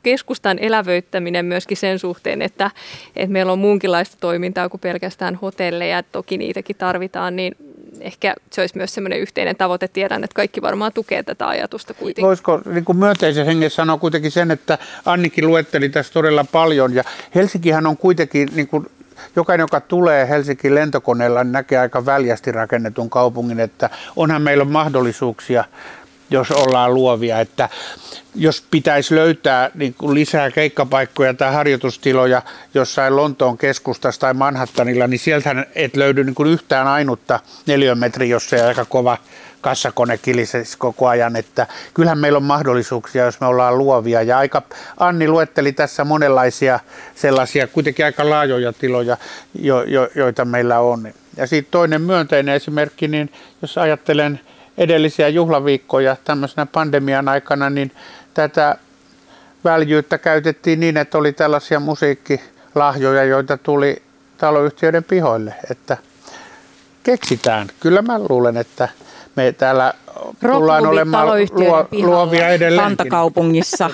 [0.02, 2.70] keskustan elävöittäminen myöskin sen suhteen, että,
[3.16, 7.56] että meillä on muunkinlaista toimintaa kuin pelkästään hotelleja, toki niitäkin tarvitaan, niin
[8.00, 9.88] ehkä se olisi myös semmoinen yhteinen tavoite.
[9.88, 12.26] Tiedän, että kaikki varmaan tukee tätä ajatusta kuitenkin.
[12.26, 17.04] Voisiko niin kuin myönteisen hengessä sanoa kuitenkin sen, että Annikin luetteli tässä todella paljon ja
[17.34, 18.86] Helsinkihän on kuitenkin niin kuin
[19.36, 25.64] jokainen, joka tulee Helsingin lentokoneella, niin näkee aika väljästi rakennetun kaupungin, että onhan meillä mahdollisuuksia
[26.30, 27.68] jos ollaan luovia, että
[28.34, 32.42] jos pitäisi löytää niin kuin lisää keikkapaikkoja tai harjoitustiloja
[32.74, 38.50] jossain Lontoon keskustassa tai Manhattanilla, niin sieltä et löydy niin kuin yhtään ainutta neliömetriä, jos
[38.50, 39.18] se aika kova
[39.64, 44.22] kassakone kilisesi koko ajan, että kyllähän meillä on mahdollisuuksia, jos me ollaan luovia.
[44.22, 44.62] Ja aika,
[44.96, 46.80] Anni luetteli tässä monenlaisia
[47.14, 49.16] sellaisia kuitenkin aika laajoja tiloja,
[49.54, 51.12] jo, jo, joita meillä on.
[51.36, 53.32] Ja sitten toinen myönteinen esimerkki, niin
[53.62, 54.40] jos ajattelen
[54.78, 57.92] edellisiä juhlaviikkoja tämmöisenä pandemian aikana, niin
[58.34, 58.76] tätä
[59.64, 64.02] väljyyttä käytettiin niin, että oli tällaisia musiikkilahjoja, joita tuli
[64.38, 65.96] taloyhtiöiden pihoille, että
[67.02, 67.68] keksitään.
[67.80, 68.88] Kyllä mä luulen, että
[69.36, 69.94] me täällä
[70.40, 72.82] tullaan olemaan luo, luovia edelleen.
[72.82, 73.90] Kantakaupungissa.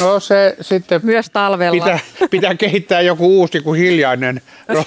[0.00, 1.84] No se sitten Myös talvella.
[1.84, 1.98] Pitää,
[2.30, 4.84] pitää kehittää joku uusi kuin hiljainen ro,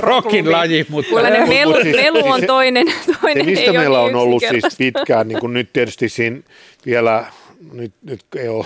[0.00, 0.86] rockin laji.
[0.88, 2.86] Mutta, Kyllä melu, melu on toinen.
[3.20, 6.40] toinen se, mistä meillä on ollut siis pitkään, niin kuin nyt tietysti siinä
[6.86, 7.24] vielä,
[7.72, 8.64] nyt, nyt ei ole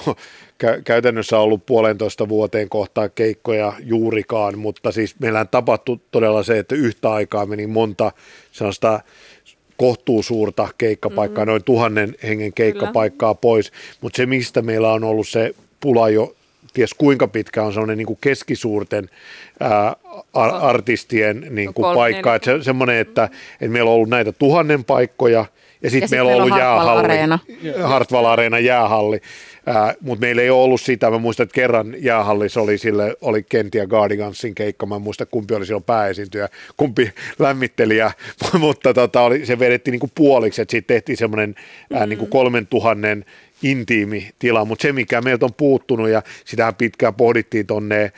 [0.84, 7.12] käytännössä ollut puolentoista vuoteen kohtaa keikkoja juurikaan, mutta siis meillä tapahtui todella se, että yhtä
[7.12, 8.12] aikaa meni monta
[8.52, 9.00] sellaista
[9.76, 11.50] kohtuu suurta keikkapaikkaa, mm-hmm.
[11.50, 13.40] noin tuhannen hengen keikkapaikkaa Kyllä.
[13.40, 16.36] pois, mutta se mistä meillä on ollut se pula jo
[16.76, 19.10] ties kuinka pitkä on sellainen niin kuin keskisuurten
[19.60, 19.96] ää,
[20.34, 24.84] ar- artistien niin kuin paikka, että se, semmoinen, että, että meillä on ollut näitä tuhannen
[24.84, 25.46] paikkoja,
[25.82, 27.08] ja sitten meillä on ollut jäähalli,
[27.82, 29.55] Hartwall Areena jäähalli, äh,
[30.00, 33.82] mutta meillä ei ole ollut sitä, mä muistan, että kerran jäähallissa oli, sille, oli Kentia
[33.82, 38.12] ja Gardigansin keikka, mä en muista kumpi oli silloin pääesiintyjä, kumpi lämmittelijä,
[38.58, 41.54] mutta tota, oli, se vedettiin niinku puoliksi, että siitä tehtiin semmoinen
[41.94, 42.08] äh, mm.
[42.08, 43.24] niinku kolmen tuhannen
[43.62, 48.12] intiimi tila, mutta se mikä meiltä on puuttunut ja sitä pitkään pohdittiin tonne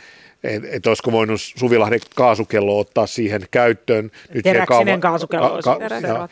[0.44, 4.10] että et olisiko voinut Suvilahden kaasukello ottaa siihen käyttöön.
[4.34, 5.78] Nyt Teräksinen kaava- kaasukello ka-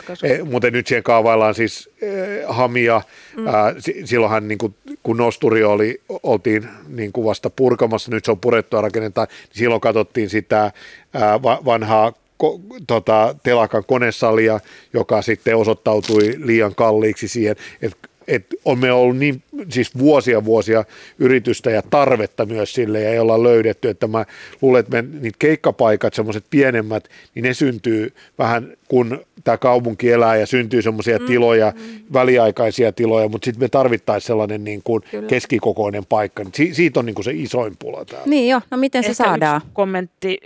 [0.06, 2.06] ka- e, Mutta nyt siihen kaavaillaan siis e,
[2.48, 3.02] hamia.
[3.36, 3.46] Mm.
[3.46, 3.74] Ää,
[4.04, 8.80] silloinhan niin kuin, kun nosturi oli, oltiin niin kuin vasta purkamassa, nyt se on purettua
[8.80, 10.72] rakennetaan, niin silloin katsottiin sitä
[11.14, 14.60] ää, va- vanhaa ko, tota, telakan konesalia,
[14.92, 20.84] joka sitten osoittautui liian kalliiksi siihen, että että on me ollut niin siis vuosia vuosia
[21.18, 24.24] yritystä ja tarvetta myös sille ja ei olla löydetty, että mä
[24.62, 30.36] luulen, että me, niitä keikkapaikat, semmoiset pienemmät, niin ne syntyy vähän kun tämä kaupunki elää
[30.36, 32.00] ja syntyy semmoisia mm, tiloja, mm.
[32.12, 36.44] väliaikaisia tiloja, mutta sitten me tarvittaisiin sellainen niin kuin keskikokoinen paikka.
[36.54, 38.26] Si- siitä on niin kuin se isoin pula täällä.
[38.26, 39.60] Niin jo, no miten se Ehkä saadaan?
[39.72, 40.38] kommentti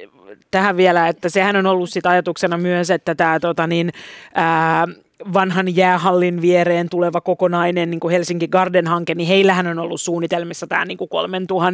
[0.51, 3.93] tähän vielä, että sehän on ollut sit ajatuksena myös, että tämä tota niin,
[4.35, 4.89] ää,
[5.35, 10.85] vanhan jäähallin viereen tuleva kokonainen niin kuin Helsinki Garden-hanke, niin heillähän on ollut suunnitelmissa tämä
[10.85, 11.73] niin kuin 3000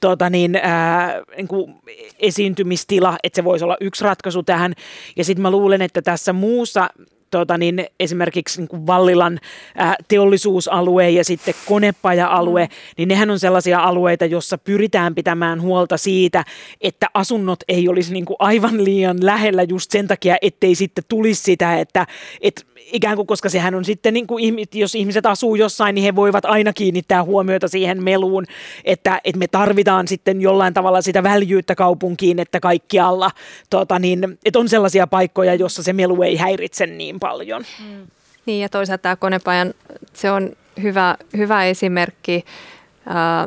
[0.00, 1.74] tota niin, ää, niin kuin
[2.18, 4.74] esiintymistila, että se voisi olla yksi ratkaisu tähän.
[5.16, 6.90] Ja sitten mä luulen, että tässä muussa
[7.32, 9.38] tota niin, esimerkiksi niin kuin Vallilan
[9.74, 12.70] ää, teollisuusalue ja sitten konepaja-alue, mm.
[12.98, 16.44] niin nehän on sellaisia alueita, jossa pyritään pitämään huolta siitä,
[16.80, 21.42] että asunnot ei olisi niin kuin aivan liian lähellä just sen takia, ettei sitten tulisi
[21.42, 22.06] sitä, että,
[22.40, 22.62] että
[22.92, 26.44] ikään kuin, koska sehän on sitten, niin kuin, jos ihmiset asuu jossain, niin he voivat
[26.44, 28.44] aina kiinnittää huomiota siihen meluun,
[28.84, 33.30] että, että me tarvitaan sitten jollain tavalla sitä väljyyttä kaupunkiin, että kaikkialla,
[33.70, 37.64] tota niin, että on sellaisia paikkoja, jossa se melu ei häiritse niin paljon.
[37.88, 38.06] Mm.
[38.46, 39.74] Niin ja toisaalta tämä konepajan,
[40.12, 40.50] se on
[40.82, 42.44] hyvä, hyvä esimerkki.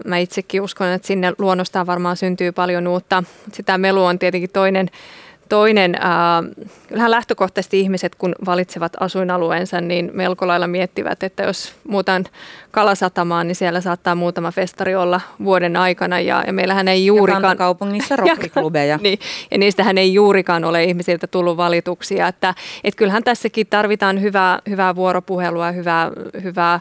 [0.05, 3.23] Mä itsekin uskon, että sinne luonnostaan varmaan syntyy paljon uutta.
[3.53, 4.89] Sitä melu on tietenkin toinen,
[5.49, 12.25] Toinen, äh, kyllähän lähtökohtaisesti ihmiset, kun valitsevat asuinalueensa, niin melko lailla miettivät, että jos muutan
[12.71, 16.19] Kalasatamaan, niin siellä saattaa muutama festari olla vuoden aikana.
[16.19, 17.45] Ja, ja meillähän ei juurikaan...
[17.55, 18.99] Ja kaupungissa rockiklubeja.
[19.01, 19.19] niin,
[19.51, 22.27] ja niistähän ei juurikaan ole ihmisiltä tullut valituksia.
[22.27, 22.53] Että,
[22.83, 26.11] et kyllähän tässäkin tarvitaan hyvää, hyvää vuoropuhelua, hyvää,
[26.43, 26.79] hyvää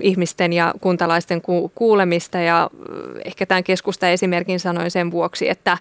[0.00, 2.70] ihmisten ja kuntalaisten ku- kuulemista ja
[3.24, 5.78] ehkä tämän keskusta esimerkin sanoin sen vuoksi, että,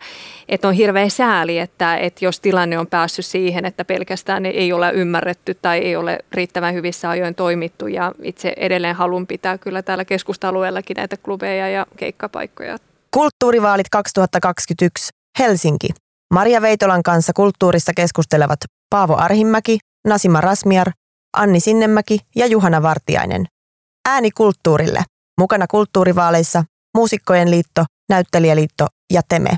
[0.49, 4.91] että on hirveä sääli, että, että jos tilanne on päässyt siihen, että pelkästään ei ole
[4.91, 10.05] ymmärretty tai ei ole riittävän hyvissä ajoin toimittu ja itse edelleen halun pitää kyllä täällä
[10.05, 12.77] keskustalueellakin näitä klubeja ja keikkapaikkoja.
[13.11, 15.09] Kulttuurivaalit 2021
[15.39, 15.87] Helsinki.
[16.33, 18.59] Maria Veitolan kanssa kulttuurista keskustelevat
[18.89, 20.91] Paavo Arhimäki, Nasima Rasmiar,
[21.37, 23.45] Anni Sinnemäki ja Juhana Vartiainen.
[24.05, 25.03] Ääni kulttuurille.
[25.39, 26.63] Mukana kulttuurivaaleissa
[26.97, 29.49] Muusikkojen liitto, Näyttelijäliitto ja Teme.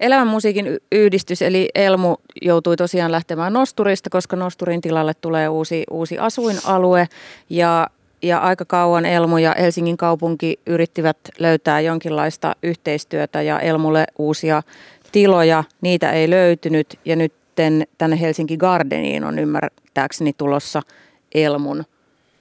[0.00, 6.18] Elämän musiikin yhdistys eli Elmu joutui tosiaan lähtemään Nosturista, koska Nosturin tilalle tulee uusi, uusi
[6.18, 7.08] asuinalue
[7.50, 7.86] ja
[8.22, 14.62] ja aika kauan Elmu ja Helsingin kaupunki yrittivät löytää jonkinlaista yhteistyötä ja Elmulle uusia
[15.12, 15.64] tiloja.
[15.80, 17.32] Niitä ei löytynyt ja nyt
[17.98, 20.82] tänne Helsinki Gardeniin on ymmärtääkseni tulossa
[21.34, 21.84] Elmun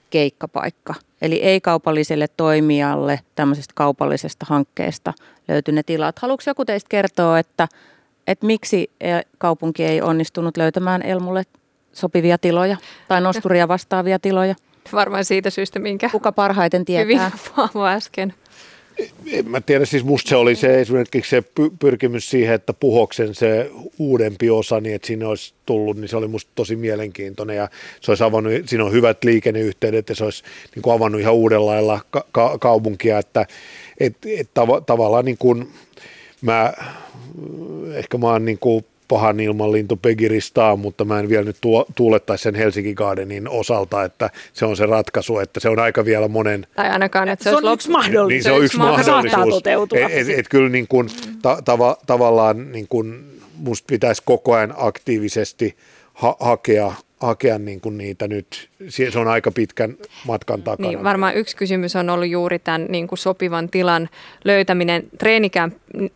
[0.10, 0.94] keikkapaikka.
[1.22, 5.14] Eli ei-kaupalliselle toimijalle tämmöisestä kaupallisesta hankkeesta
[5.48, 6.20] löytyi ne tilat.
[6.20, 7.68] Haluatko joku teistä kertoa, että,
[8.28, 8.92] että miksi
[9.38, 11.44] kaupunki ei onnistunut löytämään Elmulle
[11.94, 12.78] sopivia tiloja
[13.08, 14.56] tai nosturia vastaavia tiloja?
[14.94, 17.04] Varmaan siitä syystä, minkä Kuka parhaiten tietää?
[17.04, 18.34] Hyvin äsken.
[19.32, 21.44] En mä tiedä, siis musta se oli se esimerkiksi se
[21.80, 26.28] pyrkimys siihen, että puhoksen se uudempi osa, niin että sinne olisi tullut, niin se oli
[26.28, 27.70] musta tosi mielenkiintoinen ja
[28.02, 30.44] se olisi avannut, siinä on hyvät liikenneyhteydet ja se olisi
[30.76, 33.46] niin kuin avannut ihan uudella ka- ka- kaupunkia, että
[34.00, 35.68] et, et tav- tavallaan niin kuin
[36.42, 36.74] mä,
[37.94, 42.42] ehkä mä oon niin kuin pahan ilmanlintu Pegiristaan, mutta mä en vielä nyt tuo, tuulettaisi
[42.42, 46.68] sen Helsinki Gardenin osalta, että se on se ratkaisu, että se on aika vielä monen...
[46.76, 48.30] Tai ainakaan, että se, se on yksi mahdollisuus.
[48.30, 49.64] Niin se on yksi mahdollisuus.
[49.94, 51.10] Et, et, et kyllä niin kuin,
[51.42, 53.26] ta, tava, tavallaan niin kuin,
[53.56, 55.76] musta pitäisi koko ajan aktiivisesti
[56.14, 59.98] ha- hakea hakea niin kuin niitä nyt, se on aika pitkän
[60.28, 60.90] matkan takana.
[60.90, 64.10] Niin, varmaan yksi kysymys on ollut juuri tämän niin kuin sopivan tilan
[64.46, 65.04] löytäminen.
[65.18, 65.74] Treenikämp,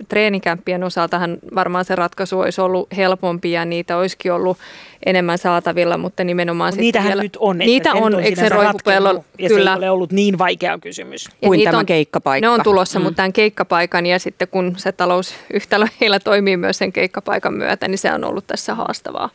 [0.07, 4.57] treenikämppien osaltahan varmaan se ratkaisu olisi ollut helpompi ja niitä olisikin ollut
[5.05, 6.73] enemmän saatavilla, mutta nimenomaan...
[6.73, 7.57] No, niitähän vielä, nyt on.
[7.57, 9.25] Niitä on, eikö se roikupello?
[9.39, 9.71] Ja kyllä.
[9.73, 11.25] se ei ole ollut niin vaikea kysymys.
[11.41, 12.47] Ja kuin tämä on, keikkapaikka.
[12.47, 13.03] Ne on tulossa, mm.
[13.03, 17.97] mutta tämän keikkapaikan ja sitten kun se talousyhtälö heillä toimii myös sen keikkapaikan myötä, niin
[17.97, 19.29] se on ollut tässä haastavaa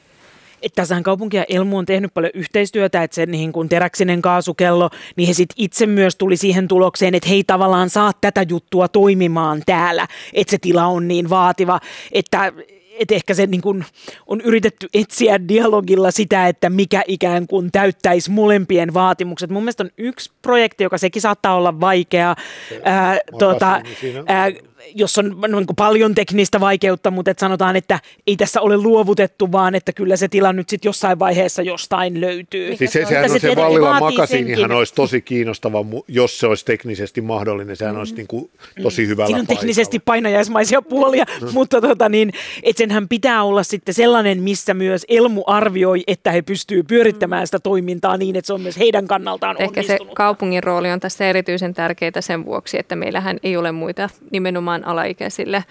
[0.63, 4.91] että tässähän kaupunki ja Elmu on tehnyt paljon yhteistyötä, että se niin kuin teräksinen kaasukello,
[5.17, 8.89] niin he sitten itse myös tuli siihen tulokseen, että he ei tavallaan saa tätä juttua
[8.89, 11.81] toimimaan täällä, että se tila on niin vaativa,
[12.13, 12.53] että
[12.99, 13.85] että ehkä se niin kuin
[14.27, 19.51] on yritetty etsiä dialogilla sitä, että mikä ikään kuin täyttäisi molempien vaatimukset.
[19.51, 22.37] Mun mielestä on yksi projekti, joka sekin saattaa olla vaikea,
[22.85, 23.83] ää, tuota,
[24.27, 24.51] ää,
[24.95, 29.53] jos on niin kuin paljon teknistä vaikeutta, mutta et sanotaan, että ei tässä ole luovutettu,
[29.53, 32.77] vaan että kyllä se tila nyt sitten jossain vaiheessa jostain löytyy.
[32.77, 37.21] Siis se, sehän on se, se Vallila makasiinihan olisi tosi kiinnostava, jos se olisi teknisesti
[37.21, 37.77] mahdollinen.
[37.77, 37.99] Sehän mm.
[37.99, 38.51] olisi niin kuin
[38.83, 39.09] tosi mm.
[39.09, 41.49] hyvällä Siinä on teknisesti painajaismaisia puolia, mm.
[41.53, 42.33] mutta tota niin,
[42.63, 47.59] et senhän pitää olla sitten sellainen, missä myös Elmu arvioi, että he pystyy pyörittämään sitä
[47.59, 51.75] toimintaa niin, että se on myös heidän kannaltaan Ehkä se kaupungin rooli on tässä erityisen
[51.75, 55.65] tärkeää sen vuoksi, että meillähän ei ole muita nimenomaan nimenomaan alaikäisille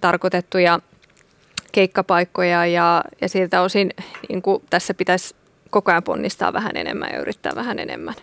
[0.00, 0.80] tarkoitettuja
[1.72, 3.90] keikkapaikkoja ja, ja siltä osin
[4.28, 5.34] niin kuin tässä pitäisi
[5.70, 8.14] koko ajan ponnistaa vähän enemmän ja yrittää vähän enemmän.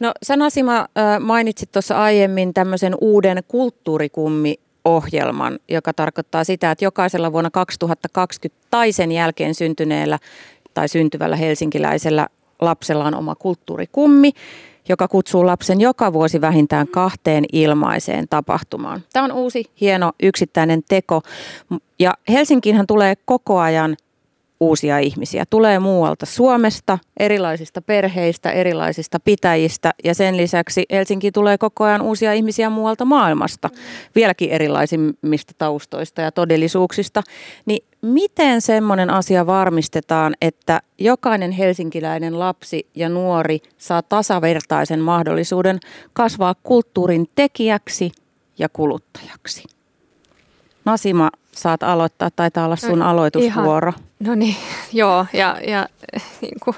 [0.00, 0.86] No sä Nasima
[1.20, 4.54] mainitsit tuossa aiemmin tämmöisen uuden kulttuurikummi
[4.84, 10.18] ohjelman, joka tarkoittaa sitä, että jokaisella vuonna 2020 tai sen jälkeen syntyneellä
[10.74, 12.28] tai syntyvällä helsinkiläisellä
[12.60, 14.32] lapsella on oma kulttuurikummi,
[14.88, 19.00] joka kutsuu lapsen joka vuosi vähintään kahteen ilmaiseen tapahtumaan.
[19.12, 21.22] Tämä on uusi, hieno, yksittäinen teko.
[21.98, 23.96] Ja Helsinkiinhän tulee koko ajan
[24.68, 25.44] uusia ihmisiä.
[25.50, 32.32] Tulee muualta Suomesta, erilaisista perheistä, erilaisista pitäjistä ja sen lisäksi Helsinki tulee koko ajan uusia
[32.32, 33.70] ihmisiä muualta maailmasta,
[34.14, 37.22] vieläkin erilaisimmista taustoista ja todellisuuksista.
[37.66, 45.78] Niin miten semmoinen asia varmistetaan, että jokainen helsinkiläinen lapsi ja nuori saa tasavertaisen mahdollisuuden
[46.12, 48.12] kasvaa kulttuurin tekijäksi
[48.58, 49.64] ja kuluttajaksi?
[50.84, 53.92] Nasima, saat aloittaa, taitaa olla sun no, aloitusvuoro.
[53.96, 54.56] Ihan, no niin,
[54.92, 55.88] joo, ja, ja
[56.40, 56.76] niin kuin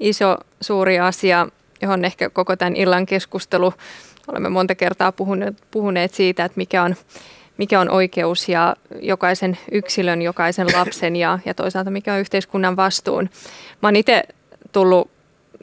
[0.00, 1.48] iso suuri asia,
[1.82, 3.72] johon ehkä koko tämän illan keskustelu,
[4.28, 6.94] olemme monta kertaa puhuneet, puhuneet siitä, että mikä on,
[7.58, 13.30] mikä on oikeus ja jokaisen yksilön, jokaisen lapsen ja, ja toisaalta mikä on yhteiskunnan vastuun.
[13.82, 14.22] Mä oon itse
[14.72, 15.10] tullut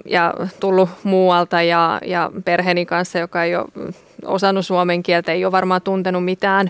[0.06, 3.94] ja tullut muualta ja, ja perheeni kanssa, joka ei ole
[4.26, 6.70] osannut suomen kieltä, ei ole varmaan tuntenut mitään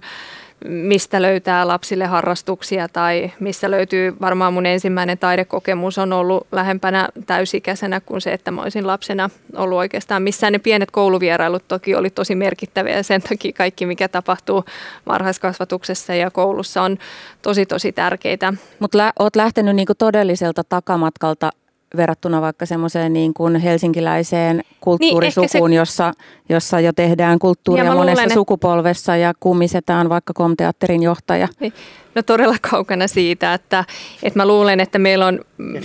[0.65, 8.02] mistä löytää lapsille harrastuksia tai missä löytyy, varmaan mun ensimmäinen taidekokemus on ollut lähempänä täysikäisenä
[8.02, 12.35] kuin se, että mä olisin lapsena ollut oikeastaan missään ne pienet kouluvierailut toki oli tosi
[12.35, 14.65] merkittäviä ja sen takia kaikki mikä tapahtuu
[15.07, 16.98] varhaiskasvatuksessa ja koulussa on
[17.41, 18.53] tosi tosi tärkeitä.
[18.80, 21.52] Mutta lä- oot lähtenyt niinku todelliselta takamatkalta
[21.98, 25.82] verrattuna vaikka semmoiseen niin kuin helsinkiläiseen kulttuurisukuun, niin, se...
[25.82, 26.14] jossa,
[26.49, 31.48] jossa jo tehdään kulttuuria monessa luulen, sukupolvessa ja kummisetaan vaikka komteatterin johtaja.
[31.60, 31.74] Niin.
[32.15, 33.85] No todella kaukana siitä, että,
[34.23, 35.40] että mä luulen, että meillä on,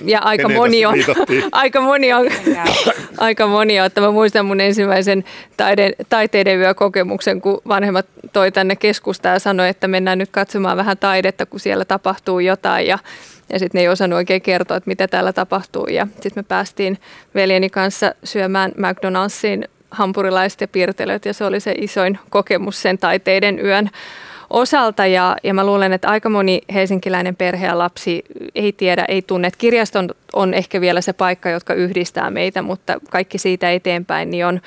[0.04, 0.94] ja aika moni on,
[1.52, 2.26] aika moni on,
[3.18, 5.24] aika moni on, että mä muistan mun ensimmäisen
[5.56, 10.98] taide, taiteiden yökokemuksen, kun vanhemmat toi tänne keskustaan ja sanoi, että mennään nyt katsomaan vähän
[10.98, 12.98] taidetta, kun siellä tapahtuu jotain ja
[13.52, 15.86] ja sitten ne ei osannut oikein kertoa, että mitä täällä tapahtuu.
[15.86, 16.98] Ja sitten me päästiin
[17.34, 23.58] veljeni kanssa syömään McDonald'siin hampurilaiset ja piirtelöt ja se oli se isoin kokemus sen taiteiden
[23.64, 23.90] yön
[24.50, 29.22] osalta ja, ja mä luulen, että aika moni helsinkiläinen perhe ja lapsi ei tiedä, ei
[29.22, 34.30] tunne, että kirjaston on ehkä vielä se paikka, jotka yhdistää meitä, mutta kaikki siitä eteenpäin
[34.30, 34.60] niin on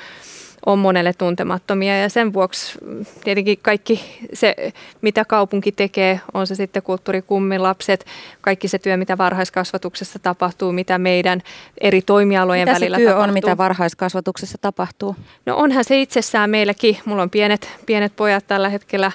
[0.66, 2.78] on monelle tuntemattomia ja sen vuoksi
[3.24, 4.56] tietenkin kaikki se,
[5.02, 8.06] mitä kaupunki tekee, on se sitten kulttuurikummin lapset,
[8.40, 11.42] kaikki se työ, mitä varhaiskasvatuksessa tapahtuu, mitä meidän
[11.80, 13.28] eri toimialojen mitä välillä se työ tapahtuu.
[13.28, 15.16] on, mitä varhaiskasvatuksessa tapahtuu?
[15.46, 16.98] No onhan se itsessään meilläkin.
[17.04, 19.12] Mulla on pienet, pienet pojat tällä hetkellä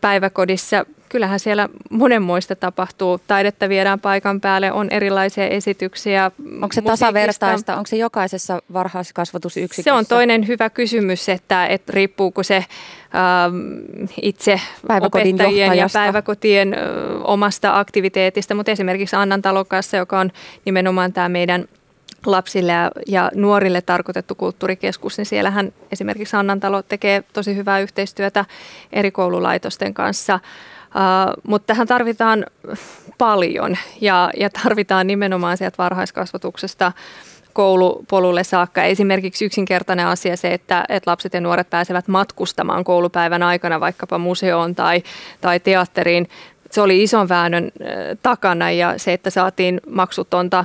[0.00, 3.20] päiväkodissa kyllähän siellä monenmoista tapahtuu.
[3.26, 6.30] Taidetta viedään paikan päälle, on erilaisia esityksiä.
[6.54, 7.76] Onko se tasavertaista?
[7.76, 9.82] Onko se jokaisessa varhaiskasvatusyksikössä?
[9.82, 12.66] Se on toinen hyvä kysymys, että, että riippuuko se äh,
[14.22, 16.80] itse Päiväkodin opettajien ja päiväkotien äh,
[17.24, 20.30] omasta aktiviteetista, mutta esimerkiksi Annan talokassa, joka on
[20.64, 21.64] nimenomaan tämä meidän
[22.26, 28.44] lapsille ja, ja nuorille tarkoitettu kulttuurikeskus, niin siellähän esimerkiksi Annantalo tekee tosi hyvää yhteistyötä
[28.92, 30.40] eri koululaitosten kanssa.
[30.94, 32.46] Uh, mutta tähän tarvitaan
[33.18, 36.92] paljon ja, ja tarvitaan nimenomaan sieltä varhaiskasvatuksesta
[37.52, 38.82] koulupolulle saakka.
[38.82, 44.74] Esimerkiksi yksinkertainen asia se, että, että lapset ja nuoret pääsevät matkustamaan koulupäivän aikana vaikkapa museoon
[44.74, 45.02] tai,
[45.40, 46.28] tai teatteriin
[46.70, 47.70] se oli ison väännön
[48.22, 50.64] takana ja se, että saatiin maksutonta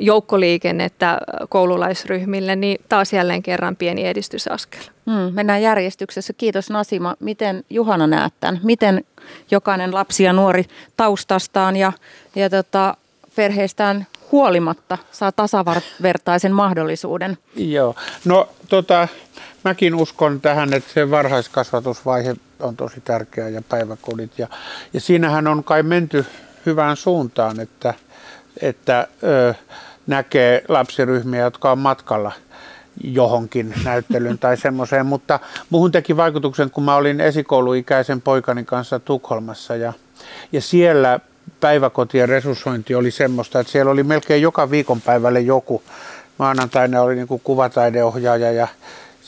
[0.00, 1.18] joukkoliikennettä
[1.48, 4.82] koululaisryhmille, niin taas jälleen kerran pieni edistysaskel.
[5.10, 6.32] Hmm, mennään järjestyksessä.
[6.32, 7.14] Kiitos Nasima.
[7.20, 8.60] Miten Juhana näet tämän?
[8.62, 9.04] Miten
[9.50, 10.64] jokainen lapsi ja nuori
[10.96, 11.92] taustastaan ja,
[12.34, 12.96] ja tota,
[13.36, 17.38] perheestään huolimatta saa tasavertaisen mahdollisuuden?
[17.56, 17.94] Joo,
[18.24, 19.08] no tota,
[19.64, 24.38] mäkin uskon tähän, että se varhaiskasvatusvaihe on tosi tärkeä ja päiväkodit.
[24.38, 24.48] Ja,
[24.92, 26.26] ja siinähän on kai menty
[26.66, 27.94] hyvään suuntaan, että,
[28.60, 29.54] että ö,
[30.06, 32.32] näkee lapsiryhmiä, jotka on matkalla
[33.04, 35.40] johonkin näyttelyyn tai semmoiseen, mutta
[35.70, 39.92] muuhun teki vaikutuksen, kun mä olin esikouluikäisen poikani kanssa Tukholmassa ja,
[40.52, 41.20] ja siellä
[41.60, 45.82] päiväkotien resurssointi oli semmoista, että siellä oli melkein joka viikonpäivälle joku.
[46.38, 48.68] Maanantaina oli niin kuvataideohjaaja ja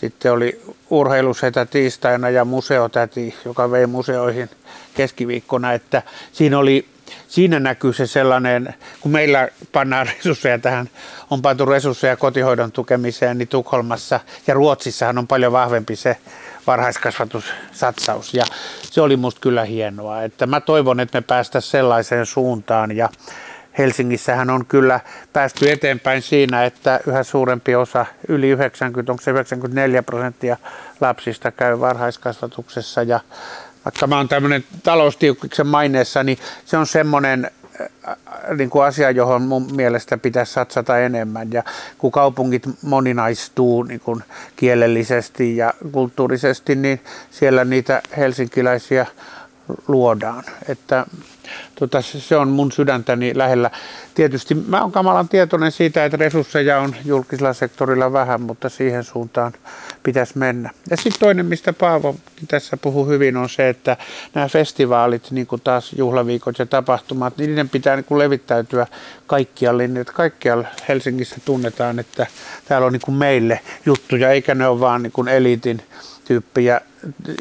[0.05, 0.61] sitten oli
[0.91, 4.51] urheilusetä tiistaina ja museotäti, joka vei museoihin
[4.95, 6.03] keskiviikkona, että
[6.33, 6.87] siinä oli
[7.29, 10.91] Siinä näkyy se sellainen, kun meillä pannaan resursseja tähän,
[11.31, 16.17] on pantu resursseja kotihoidon tukemiseen, niin Tukholmassa ja Ruotsissahan on paljon vahvempi se
[16.67, 18.35] varhaiskasvatussatsaus.
[18.35, 18.45] Ja
[18.83, 23.09] se oli musta kyllä hienoa, että mä toivon, että me päästäisiin sellaiseen suuntaan ja
[23.79, 25.01] Helsingissähän on kyllä
[25.33, 30.57] päästy eteenpäin siinä, että yhä suurempi osa, yli 90, onko se 94 prosenttia
[31.01, 33.21] lapsista käy varhaiskasvatuksessa ja
[33.85, 37.51] vaikka mä oon tämmöinen taloustiukiksen maineessa, niin se on semmoinen
[38.57, 41.53] niin kuin asia, johon mun mielestä pitäisi satsata enemmän.
[41.53, 41.63] Ja
[41.99, 44.23] kun kaupungit moninaistuu niin kuin
[44.57, 49.07] kielellisesti ja kulttuurisesti, niin siellä niitä helsinkiläisiä
[49.89, 50.45] luodaan.
[50.69, 51.07] Että
[51.79, 53.71] tota, se on mun sydäntäni lähellä.
[54.15, 59.53] Tietysti mä oon kamalan tietoinen siitä, että resursseja on julkisella sektorilla vähän, mutta siihen suuntaan
[60.03, 60.71] pitäisi mennä.
[60.91, 62.17] Ja sitten toinen, mistä Paavo
[62.49, 63.97] tässä puhuu hyvin, on se, että
[64.35, 68.87] nämä festivaalit, niin kuin taas juhlaviikot ja tapahtumat, niin niiden pitää niin kuin levittäytyä
[69.27, 72.27] kaikkialle, niin että kaikkialla Helsingissä tunnetaan, että
[72.65, 75.83] täällä on niin kuin meille juttuja, eikä ne ole vaan niin kuin eliitin
[76.25, 76.81] tyyppiä,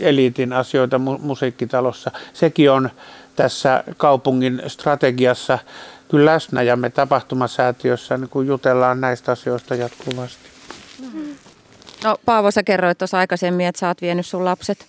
[0.02, 2.12] eliitin asioita musiikkitalossa.
[2.34, 2.90] Sekin on
[3.36, 5.60] tässä kaupungin strategiassa
[6.10, 10.50] kyllä läsnä ja me tapahtumasäätiössä niin kun jutellaan näistä asioista jatkuvasti.
[12.04, 14.86] No Paavo, sä kerroit tuossa aikaisemmin, että sä oot vienyt sun lapset,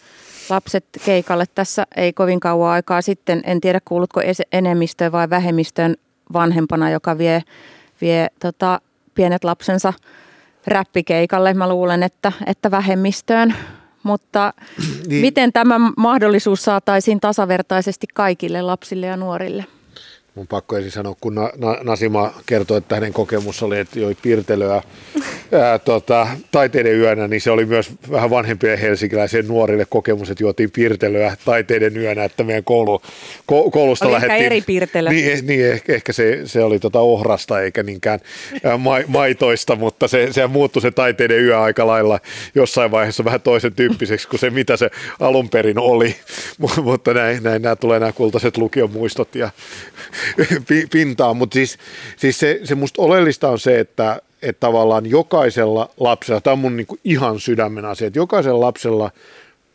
[0.51, 3.43] lapset keikalle tässä ei kovin kauan aikaa sitten.
[3.45, 4.21] En tiedä kuulutko
[4.53, 5.97] enemmistöön vai vähemmistöön
[6.33, 7.43] vanhempana, joka vie,
[8.01, 8.81] vie tota,
[9.15, 9.93] pienet lapsensa
[10.67, 11.55] räppikeikalle.
[11.55, 13.55] Mä luulen, että, että vähemmistöön
[14.05, 14.53] mutta
[15.07, 15.21] niin.
[15.21, 19.65] miten tämä mahdollisuus saataisiin tasavertaisesti kaikille lapsille ja nuorille?
[20.35, 21.35] Mun pakko ensin sanoa, kun
[21.83, 24.75] Nasima kertoi, että hänen kokemus oli, että joi piirtelöä
[25.53, 30.71] ää, tota, taiteiden yönä, niin se oli myös vähän vanhempien helsinkiläisen nuorille kokemus, että juotiin
[30.71, 33.03] piirtelöä taiteiden yönä, että meidän koulu,
[33.47, 34.47] ko, koulusta oli lähdettiin.
[34.47, 35.11] eri piirtelö.
[35.11, 38.21] Niin, niin ehkä, ehkä se, se, oli tota ohrasta eikä niinkään
[38.65, 42.21] ää, ma, maitoista, mutta se, se muuttui se taiteiden yö aika lailla
[42.55, 44.91] jossain vaiheessa vähän toisen tyyppiseksi kuin se, mitä se
[45.21, 46.17] alun perin oli.
[46.83, 49.51] mutta näin, näin nämä tulee nämä kultaiset lukion muistot ja
[50.93, 51.79] pintaan, mutta siis,
[52.17, 56.77] siis se, se musta oleellista on se, että, että tavallaan jokaisella lapsella, tämä on mun
[56.77, 59.11] niin ihan sydämen asia, että jokaisella lapsella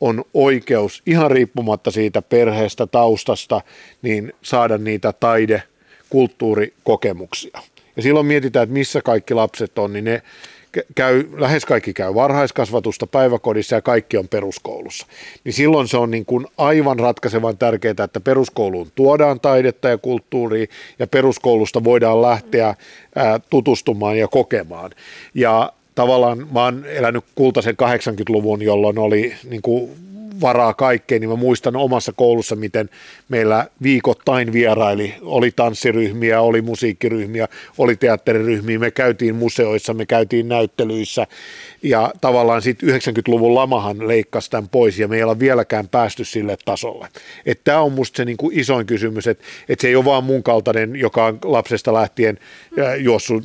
[0.02, 3.62] on oikeus ihan riippumatta siitä perheestä, taustasta,
[4.02, 5.64] niin saada niitä taide,
[6.10, 7.62] kulttuurikokemuksia.
[7.96, 10.22] Ja silloin mietitään, että missä kaikki lapset on, niin ne
[10.96, 15.08] käy, lähes kaikki käy varhaiskasvatusta päiväkodissa ja kaikki on peruskoulussa.
[15.44, 20.68] Niin silloin se on niin kuin aivan ratkaisevan tärkeää, että peruskouluun tuodaan taidetta ja kulttuuria
[21.00, 22.76] ja peruskoulusta voidaan lähteä
[23.16, 24.92] ää, tutustumaan ja kokemaan.
[25.34, 30.09] Ja tavallaan mä oon elänyt kultaisen 80-luvun, jolloin oli niin kuin
[30.42, 32.90] varaa kaikkeen, niin mä muistan omassa koulussa, miten
[33.30, 35.14] meillä viikoittain vieraili.
[35.22, 37.48] Oli tanssiryhmiä, oli musiikkiryhmiä,
[37.78, 41.28] oli teatteriryhmiä, me käytiin museoissa, me käytiin näyttelyissä
[41.84, 46.58] ja tavallaan sitten 90-luvun lamahan leikkasi tämän pois ja me ei olla vieläkään päästy sille
[46.66, 47.08] tasolle.
[47.46, 50.44] Että tämä on musta se niinku isoin kysymys, että et se ei ole vaan mun
[50.44, 52.40] kaltainen, joka on lapsesta lähtien
[52.98, 53.44] juossut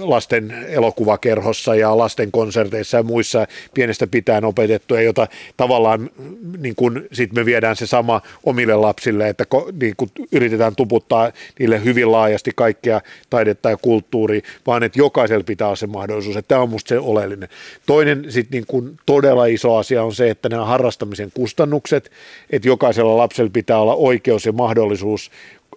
[0.00, 5.26] lasten elokuvakerhossa ja lasten konserteissa ja muissa pienestä pitäen opetettu, ja jota
[5.56, 6.10] tavallaan
[6.58, 9.44] niin kun sit me viedään se sama omille lapsille, että
[9.80, 13.00] niin kun yritetään tuputtaa niille hyvin laajasti kaikkea
[13.30, 16.98] taidetta ja kulttuuria, vaan että jokaisella pitää olla se mahdollisuus, että tämä on musta se
[16.98, 17.48] oleellinen.
[17.86, 22.10] Toinen sitten niin kuin todella iso asia on se, että nämä harrastamisen kustannukset,
[22.50, 25.30] että jokaisella lapsella pitää olla oikeus ja mahdollisuus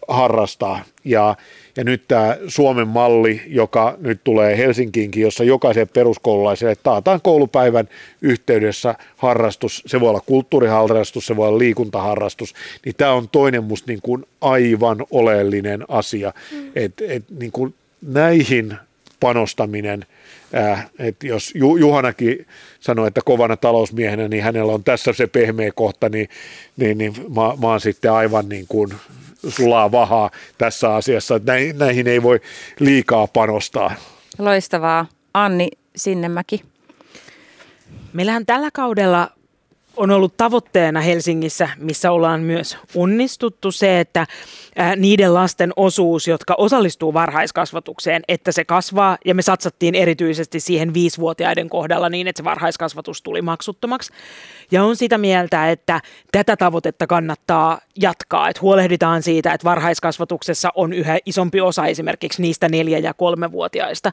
[0.07, 0.83] harrastaa.
[1.05, 1.35] Ja,
[1.75, 7.89] ja nyt tämä Suomen malli, joka nyt tulee Helsinkiinkin, jossa jokaisen peruskoululaiselle taataan koulupäivän
[8.21, 12.53] yhteydessä harrastus, se voi olla kulttuuriharrastus, se voi olla liikuntaharrastus,
[12.85, 16.71] niin tämä on toinen musta niin kuin aivan oleellinen asia, mm.
[16.75, 18.77] että et, niin kuin näihin
[19.19, 20.05] panostaminen–
[20.55, 22.47] Äh, että jos Juhanakin
[22.79, 26.29] sanoi, että kovana talousmiehenä, niin hänellä on tässä se pehmeä kohta, niin,
[26.77, 28.93] niin, niin mä, mä oon sitten aivan niin kuin
[29.47, 32.41] sulaa vahaa tässä asiassa, että näihin ei voi
[32.79, 33.95] liikaa panostaa.
[34.39, 35.05] Loistavaa.
[35.33, 36.63] Anni Sinnemäki.
[38.13, 39.29] Meillähän tällä kaudella
[39.97, 44.27] on ollut tavoitteena Helsingissä, missä ollaan myös onnistuttu se, että
[44.95, 51.69] niiden lasten osuus, jotka osallistuu varhaiskasvatukseen, että se kasvaa ja me satsattiin erityisesti siihen viisivuotiaiden
[51.69, 54.13] kohdalla niin, että se varhaiskasvatus tuli maksuttomaksi.
[54.71, 56.01] Ja on sitä mieltä, että
[56.31, 62.69] tätä tavoitetta kannattaa jatkaa, että huolehditaan siitä, että varhaiskasvatuksessa on yhä isompi osa esimerkiksi niistä
[62.69, 64.11] neljä- ja kolmevuotiaista.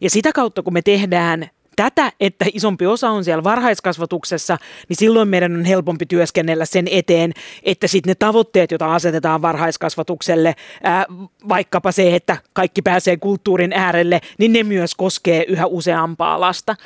[0.00, 4.58] Ja sitä kautta, kun me tehdään tätä, että isompi osa on siellä varhaiskasvatuksessa,
[4.88, 7.32] niin silloin meidän on helpompi työskennellä sen eteen,
[7.62, 11.06] että sitten ne tavoitteet, joita asetetaan varhaiskasvatukselle, ää,
[11.48, 16.76] vaikkapa se, että kaikki pääsee kulttuurin äärelle, niin ne myös koskee yhä useampaa lasta.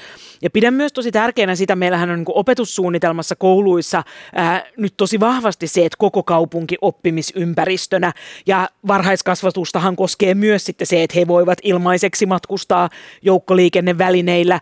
[0.42, 4.02] Ja pidän myös tosi tärkeänä sitä, meillähän on niin opetussuunnitelmassa kouluissa
[4.34, 8.12] ää, nyt tosi vahvasti se, että koko kaupunki oppimisympäristönä
[8.46, 12.88] ja varhaiskasvatustahan koskee myös sitten se, että he voivat ilmaiseksi matkustaa
[13.22, 14.60] joukkoliikennevälineillä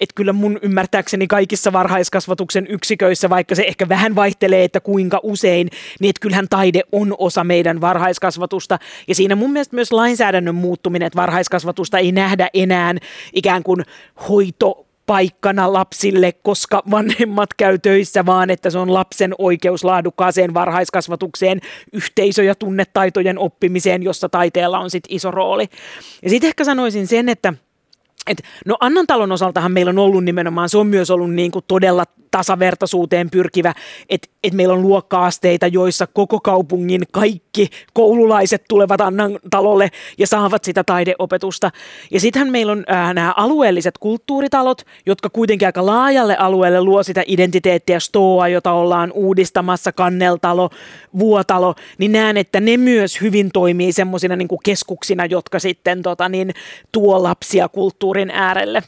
[0.00, 5.68] että kyllä mun ymmärtääkseni kaikissa varhaiskasvatuksen yksiköissä, vaikka se ehkä vähän vaihtelee, että kuinka usein,
[6.00, 8.78] niin että kyllähän taide on osa meidän varhaiskasvatusta.
[9.08, 12.94] Ja siinä mun mielestä myös lainsäädännön muuttuminen, että varhaiskasvatusta ei nähdä enää
[13.32, 13.84] ikään kuin
[14.28, 21.60] hoito paikkana lapsille, koska vanhemmat käy töissä, vaan että se on lapsen oikeus laadukkaaseen varhaiskasvatukseen,
[21.92, 25.68] yhteisö- ja tunnetaitojen oppimiseen, jossa taiteella on sitten iso rooli.
[26.22, 27.52] Ja sitten ehkä sanoisin sen, että
[28.26, 31.64] et, no Annan talon osaltahan meillä on ollut nimenomaan, se on myös ollut niin kuin
[31.68, 33.74] todella tasavertaisuuteen pyrkivä,
[34.08, 40.64] että et meillä on luokkaasteita, joissa koko kaupungin kaikki koululaiset tulevat Annan talolle ja saavat
[40.64, 41.70] sitä taideopetusta.
[42.10, 47.22] Ja sittenhän meillä on äh, nämä alueelliset kulttuuritalot, jotka kuitenkin aika laajalle alueelle luo sitä
[47.26, 50.70] identiteettiä, stoa, jota ollaan uudistamassa, kanneltalo,
[51.18, 56.54] vuotalo, niin näen, että ne myös hyvin toimii semmoisina niin keskuksina, jotka sitten tota, niin,
[56.92, 58.82] tuo lapsia kulttuurin äärelle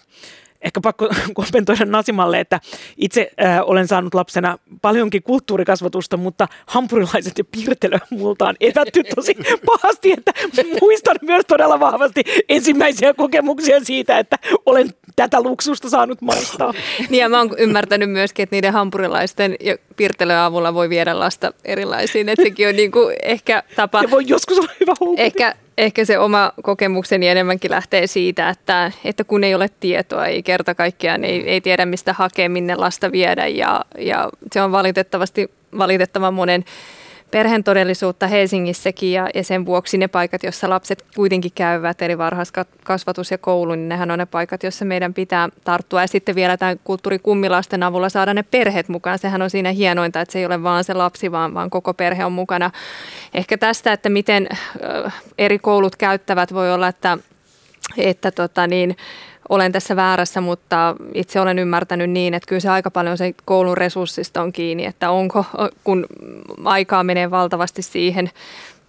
[0.62, 2.60] ehkä pakko kommentoida Nasimalle, että
[2.97, 9.36] itse äh, olen saanut lapsena paljonkin kulttuurikasvatusta, mutta hampurilaiset ja piirtelö multa on evätty tosi
[9.66, 10.32] pahasti, että
[10.80, 16.72] muistan myös todella vahvasti ensimmäisiä kokemuksia siitä, että olen tätä luksusta saanut maistaa.
[17.10, 21.52] Niin ja mä oon ymmärtänyt myöskin, että niiden hampurilaisten ja piirtelön avulla voi viedä lasta
[21.64, 24.02] erilaisiin, että sekin on niin kuin ehkä tapa...
[24.02, 25.24] Se voi joskus olla hyvä houkutin.
[25.24, 30.42] Ehkä, ehkä se oma kokemukseni enemmänkin lähtee siitä, että, että kun ei ole tietoa, ei
[30.42, 33.46] kerta kaikkiaan, ei, ei tiedä mistä hakea, minne lasta viedä.
[33.46, 36.64] Ja, ja se on valitettavasti valitettavan monen
[37.32, 43.30] perheen todellisuutta Helsingissäkin ja, ja sen vuoksi ne paikat, joissa lapset kuitenkin käyvät, eli varhaiskasvatus
[43.30, 46.00] ja koulu, niin nehän on ne paikat, joissa meidän pitää tarttua.
[46.00, 49.18] Ja sitten vielä tämän kulttuurikummilasten avulla saada ne perheet mukaan.
[49.18, 52.24] Sehän on siinä hienointa, että se ei ole vaan se lapsi, vaan, vaan koko perhe
[52.24, 52.70] on mukana.
[53.34, 54.48] Ehkä tästä, että miten
[55.38, 57.18] eri koulut käyttävät, voi olla, että,
[57.96, 58.96] että tota niin,
[59.52, 63.76] olen tässä väärässä, mutta itse olen ymmärtänyt niin, että kyllä se aika paljon se koulun
[63.76, 65.44] resurssista on kiinni, että onko,
[65.84, 66.06] kun
[66.64, 68.30] aikaa menee valtavasti siihen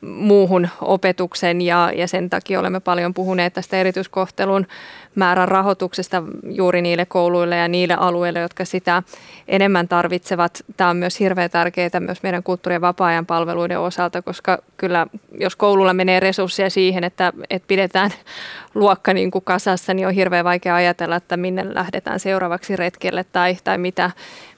[0.02, 4.68] muuhun opetuksen ja, ja sen takia olemme paljon puhuneet tästä erityiskohtelun
[5.15, 9.03] määrän rahoituksesta juuri niille kouluille ja niille alueille, jotka sitä
[9.48, 10.64] enemmän tarvitsevat.
[10.77, 15.07] Tämä on myös hirveän tärkeää myös meidän kulttuuri- ja vapaa-ajan palveluiden osalta, koska kyllä
[15.40, 18.11] jos koululla menee resursseja siihen, että, että pidetään
[18.76, 23.57] luokka niin kuin kasassa, niin on hirveän vaikea ajatella, että minne lähdetään seuraavaksi retkelle tai,
[23.64, 24.11] tai mitä,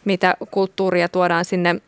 [0.05, 1.81] mitä kulttuuria tuodaan sinne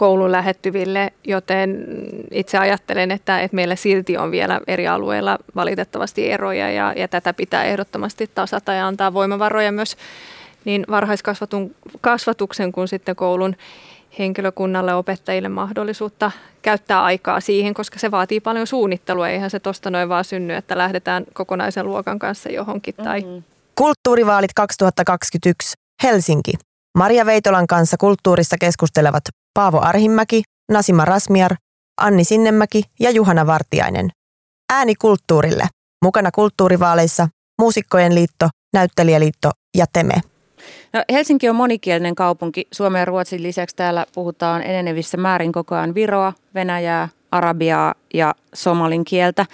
[0.00, 1.86] koulun lähettyville, joten
[2.30, 7.34] itse ajattelen, että, että meillä silti on vielä eri alueilla valitettavasti eroja ja, ja tätä
[7.34, 9.96] pitää ehdottomasti tasata ja antaa voimavaroja myös
[10.64, 13.56] niin varhaiskasvatuksen kuin sitten koulun
[14.18, 16.30] henkilökunnalle, opettajille mahdollisuutta
[16.62, 19.28] käyttää aikaa siihen, koska se vaatii paljon suunnittelua.
[19.28, 22.94] Eihän se tuosta noin vaan synny, että lähdetään kokonaisen luokan kanssa johonkin.
[22.94, 23.20] Tai...
[23.20, 23.42] Mm-hmm.
[23.74, 26.52] Kulttuurivaalit 2021 Helsinki.
[26.98, 29.22] Maria Veitolan kanssa kulttuurista keskustelevat
[29.54, 30.42] Paavo Arhimäki,
[30.72, 31.54] Nasima Rasmiar,
[32.00, 34.10] Anni Sinnemäki ja Juhana Vartiainen.
[34.72, 35.66] Ääni kulttuurille.
[36.04, 40.14] Mukana kulttuurivaaleissa Muusikkojen liitto, Näyttelijäliitto ja Teme.
[40.92, 42.66] No, Helsinki on monikielinen kaupunki.
[42.72, 49.04] Suomen ja Ruotsin lisäksi täällä puhutaan enenevissä määrin koko ajan Viroa, Venäjää, Arabiaa ja somalin
[49.04, 49.46] kieltä.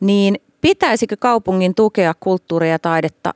[0.00, 3.34] Niin pitäisikö kaupungin tukea kulttuuria ja taidetta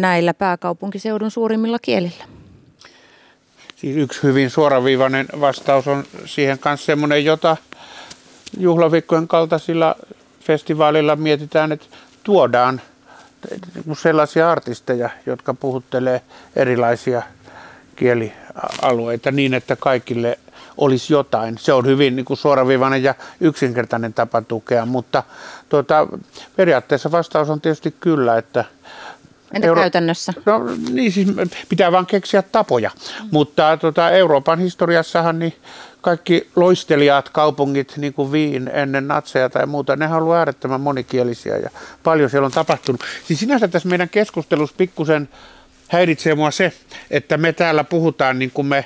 [0.00, 2.24] näillä pääkaupunkiseudun suurimmilla kielillä?
[3.76, 7.56] Siis yksi hyvin suoraviivainen vastaus on siihen kanssa semmoinen, jota
[8.58, 9.96] juhlaviikkojen kaltaisilla
[10.40, 11.86] festivaalilla mietitään, että
[12.22, 12.80] tuodaan
[14.02, 16.22] sellaisia artisteja, jotka puhuttelee
[16.56, 17.22] erilaisia
[17.96, 20.38] kielialueita niin, että kaikille
[20.76, 21.58] olisi jotain.
[21.58, 25.22] Se on hyvin niin kuin suoraviivainen ja yksinkertainen tapa tukea, mutta
[25.68, 26.06] tuota,
[26.56, 28.64] periaatteessa vastaus on tietysti kyllä, että–
[29.54, 30.32] Entä Euro- käytännössä?
[30.46, 30.60] No
[30.90, 31.28] niin, siis
[31.68, 32.90] pitää vaan keksiä tapoja.
[32.96, 33.28] Mm.
[33.30, 35.54] Mutta tota, Euroopan historiassahan niin
[36.00, 41.70] kaikki loistelijat kaupungit, niin kuin Viin ennen natseja tai muuta, ne haluaa äärettömän monikielisiä ja
[42.02, 43.00] paljon siellä on tapahtunut.
[43.24, 45.28] Siis sinänsä tässä meidän keskustelussa pikkusen
[45.88, 46.72] häiritsee mua se,
[47.10, 48.84] että me täällä puhutaan niin kuin me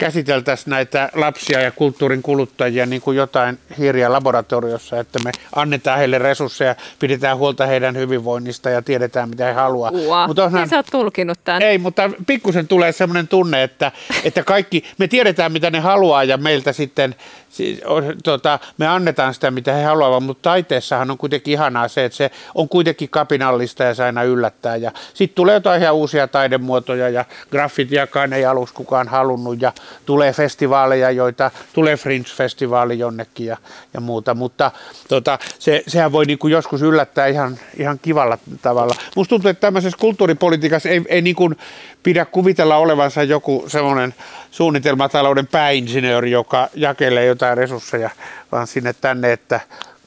[0.00, 6.18] käsiteltäisiin näitä lapsia ja kulttuurin kuluttajia niin kuin jotain hiiriä laboratoriossa, että me annetaan heille
[6.18, 9.90] resursseja, pidetään huolta heidän hyvinvoinnista ja tiedetään, mitä he haluaa.
[9.90, 11.62] Ua, mutta onhan, sä oot tulkinut tämän.
[11.62, 13.92] Ei, mutta pikkusen tulee sellainen tunne, että,
[14.24, 17.14] että kaikki, me tiedetään, mitä ne haluaa ja meiltä sitten
[17.50, 17.80] siis,
[18.24, 22.30] tota, me annetaan sitä, mitä he haluavat, mutta taiteessahan on kuitenkin ihanaa se, että se
[22.54, 24.76] on kuitenkin kapinallista ja se aina yllättää.
[24.76, 29.72] Ja sitten tulee jotain ihan uusia taidemuotoja ja graffitiakaan ei aluksi kukaan halunnut ja
[30.06, 33.56] tulee festivaaleja, joita tulee Fringe-festivaali jonnekin ja,
[33.94, 34.70] ja muuta, mutta
[35.08, 38.94] tota, se, sehän voi niin kuin joskus yllättää ihan, ihan kivalla tavalla.
[39.16, 41.56] Musta tuntuu, että tämmöisessä kulttuuripolitiikassa ei, ei niin kuin
[42.02, 44.14] pidä kuvitella olevansa joku semmoinen
[44.50, 48.10] suunnitelmatalouden pääinsinööri, joka jakelee jotain resursseja,
[48.52, 49.60] vaan sinne tänne, että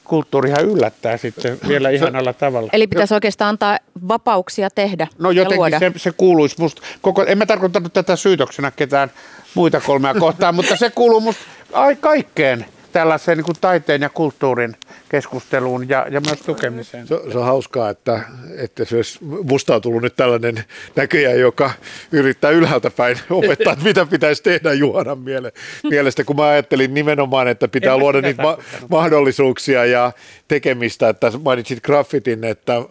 [0.04, 2.70] kulttuurihan yllättää sitten vielä ihanalla tavalla.
[2.72, 3.78] Eli pitäisi oikeastaan antaa
[4.08, 9.10] vapauksia tehdä No jotenkin se, se kuuluisi musta, koko, en mä tarkoittanut tätä syytöksenä ketään
[9.54, 14.76] muita kolmea kohtaan, mutta se kuuluu musta ai kaikkeen tällaiseen niin kuin taiteen ja kulttuurin
[15.08, 17.06] keskusteluun ja, ja myös tukemiseen.
[17.06, 18.20] Se, se on hauskaa, että,
[18.58, 20.64] että se olisi, musta on tullut nyt tällainen
[20.96, 21.70] näköjä, joka
[22.12, 25.52] yrittää ylhäältä päin opettaa, että mitä pitäisi tehdä Juhanan miele,
[25.90, 28.58] mielestä, kun mä ajattelin nimenomaan, että pitää luoda niitä ma-
[28.90, 30.12] mahdollisuuksia ja
[30.48, 32.82] tekemistä, että mainitsit graffitin, että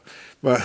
[0.44, 0.61] Mä,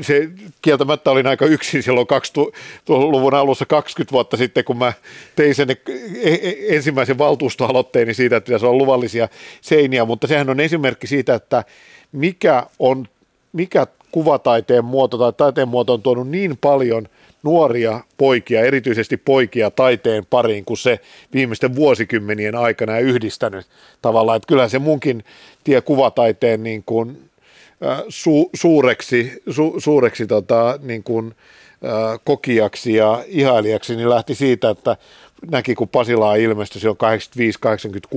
[0.00, 0.28] se
[0.62, 2.06] kieltämättä olin aika yksin silloin
[2.38, 4.92] 2000-luvun alussa 20 vuotta sitten, kun mä
[5.36, 5.76] tein sen e,
[6.22, 9.28] e, ensimmäisen valtuustoaloitteeni siitä, että pitäisi olla luvallisia
[9.60, 11.64] seiniä, mutta sehän on esimerkki siitä, että
[12.12, 13.08] mikä on,
[13.52, 17.08] mikä kuvataiteen muoto tai taiteen muoto on tuonut niin paljon
[17.42, 21.00] nuoria poikia, erityisesti poikia taiteen pariin, kun se
[21.34, 23.66] viimeisten vuosikymmenien aikana yhdistänyt
[24.02, 25.24] tavallaan, että kyllähän se munkin
[25.64, 27.25] tie kuvataiteen niin kuin
[28.08, 31.34] su, suureksi, su, suureksi tota, niin kuin,
[32.24, 34.96] kokijaksi ja ihailijaksi, niin lähti siitä, että
[35.50, 36.98] näki, kun Pasilaa ilmestyi silloin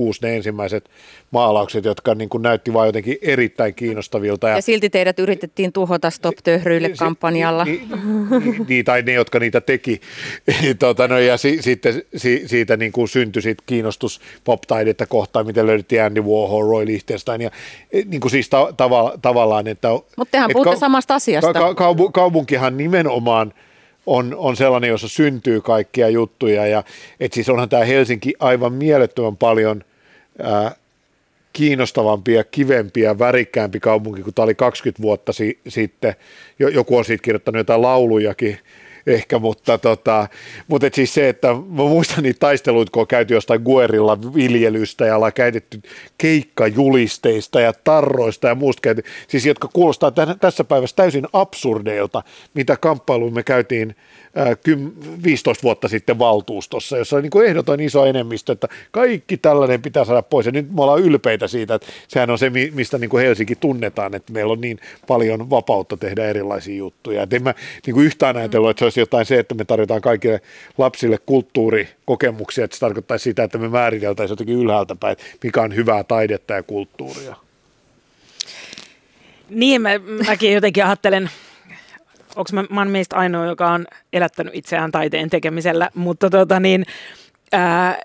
[0.22, 0.90] ne ensimmäiset
[1.30, 4.48] maalaukset, jotka niin kuin näytti vain jotenkin erittäin kiinnostavilta.
[4.48, 7.64] Ja, ja silti teidät yritettiin tuhota Stop Töhryille kampanjalla.
[7.64, 7.88] Ni,
[8.44, 10.00] ni, ni, tai ne, jotka niitä teki.
[10.78, 15.66] tota, no, ja si, sitten si, siitä niin kuin syntyi sit kiinnostus pop-taidetta kohtaan, miten
[15.66, 17.40] löydettiin Andy Warhol, Roy Lichtenstein.
[17.40, 17.50] Ja,
[17.92, 19.88] e, niin kuin siis ta, tava, tavallaan, että...
[20.16, 21.52] Mutta tehän puhutte ka, samasta asiasta.
[21.52, 23.52] Ka, ka, kaupunkihan nimenomaan–
[24.10, 26.66] on, on sellainen, jossa syntyy kaikkia juttuja.
[26.66, 26.84] Ja,
[27.20, 29.84] et siis onhan tämä Helsinki aivan mielettömän paljon
[30.42, 30.74] ää,
[31.52, 36.14] kiinnostavampi ja kivempi ja värikkäämpi kaupunki kuin tämä oli 20 vuotta si- sitten.
[36.58, 38.58] Joku on siitä kirjoittanut jotain laulujakin
[39.06, 40.28] ehkä, mutta, tota,
[40.68, 45.06] mutta et siis se, että mä muistan niitä taisteluita, kun on käyty jostain Guerilla viljelystä
[45.06, 45.82] ja ollaan käytetty
[46.18, 52.22] keikkajulisteista ja tarroista ja muusta käyty, siis jotka kuulostaa tämän, tässä päivässä täysin absurdeilta,
[52.54, 53.96] mitä kamppailuun me käytiin
[55.24, 60.04] 15 vuotta sitten valtuustossa, jossa oli niin kuin ehdoton iso enemmistö, että kaikki tällainen pitää
[60.04, 60.46] saada pois.
[60.46, 64.14] Ja nyt me ollaan ylpeitä siitä, että sehän on se, mistä niin kuin Helsinki tunnetaan,
[64.14, 67.22] että meillä on niin paljon vapautta tehdä erilaisia juttuja.
[67.22, 67.54] Et en mä
[67.86, 70.40] niin kuin yhtään ajatellut, että se olisi jotain se, että me tarjotaan kaikille
[70.78, 76.04] lapsille kulttuurikokemuksia, että se tarkoittaisi sitä, että me määriteltäisiin jotenkin ylhäältä päin, mikä on hyvää
[76.04, 77.36] taidetta ja kulttuuria.
[79.50, 79.90] Niin, mä,
[80.26, 81.30] mäkin jotenkin ajattelen,
[82.36, 86.86] onko mä, mä meistä ainoa, joka on elättänyt itseään taiteen tekemisellä, mutta tota niin,
[87.52, 88.02] ää,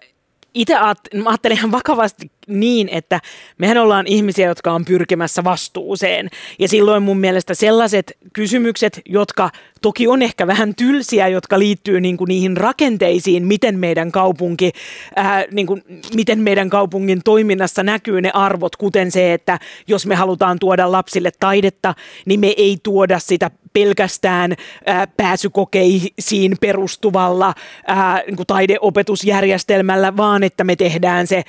[0.54, 3.22] itse ajattelin ihan vakavasti niin, että
[3.58, 6.30] mehän ollaan ihmisiä, jotka on pyrkimässä vastuuseen.
[6.60, 9.50] Ja silloin mun mielestä sellaiset kysymykset, jotka
[9.82, 14.72] toki on ehkä vähän tylsiä, jotka liittyy niin kuin niihin rakenteisiin, miten meidän kaupunki,
[15.16, 15.84] ää, niin kuin,
[16.16, 21.32] miten meidän kaupungin toiminnassa näkyy ne arvot, kuten se, että jos me halutaan tuoda lapsille
[21.40, 21.96] taidetta,
[22.26, 24.56] niin me ei tuoda sitä pelkästään
[24.86, 27.54] ää, pääsykokeisiin perustuvalla
[27.88, 31.44] ää, niin kuin taideopetusjärjestelmällä, vaan että me tehdään se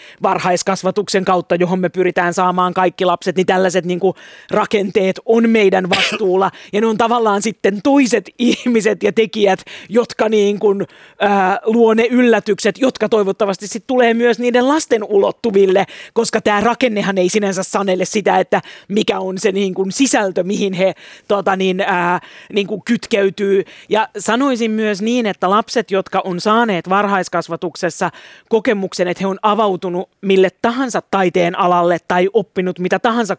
[0.87, 4.15] varhaiskasvatuksen kautta, johon me pyritään saamaan kaikki lapset, niin tällaiset niin kuin
[4.51, 6.51] rakenteet on meidän vastuulla.
[6.73, 10.87] Ja ne on tavallaan sitten toiset ihmiset ja tekijät, jotka niin kuin,
[11.21, 17.19] ää, luo ne yllätykset, jotka toivottavasti sitten tulee myös niiden lasten ulottuville, koska tämä rakennehan
[17.19, 20.95] ei sinänsä sanelle sitä, että mikä on se niin kuin sisältö, mihin he
[21.29, 22.21] tota niin, ää,
[22.53, 23.65] niin kuin kytkeytyy.
[23.89, 28.11] Ja sanoisin myös niin, että lapset, jotka on saaneet varhaiskasvatuksessa
[28.49, 30.76] kokemuksen, että he on avautunut mille tahansa
[31.11, 33.37] taiteen alalle tai oppinut mitä tahansa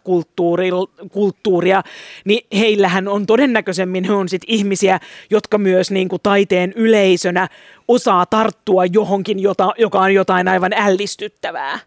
[1.12, 1.84] kulttuuria,
[2.26, 5.00] niin heillähän on todennäköisemmin, he on sit ihmisiä,
[5.30, 7.48] jotka myös niin kuin taiteen yleisönä
[7.88, 11.80] osaa tarttua johonkin, jota, joka on jotain aivan ällistyttävää.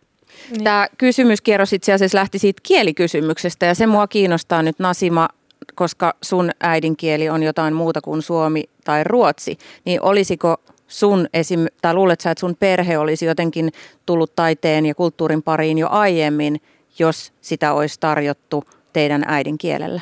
[0.65, 5.29] Tämä kysymyskierros itse asiassa lähti siitä kielikysymyksestä ja se mua kiinnostaa nyt Nasima
[5.75, 10.57] koska sun äidinkieli on jotain muuta kuin suomi tai ruotsi, niin olisiko
[10.91, 13.73] sun esim, tai luulet sä, että sun perhe olisi jotenkin
[14.07, 16.61] tullut taiteen ja kulttuurin pariin jo aiemmin,
[16.99, 20.01] jos sitä olisi tarjottu teidän äidinkielellä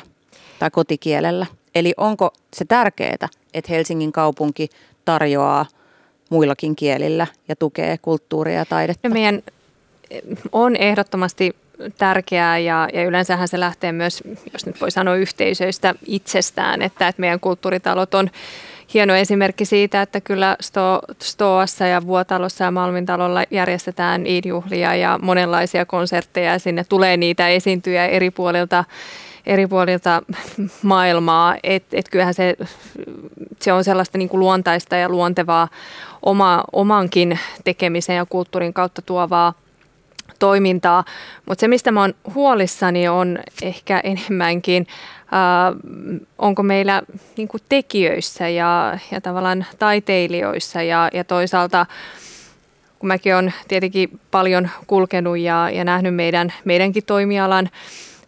[0.59, 1.45] tai kotikielellä?
[1.75, 4.69] Eli onko se tärkeää, että Helsingin kaupunki
[5.05, 5.65] tarjoaa
[6.29, 9.09] muillakin kielillä ja tukee kulttuuria ja taidetta?
[9.09, 9.41] No meidän
[10.51, 11.55] on ehdottomasti
[11.97, 17.19] tärkeää ja, ja yleensähän se lähtee myös, jos nyt voi sanoa yhteisöistä itsestään, että, että
[17.19, 18.29] meidän kulttuuritalot on
[18.93, 25.85] hieno esimerkki siitä, että kyllä Sto, Stoassa ja Vuotalossa ja Malmintalolla järjestetään iidjuhlia ja monenlaisia
[25.85, 28.83] konsertteja ja sinne tulee niitä esiintyjä eri puolilta
[29.45, 30.21] eri puolilta
[30.83, 32.55] maailmaa, että et kyllähän se,
[33.59, 35.67] se on sellaista niin kuin luontaista ja luontevaa
[36.21, 39.53] oma, omankin tekemisen ja kulttuurin kautta tuovaa
[40.39, 41.03] toimintaa.
[41.45, 44.87] Mutta se, mistä mä oon huolissani, on ehkä enemmänkin,
[46.37, 47.01] onko meillä
[47.37, 50.81] niin kuin tekijöissä ja, ja tavallaan taiteilijoissa?
[50.81, 51.85] Ja, ja toisaalta
[52.99, 57.69] kun mäkin olen tietenkin paljon kulkenut ja, ja nähnyt meidän, meidänkin toimialan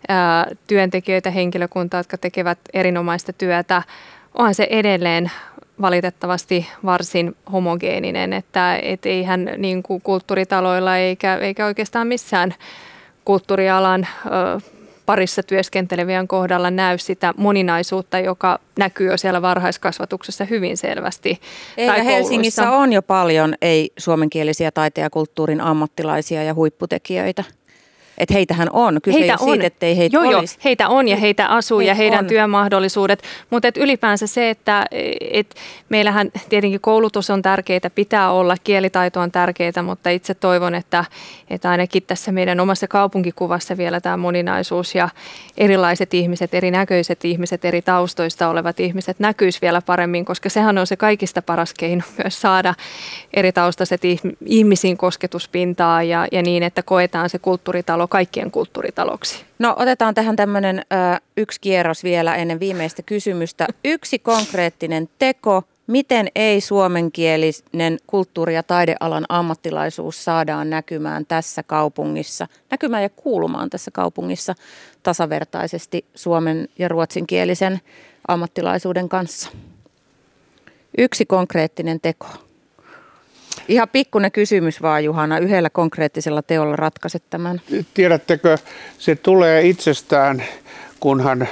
[0.08, 3.84] ää, työntekijöitä, henkilökuntaa, jotka tekevät erinomaista työtä,
[4.34, 5.32] onhan se edelleen
[5.82, 12.56] valitettavasti varsin homogeeninen, että et eihän niin kuin kulttuuritaloilla eikä, eikä oikeastaan missään
[13.26, 14.60] kulttuurialan ö,
[15.06, 21.42] parissa työskentelevien kohdalla näy sitä moninaisuutta, joka näkyy jo siellä varhaiskasvatuksessa hyvin selvästi.
[21.78, 27.44] Eikä tai Helsingissä on jo paljon ei-suomenkielisiä taiteen ja kulttuurin ammattilaisia ja huipputekijöitä.
[28.22, 29.00] Että heitähän on.
[29.04, 29.54] Kyse heitä ei on.
[29.54, 30.56] siitä, ettei heitä joo, olisi.
[30.58, 32.28] Joo, heitä on ja heitä asuu heitä ja heidän on.
[32.28, 33.24] työmahdollisuudet.
[33.50, 34.86] Mutta et ylipäänsä se, että
[35.32, 35.56] et
[35.90, 41.06] meillähän tietenkin koulutus on tärkeää, pitää olla, kielitaito on tärkeää, mutta itse toivon, että,
[41.50, 45.10] että ainakin tässä meidän omassa kaupunkikuvassa vielä tämä moninaisuus ja
[45.58, 50.96] erilaiset ihmiset, erinäköiset ihmiset, eri taustoista olevat ihmiset näkyisi vielä paremmin, koska sehän on se
[50.96, 52.74] kaikista paras keino myös saada
[53.34, 54.02] eri taustaiset
[54.46, 59.46] ihmisiin kosketuspintaa ja, ja niin, että koetaan se kulttuuritalo kaikkien kulttuuritaloksi?
[59.60, 60.82] No otetaan tähän tämmöinen
[61.38, 63.68] yksi kierros vielä ennen viimeistä kysymystä.
[63.86, 73.04] Yksi konkreettinen teko, miten ei suomenkielinen kulttuuri- ja taidealan ammattilaisuus saadaan näkymään tässä kaupungissa, näkymään
[73.04, 74.56] ja kuulumaan tässä kaupungissa
[75.04, 77.82] tasavertaisesti suomen ja ruotsinkielisen
[78.28, 79.50] ammattilaisuuden kanssa?
[80.98, 82.28] Yksi konkreettinen teko.
[83.68, 87.62] Ihan pikkuinen kysymys vaan Juhana, yhdellä konkreettisella teolla ratkaiset tämän.
[87.94, 88.58] Tiedättekö,
[88.98, 90.44] se tulee itsestään,
[91.00, 91.48] kunhan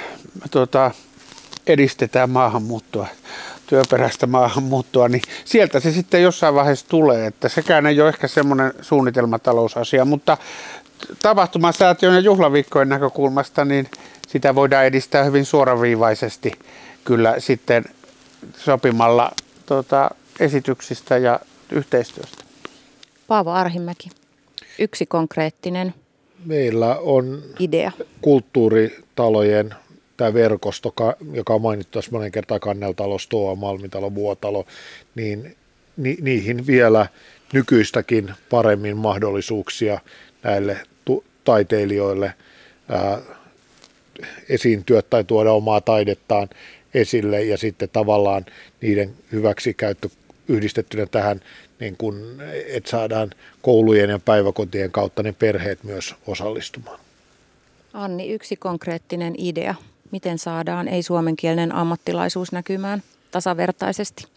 [0.51, 0.91] tota,
[1.67, 3.07] edistetään maahanmuuttoa
[3.69, 8.73] työperäistä maahanmuuttoa, niin sieltä se sitten jossain vaiheessa tulee, että sekään ei ole ehkä semmoinen
[8.81, 10.37] suunnitelmatalousasia, mutta
[11.21, 13.89] tapahtumasäätiön ja juhlaviikkojen näkökulmasta, niin
[14.27, 16.51] sitä voidaan edistää hyvin suoraviivaisesti
[17.05, 17.85] kyllä sitten
[18.57, 19.31] sopimalla
[19.65, 20.09] tota,
[20.39, 21.39] esityksistä ja
[21.71, 22.43] yhteistyöstä?
[23.27, 24.09] Paavo Arhimäki,
[24.79, 25.93] yksi konkreettinen
[26.45, 27.91] Meillä on idea.
[28.21, 29.73] kulttuuritalojen
[30.17, 30.93] tämä verkosto,
[31.33, 34.65] joka on mainittu tässä monen kertaan Kanneltalo, Stoa, Malmitalo, Vuotalo,
[35.15, 35.55] niin
[35.97, 37.07] ni, niihin vielä
[37.53, 39.99] nykyistäkin paremmin mahdollisuuksia
[40.43, 42.33] näille tu- taiteilijoille
[42.89, 43.19] ää,
[44.49, 46.49] esiintyä tai tuoda omaa taidettaan
[46.93, 48.45] esille ja sitten tavallaan
[48.81, 50.09] niiden hyväksikäyttö
[50.49, 51.39] yhdistettynä tähän,
[51.79, 53.29] niin kun, että saadaan
[53.61, 56.99] koulujen ja päiväkotien kautta ne perheet myös osallistumaan.
[57.93, 59.75] Anni, yksi konkreettinen idea.
[60.11, 64.27] Miten saadaan ei-suomenkielinen ammattilaisuus näkymään tasavertaisesti?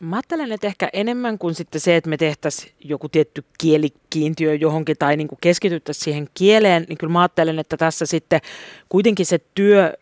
[0.00, 4.96] Mä ajattelen, että ehkä enemmän kuin sitten se, että me tehtäisiin joku tietty kielikiintiö johonkin
[4.98, 8.40] tai niin keskityttäisiin siihen kieleen, niin kyllä mä ajattelen, että tässä sitten
[8.88, 9.92] kuitenkin se työ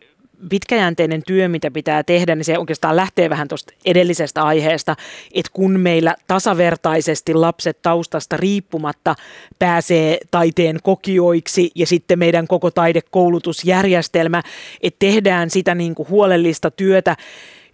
[0.49, 4.97] pitkäjänteinen työ, mitä pitää tehdä, niin se oikeastaan lähtee vähän tuosta edellisestä aiheesta,
[5.35, 9.15] että kun meillä tasavertaisesti lapset taustasta riippumatta
[9.59, 14.43] pääsee taiteen kokioiksi ja sitten meidän koko taidekoulutusjärjestelmä,
[14.83, 17.17] että tehdään sitä niin kuin huolellista työtä,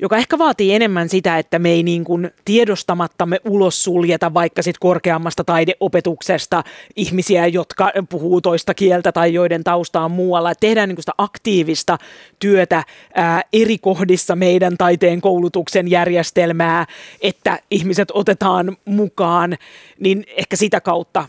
[0.00, 4.78] joka ehkä vaatii enemmän sitä, että me ei niin kuin tiedostamattamme ulos suljeta vaikka sit
[4.78, 6.64] korkeammasta taideopetuksesta
[6.96, 10.50] ihmisiä, jotka puhuu toista kieltä tai joiden tausta on muualla.
[10.50, 11.98] Että tehdään niin kuin sitä aktiivista
[12.38, 16.86] työtä ää, eri kohdissa meidän taiteen koulutuksen järjestelmää,
[17.22, 19.56] että ihmiset otetaan mukaan,
[19.98, 21.28] niin ehkä sitä kautta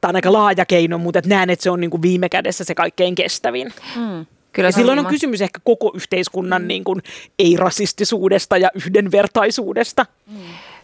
[0.00, 2.74] tämä on aika laaja keino, mutta näen, että se on niin kuin viime kädessä se
[2.74, 3.72] kaikkein kestävin.
[3.96, 4.26] Mm.
[4.52, 6.68] Kyllä ja silloin on kysymys ehkä koko yhteiskunnan mm.
[6.68, 7.02] niin kuin,
[7.38, 10.06] ei-rasistisuudesta ja yhdenvertaisuudesta.
[10.26, 10.36] Mm.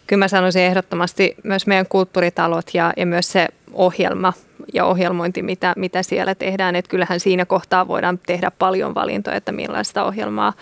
[0.07, 4.33] Kyllä mä sanoisin ehdottomasti myös meidän kulttuuritalot ja, ja myös se ohjelma
[4.75, 6.77] ja ohjelmointi, mitä, mitä siellä tehdään.
[6.77, 10.53] Että kyllähän siinä kohtaa voidaan tehdä paljon valintoja, että millaista ohjelmaa,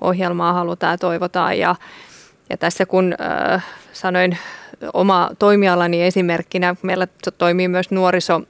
[0.00, 1.58] ohjelmaa halutaan ja toivotaan.
[1.58, 1.74] Ja,
[2.50, 3.14] ja tässä kun
[3.52, 4.38] äh, sanoin
[4.94, 7.06] oma toimialani esimerkkinä, meillä
[7.38, 8.42] toimii myös nuoriso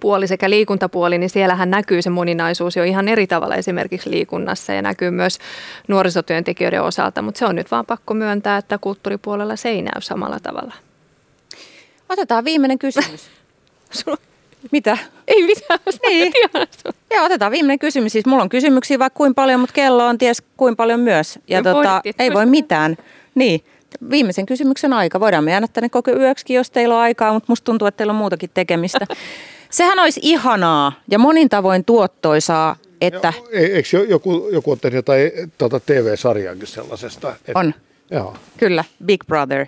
[0.00, 4.82] puoli sekä liikuntapuoli, niin siellähän näkyy se moninaisuus jo ihan eri tavalla esimerkiksi liikunnassa ja
[4.82, 5.38] näkyy myös
[5.88, 10.40] nuorisotyöntekijöiden osalta, mutta se on nyt vaan pakko myöntää, että kulttuuripuolella se ei näy samalla
[10.40, 10.74] tavalla.
[12.08, 13.30] Otetaan viimeinen kysymys.
[14.72, 14.98] Mitä?
[15.28, 15.78] Ei mitään.
[16.02, 16.32] Niin.
[17.10, 18.12] Ja otetaan viimeinen kysymys.
[18.12, 21.38] Siis mulla on kysymyksiä vaikka kuinka paljon, mutta kello on ties kuinka paljon myös.
[21.48, 22.96] Ja No tota, että ei voi mitään.
[23.34, 23.64] Niin.
[24.10, 25.20] Viimeisen kysymyksen aika.
[25.20, 28.10] Voidaan me jäädä tänne koko yöksi, jos teillä on aikaa, mutta musta tuntuu, että teillä
[28.10, 29.06] on muutakin tekemistä.
[29.76, 34.96] Sehän olisi ihanaa ja monin tavoin tuottoisaa, että E- Eikö jo- joku, joku ole tehnyt
[34.96, 37.32] jotain tuota TV-sarjaakin sellaisesta?
[37.32, 37.74] Että, on.
[38.10, 38.36] Joo.
[38.56, 39.66] Kyllä, Big Brother.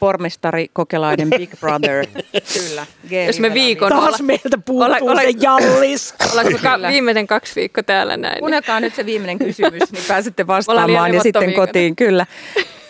[0.00, 2.06] Pormestari Kokelainen Big Brother.
[2.58, 2.86] Kyllä.
[3.26, 6.14] Jos me viikon Taas meiltä puuttuu Ole- ole- se jallis.
[6.30, 6.88] Ollaanko ka- Kyllä.
[6.88, 8.38] viimeisen kaksi viikkoa täällä näin?
[8.38, 11.96] Kuunnelkaa nyt se viimeinen kysymys, niin pääsette vastaamaan ja sitten levottomia, kotiin.
[11.96, 12.26] Kyllä.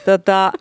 [0.05, 0.53] Tota,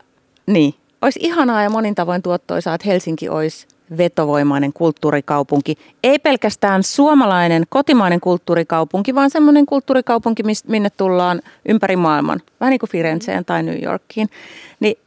[0.47, 0.73] niin.
[1.01, 5.77] Olisi ihanaa ja monin tavoin tuottoisaa, että Helsinki olisi vetovoimainen kulttuurikaupunki.
[6.03, 12.41] Ei pelkästään suomalainen, kotimainen kulttuurikaupunki, vaan semmoinen kulttuurikaupunki, minne tullaan ympäri maailman.
[12.59, 14.29] Vähän niin kuin Firenzeen tai New Yorkiin.
[14.79, 14.97] Niin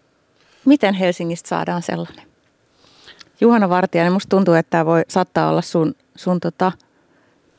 [0.65, 2.25] miten Helsingistä saadaan sellainen?
[3.41, 6.73] Juhana Vartijainen, musta tuntuu, että tämä voi saattaa olla sun, sun tota,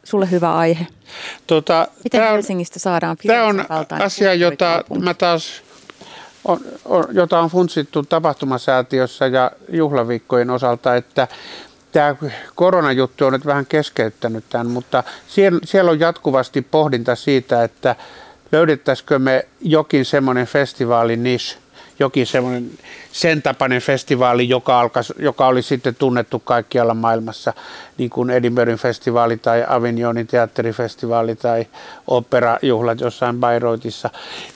[0.03, 0.87] sulle hyvä aihe.
[1.47, 5.61] Tota, Miten on, Helsingistä saadaan Tämä on asia, jota mä taas
[6.45, 11.27] on, on, jota on funtsittu tapahtumasäätiössä ja juhlaviikkojen osalta, että
[11.91, 12.15] tämä
[12.55, 17.95] koronajuttu on nyt vähän keskeyttänyt tämän, mutta siellä, siellä on jatkuvasti pohdinta siitä, että
[18.51, 21.57] löydettäisikö me jokin semmoinen festivaali niche,
[21.99, 22.71] jokin semmoinen
[23.11, 27.53] sen tapainen festivaali, joka, alkas, joka oli sitten tunnettu kaikkialla maailmassa,
[27.97, 31.67] niin kuin Edinburghin festivaali tai Avignonin teatterifestivaali tai
[32.07, 34.09] operajuhlat jossain Bayreuthissa.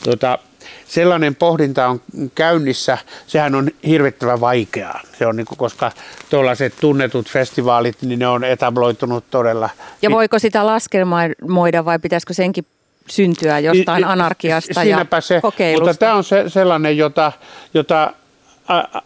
[0.04, 0.40] Tota,
[0.88, 2.02] sellainen pohdinta on
[2.36, 2.98] käynnissä,
[3.28, 5.92] sehän on hirvittävän vaikeaa, se on niin kuin, koska
[6.30, 9.70] tuollaiset tunnetut festivaalit, niin ne on etabloitunut todella.
[10.02, 12.66] Ja voiko sitä laskelmoida vai pitäisikö senkin
[13.10, 15.86] syntyä jostain anarkiasta Siinäpä ja se, kokeilusta?
[15.86, 17.32] Mutta tämä on se, sellainen, jota,
[17.74, 18.14] jota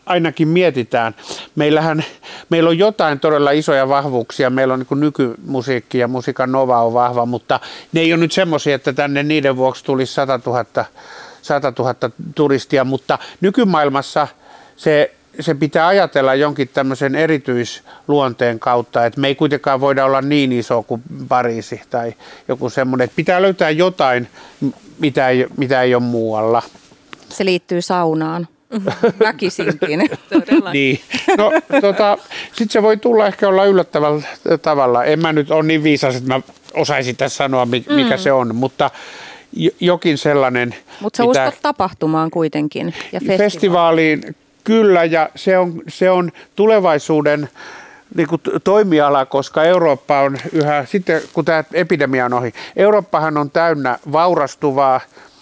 [0.05, 1.15] ainakin mietitään.
[1.55, 2.03] Meillähän,
[2.49, 4.49] meillä on jotain todella isoja vahvuuksia.
[4.49, 7.59] Meillä on niin nykymusiikki ja musiikan nova on vahva, mutta
[7.93, 10.85] ne ei ole nyt semmoisia, että tänne niiden vuoksi tulisi 100 000,
[11.49, 11.95] 100 000
[12.35, 14.27] turistia, mutta nykymaailmassa
[14.75, 20.51] se se pitää ajatella jonkin tämmöisen erityisluonteen kautta, että me ei kuitenkaan voida olla niin
[20.51, 22.13] iso kuin Pariisi tai
[22.47, 23.05] joku semmoinen.
[23.05, 24.27] Että pitää löytää jotain,
[24.99, 26.61] mitä ei, mitä ei ole muualla.
[27.29, 28.47] Se liittyy saunaan.
[29.19, 30.09] Väkisinkin.
[30.33, 30.73] Todella.
[30.73, 30.99] Niin.
[31.37, 31.51] No,
[31.81, 32.17] tota,
[32.47, 34.23] sitten se voi tulla ehkä olla yllättävällä
[34.61, 35.03] tavalla.
[35.03, 36.41] En mä nyt ole niin viisas, että mä
[36.73, 38.21] osaisin tässä sanoa, mi- mikä mm.
[38.21, 38.91] se on, mutta
[39.79, 40.75] jokin sellainen.
[41.01, 42.87] Mutta sä mitä- uskot tapahtumaan kuitenkin.
[42.87, 43.37] Ja festivaaliin.
[43.37, 47.49] festivaaliin kyllä ja se on, se on tulevaisuuden
[48.15, 53.51] niin kuin toimiala, koska Eurooppa on yhä, sitten kun tämä epidemia on ohi, Eurooppahan on
[53.51, 55.01] täynnä vaurastuvaa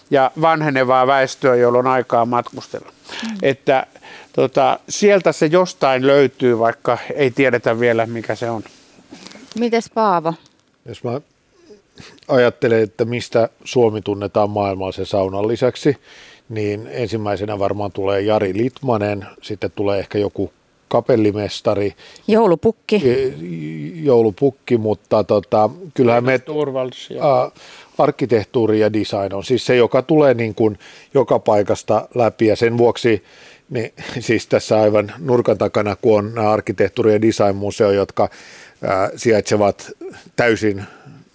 [0.09, 2.91] ja vanhenevaa väestöä, jolla on aikaa matkustella.
[3.23, 3.37] Mm.
[3.41, 3.85] Että
[4.33, 8.63] tota, sieltä se jostain löytyy, vaikka ei tiedetä vielä mikä se on.
[9.59, 10.33] Mites Paavo?
[10.85, 11.21] Jos mä
[12.27, 15.97] ajattelen, että mistä Suomi tunnetaan maailmalla sen saunan lisäksi,
[16.49, 20.51] niin ensimmäisenä varmaan tulee Jari Litmanen, sitten tulee ehkä joku
[20.87, 21.93] kapellimestari,
[22.27, 23.01] Joulupukki.
[24.03, 26.39] joulupukki, mutta tota, kyllähän me
[27.97, 30.79] arkkitehtuuri ja design on siis se, joka tulee niin kuin
[31.13, 32.47] joka paikasta läpi.
[32.47, 33.23] Ja sen vuoksi
[33.69, 38.29] niin, siis tässä aivan nurkan takana, kun on nämä arkkitehtuuri- ja design-museo, jotka
[38.83, 39.91] ää, sijaitsevat
[40.35, 40.83] täysin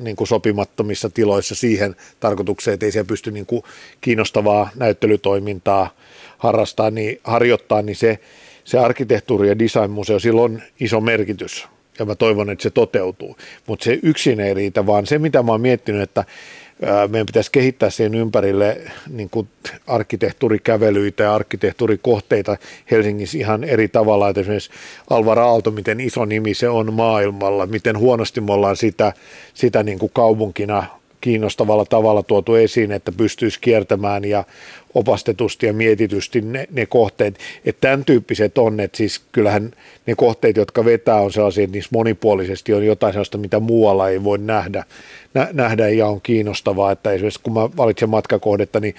[0.04, 3.62] niin kuin sopimattomissa tiloissa siihen tarkoitukseen, että ei siellä pysty niin kuin
[4.00, 5.94] kiinnostavaa näyttelytoimintaa
[6.38, 8.18] harrastaa, niin, harjoittaa, niin se,
[8.64, 11.68] se arkkitehtuuri- ja design-museo, sillä on iso merkitys
[11.98, 13.36] ja mä toivon, että se toteutuu.
[13.66, 16.24] Mutta se yksin ei riitä, vaan se, mitä mä oon miettinyt, että
[17.08, 19.48] meidän pitäisi kehittää siihen ympärille niin kuin
[19.86, 22.56] arkkitehtuurikävelyitä ja arkkitehtuurikohteita
[22.90, 24.70] Helsingissä ihan eri tavalla, että esimerkiksi
[25.10, 29.12] Alvar Aalto, miten iso nimi se on maailmalla, miten huonosti me ollaan sitä,
[29.54, 30.86] sitä niin kuin kaupunkina
[31.22, 34.44] kiinnostavalla tavalla tuotu esiin, että pystyisi kiertämään ja
[34.94, 37.38] opastetusti ja mietitysti ne, ne kohteet.
[37.64, 39.70] Että tämän tyyppiset on, että siis kyllähän
[40.06, 44.24] ne kohteet, jotka vetää, on sellaisia, että niissä monipuolisesti on jotain sellaista, mitä muualla ei
[44.24, 44.84] voi nähdä,
[45.34, 48.94] nä, nähdä ja on kiinnostavaa, että esimerkiksi kun mä valitsen matkakohdetta, niin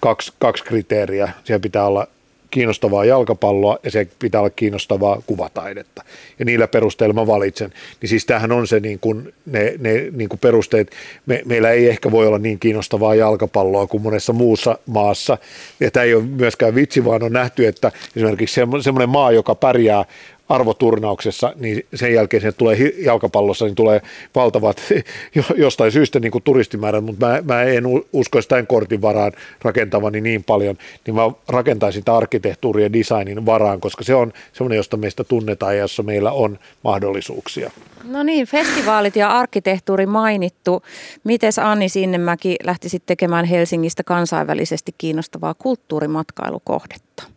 [0.00, 1.28] kaksi, kaksi kriteeriä.
[1.44, 2.06] Siellä pitää olla
[2.50, 6.02] kiinnostavaa jalkapalloa ja se pitää olla kiinnostavaa kuvataidetta.
[6.38, 7.72] Ja niillä perusteilla mä valitsen.
[8.00, 10.90] Niin siis tämähän on se niin kuin, ne, ne niin kuin perusteet.
[11.26, 15.38] Me, meillä ei ehkä voi olla niin kiinnostavaa jalkapalloa kuin monessa muussa maassa.
[15.80, 20.04] Ja tämä ei ole myöskään vitsi, vaan on nähty, että esimerkiksi semmoinen maa, joka pärjää
[20.48, 24.02] arvoturnauksessa, niin sen jälkeen se tulee jalkapallossa, niin tulee
[24.34, 24.82] valtavat
[25.56, 29.32] jostain syystä niin kuin turistimäärät, mutta mä, mä en usko sitä kortin varaan
[29.62, 34.76] rakentavani niin paljon, niin mä rakentaisin sitä arkkitehtuurin ja designin varaan, koska se on semmoinen,
[34.76, 37.70] josta meistä tunnetaan ja jossa meillä on mahdollisuuksia.
[38.04, 40.82] No niin, festivaalit ja arkkitehtuuri mainittu.
[41.24, 47.35] Mites Anni Sinnemäki lähtisit tekemään Helsingistä kansainvälisesti kiinnostavaa kulttuurimatkailukohdetta?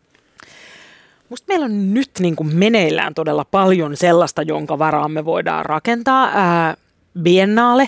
[1.29, 6.31] Musta meillä on nyt niin kuin meneillään todella paljon sellaista, jonka varaan me voidaan rakentaa.
[6.33, 6.77] Ää,
[7.21, 7.87] Biennaale.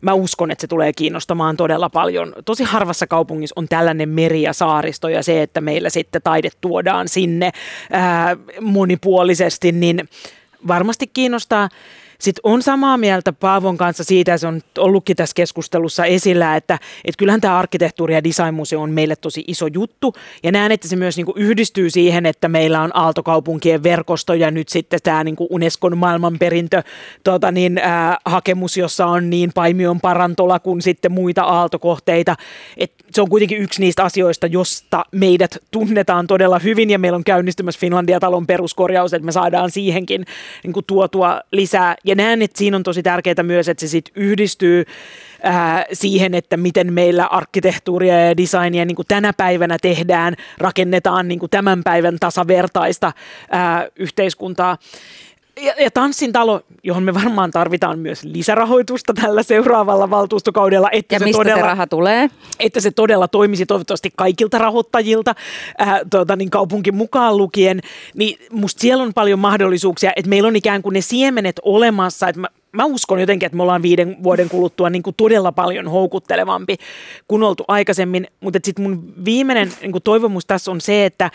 [0.00, 2.32] Mä uskon, että se tulee kiinnostamaan todella paljon.
[2.44, 7.08] Tosi harvassa kaupungissa on tällainen meri ja saaristo ja se, että meillä sitten taide tuodaan
[7.08, 7.50] sinne
[7.90, 10.08] ää, monipuolisesti, niin
[10.68, 11.68] varmasti kiinnostaa.
[12.22, 17.18] Sitten on samaa mieltä Paavon kanssa siitä, se on ollutkin tässä keskustelussa esillä, että, että
[17.18, 20.14] kyllähän tämä arkkitehtuuri- ja designmuseo on meille tosi iso juttu.
[20.42, 24.50] Ja näen, että se myös niin kuin yhdistyy siihen, että meillä on aaltokaupunkien verkosto ja
[24.50, 26.82] nyt sitten tämä niin kuin Unescon maailmanperintö
[27.24, 32.36] tota niin, äh, hakemus, jossa on niin Paimion parantola kuin sitten muita aaltokohteita.
[32.76, 37.24] Et se on kuitenkin yksi niistä asioista, josta meidät tunnetaan todella hyvin ja meillä on
[37.24, 40.24] käynnistymässä Finlandia-talon peruskorjaus, että me saadaan siihenkin
[40.64, 41.96] niin kuin tuotua lisää.
[42.04, 44.84] Ja näen, että siinä on tosi tärkeää myös, että se sitten yhdistyy
[45.42, 51.38] ää, siihen, että miten meillä arkkitehtuuria ja designia niin kuin tänä päivänä tehdään, rakennetaan niin
[51.38, 53.12] kuin tämän päivän tasavertaista
[53.50, 54.78] ää, yhteiskuntaa
[55.60, 60.88] ja, ja Tanssin talo, johon me varmaan tarvitaan myös lisärahoitusta tällä seuraavalla valtuustokaudella.
[60.92, 62.30] Että ja se mistä todella, se raha tulee?
[62.60, 65.34] Että se todella toimisi toivottavasti kaikilta rahoittajilta,
[65.80, 67.80] äh, tuota, niin kaupunki mukaan lukien.
[68.14, 72.40] Niin musta siellä on paljon mahdollisuuksia, että meillä on ikään kuin ne siemenet olemassa, että
[72.40, 76.76] mä, mä uskon jotenkin, että me ollaan viiden vuoden kuluttua niin kuin todella paljon houkuttelevampi
[77.28, 78.26] kuin oltu aikaisemmin.
[78.40, 81.30] Mutta sitten mun viimeinen niin kuin toivomus tässä on se, että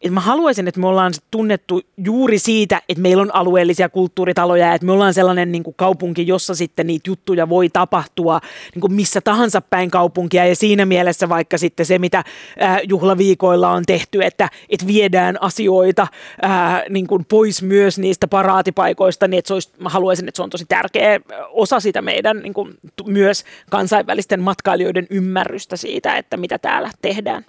[0.00, 4.74] että mä haluaisin, että me ollaan tunnettu juuri siitä, että meillä on alueellisia kulttuuritaloja ja
[4.74, 8.40] että me ollaan sellainen niin kuin kaupunki, jossa sitten niitä juttuja voi tapahtua
[8.74, 12.24] niin kuin missä tahansa päin kaupunkia ja siinä mielessä vaikka sitten se, mitä
[12.58, 16.06] ää, juhlaviikoilla on tehty, että, että viedään asioita
[16.42, 20.42] ää, niin kuin pois myös niistä paraatipaikoista, niin että se olisi, mä haluaisin, että se
[20.42, 21.20] on tosi tärkeä
[21.50, 22.74] osa sitä meidän niin kuin,
[23.06, 27.44] myös kansainvälisten matkailijoiden ymmärrystä siitä, että mitä täällä tehdään.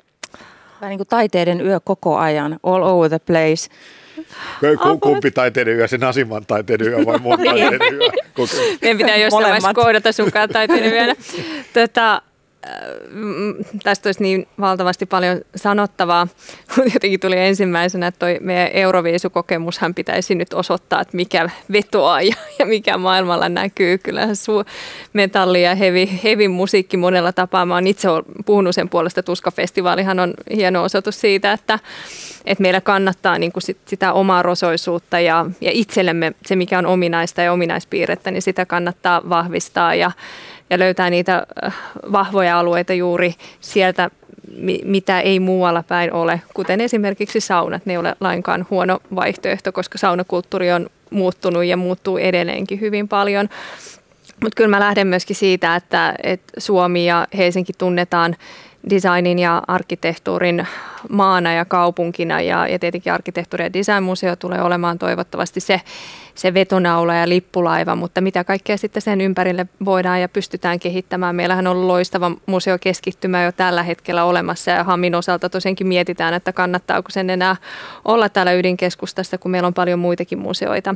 [0.82, 3.70] Vähän niin kuin taiteiden yö koko ajan, all over the place.
[5.02, 7.56] Kumpi taiteiden yö, se Nasiman taiteiden yö vai mun niin.
[7.56, 8.10] taiteiden yö?
[8.82, 11.16] Meidän pitää jossain vaiheessa kohdata sunkaan taiteiden yönä.
[11.74, 12.22] Tota,
[13.84, 16.28] tästä olisi niin valtavasti paljon sanottavaa,
[16.76, 22.36] mutta jotenkin tuli ensimmäisenä, että toi meidän Euroviisukokemushan pitäisi nyt osoittaa, että mikä vetoaa ja,
[22.60, 23.98] ja mikä maailmalla näkyy.
[23.98, 24.66] Kyllä su-
[25.14, 27.66] metalli ja hevi, hevi musiikki monella tapaa.
[27.66, 28.08] Mä oon itse
[28.46, 29.24] puhunut sen puolesta.
[29.24, 31.80] Tuskafestivaalihan on hieno osoitus siitä, että,
[32.46, 36.86] että meillä kannattaa niin kuin sit, sitä omaa rosoisuutta ja, ja itsellemme se, mikä on
[36.86, 40.12] ominaista ja ominaispiirrettä, niin sitä kannattaa vahvistaa ja
[40.72, 41.76] ja löytää niitä äh,
[42.12, 44.10] vahvoja alueita juuri sieltä,
[44.84, 47.86] mitä ei muualla päin ole, kuten esimerkiksi saunat.
[47.86, 53.50] Ne ei ole lainkaan huono vaihtoehto, koska saunakulttuuri on muuttunut ja muuttuu edelleenkin hyvin paljon.
[54.44, 58.36] Mutta kyllä mä lähden myöskin siitä, että, että Suomi ja Helsinki tunnetaan
[58.90, 60.68] designin ja arkkitehtuurin
[61.10, 65.82] maana ja kaupunkina ja, ja tietenkin arkkitehtuuri- ja designmuseo tulee olemaan toivottavasti se,
[66.36, 71.36] se vetonaula ja lippulaiva, mutta mitä kaikkea sitten sen ympärille voidaan ja pystytään kehittämään.
[71.36, 77.10] Meillähän on loistava museokeskittymä jo tällä hetkellä olemassa ja Hamin osalta tosiaankin mietitään, että kannattaako
[77.10, 77.56] sen enää
[78.06, 80.96] olla täällä ydinkeskustassa, kun meillä on paljon muitakin museoita.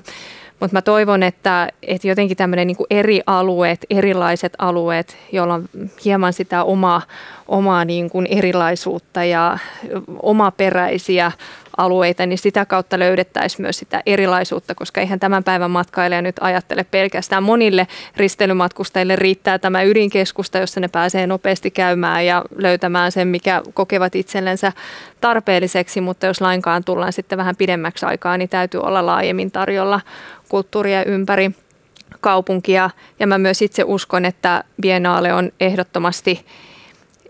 [0.60, 5.70] Mutta mä toivon, että, että jotenkin tämmöinen niin eri alueet, erilaiset alueet, joilla on
[6.06, 7.02] hieman sitä omaa,
[7.48, 9.58] omaa niin kuin erilaisuutta ja
[10.24, 11.32] omaperäisiä
[11.78, 16.84] alueita, niin sitä kautta löydettäisiin myös sitä erilaisuutta, koska eihän tämän päivän matkailija nyt ajattele
[16.84, 23.62] pelkästään monille risteilymatkustajille riittää tämä ydinkeskusta, jossa ne pääsee nopeasti käymään ja löytämään sen, mikä
[23.74, 24.72] kokevat itsellensä
[25.22, 30.02] tarpeelliseksi, mutta jos lainkaan tullaan sitten vähän pidemmäksi aikaa, niin täytyy olla laajemmin tarjolla
[30.50, 31.52] kulttuuria ympäri
[32.20, 32.90] kaupunkia.
[33.20, 36.46] Ja mä myös itse uskon, että Biennale on ehdottomasti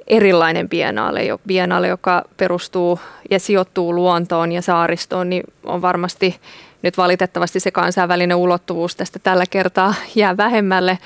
[0.07, 2.99] erilainen biennaale, biennaale, joka perustuu
[3.32, 6.40] ja sijoittuu luontoon ja saaristoon, niin on varmasti
[6.82, 10.98] nyt valitettavasti se kansainvälinen ulottuvuus tästä tällä kertaa jää vähemmälle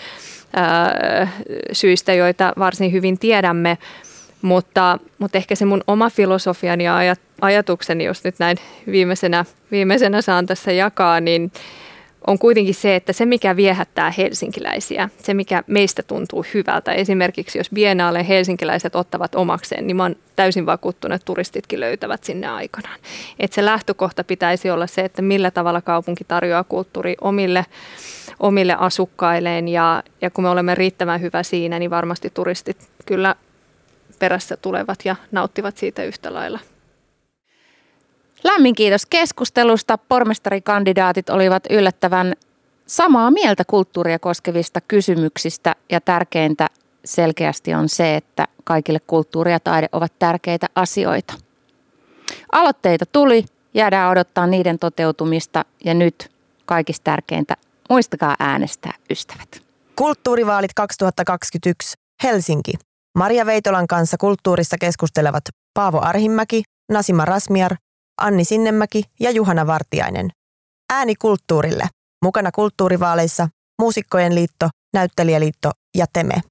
[0.56, 1.28] ää,
[1.72, 3.78] syistä, joita varsin hyvin tiedämme.
[4.42, 8.58] Mutta, mutta ehkä se mun oma filosofiani ja ajatukseni, jos nyt näin
[8.92, 11.52] viimeisenä, viimeisenä saan tässä jakaa, niin
[12.30, 17.70] on kuitenkin se, että se mikä viehättää helsinkiläisiä, se mikä meistä tuntuu hyvältä, esimerkiksi jos
[17.70, 23.00] Biennale helsinkiläiset ottavat omakseen, niin mä oon täysin vakuuttunut, että turistitkin löytävät sinne aikanaan.
[23.40, 27.66] Että se lähtökohta pitäisi olla se, että millä tavalla kaupunki tarjoaa kulttuuri omille,
[28.40, 33.36] omille asukkailleen ja, ja kun me olemme riittävän hyvä siinä, niin varmasti turistit kyllä
[34.20, 36.60] perässä tulevat ja nauttivat siitä yhtä lailla.
[38.44, 39.98] Lämmin kiitos keskustelusta.
[39.98, 42.34] Pormestarikandidaatit olivat yllättävän
[42.88, 46.68] samaa mieltä kulttuuria koskevista kysymyksistä ja tärkeintä
[47.06, 51.34] selkeästi on se, että kaikille kulttuuri ja taide ovat tärkeitä asioita.
[52.52, 56.32] Aloitteita tuli, jäädään odottaa niiden toteutumista ja nyt
[56.66, 57.58] kaikista tärkeintä,
[57.90, 59.62] muistakaa äänestää ystävät.
[59.96, 62.72] Kulttuurivaalit 2021 Helsinki.
[63.18, 65.44] Maria Veitolan kanssa kulttuurissa keskustelevat
[65.74, 67.76] Paavo Arhimäki, Nasima Rasmiar
[68.20, 70.30] Anni Sinnemäki ja Juhana Vartiainen.
[70.94, 71.88] Ääni kulttuurille.
[72.26, 73.50] Mukana kulttuurivaaleissa
[73.82, 76.42] Muusikkojen liitto, Näyttelijäliitto ja Teme.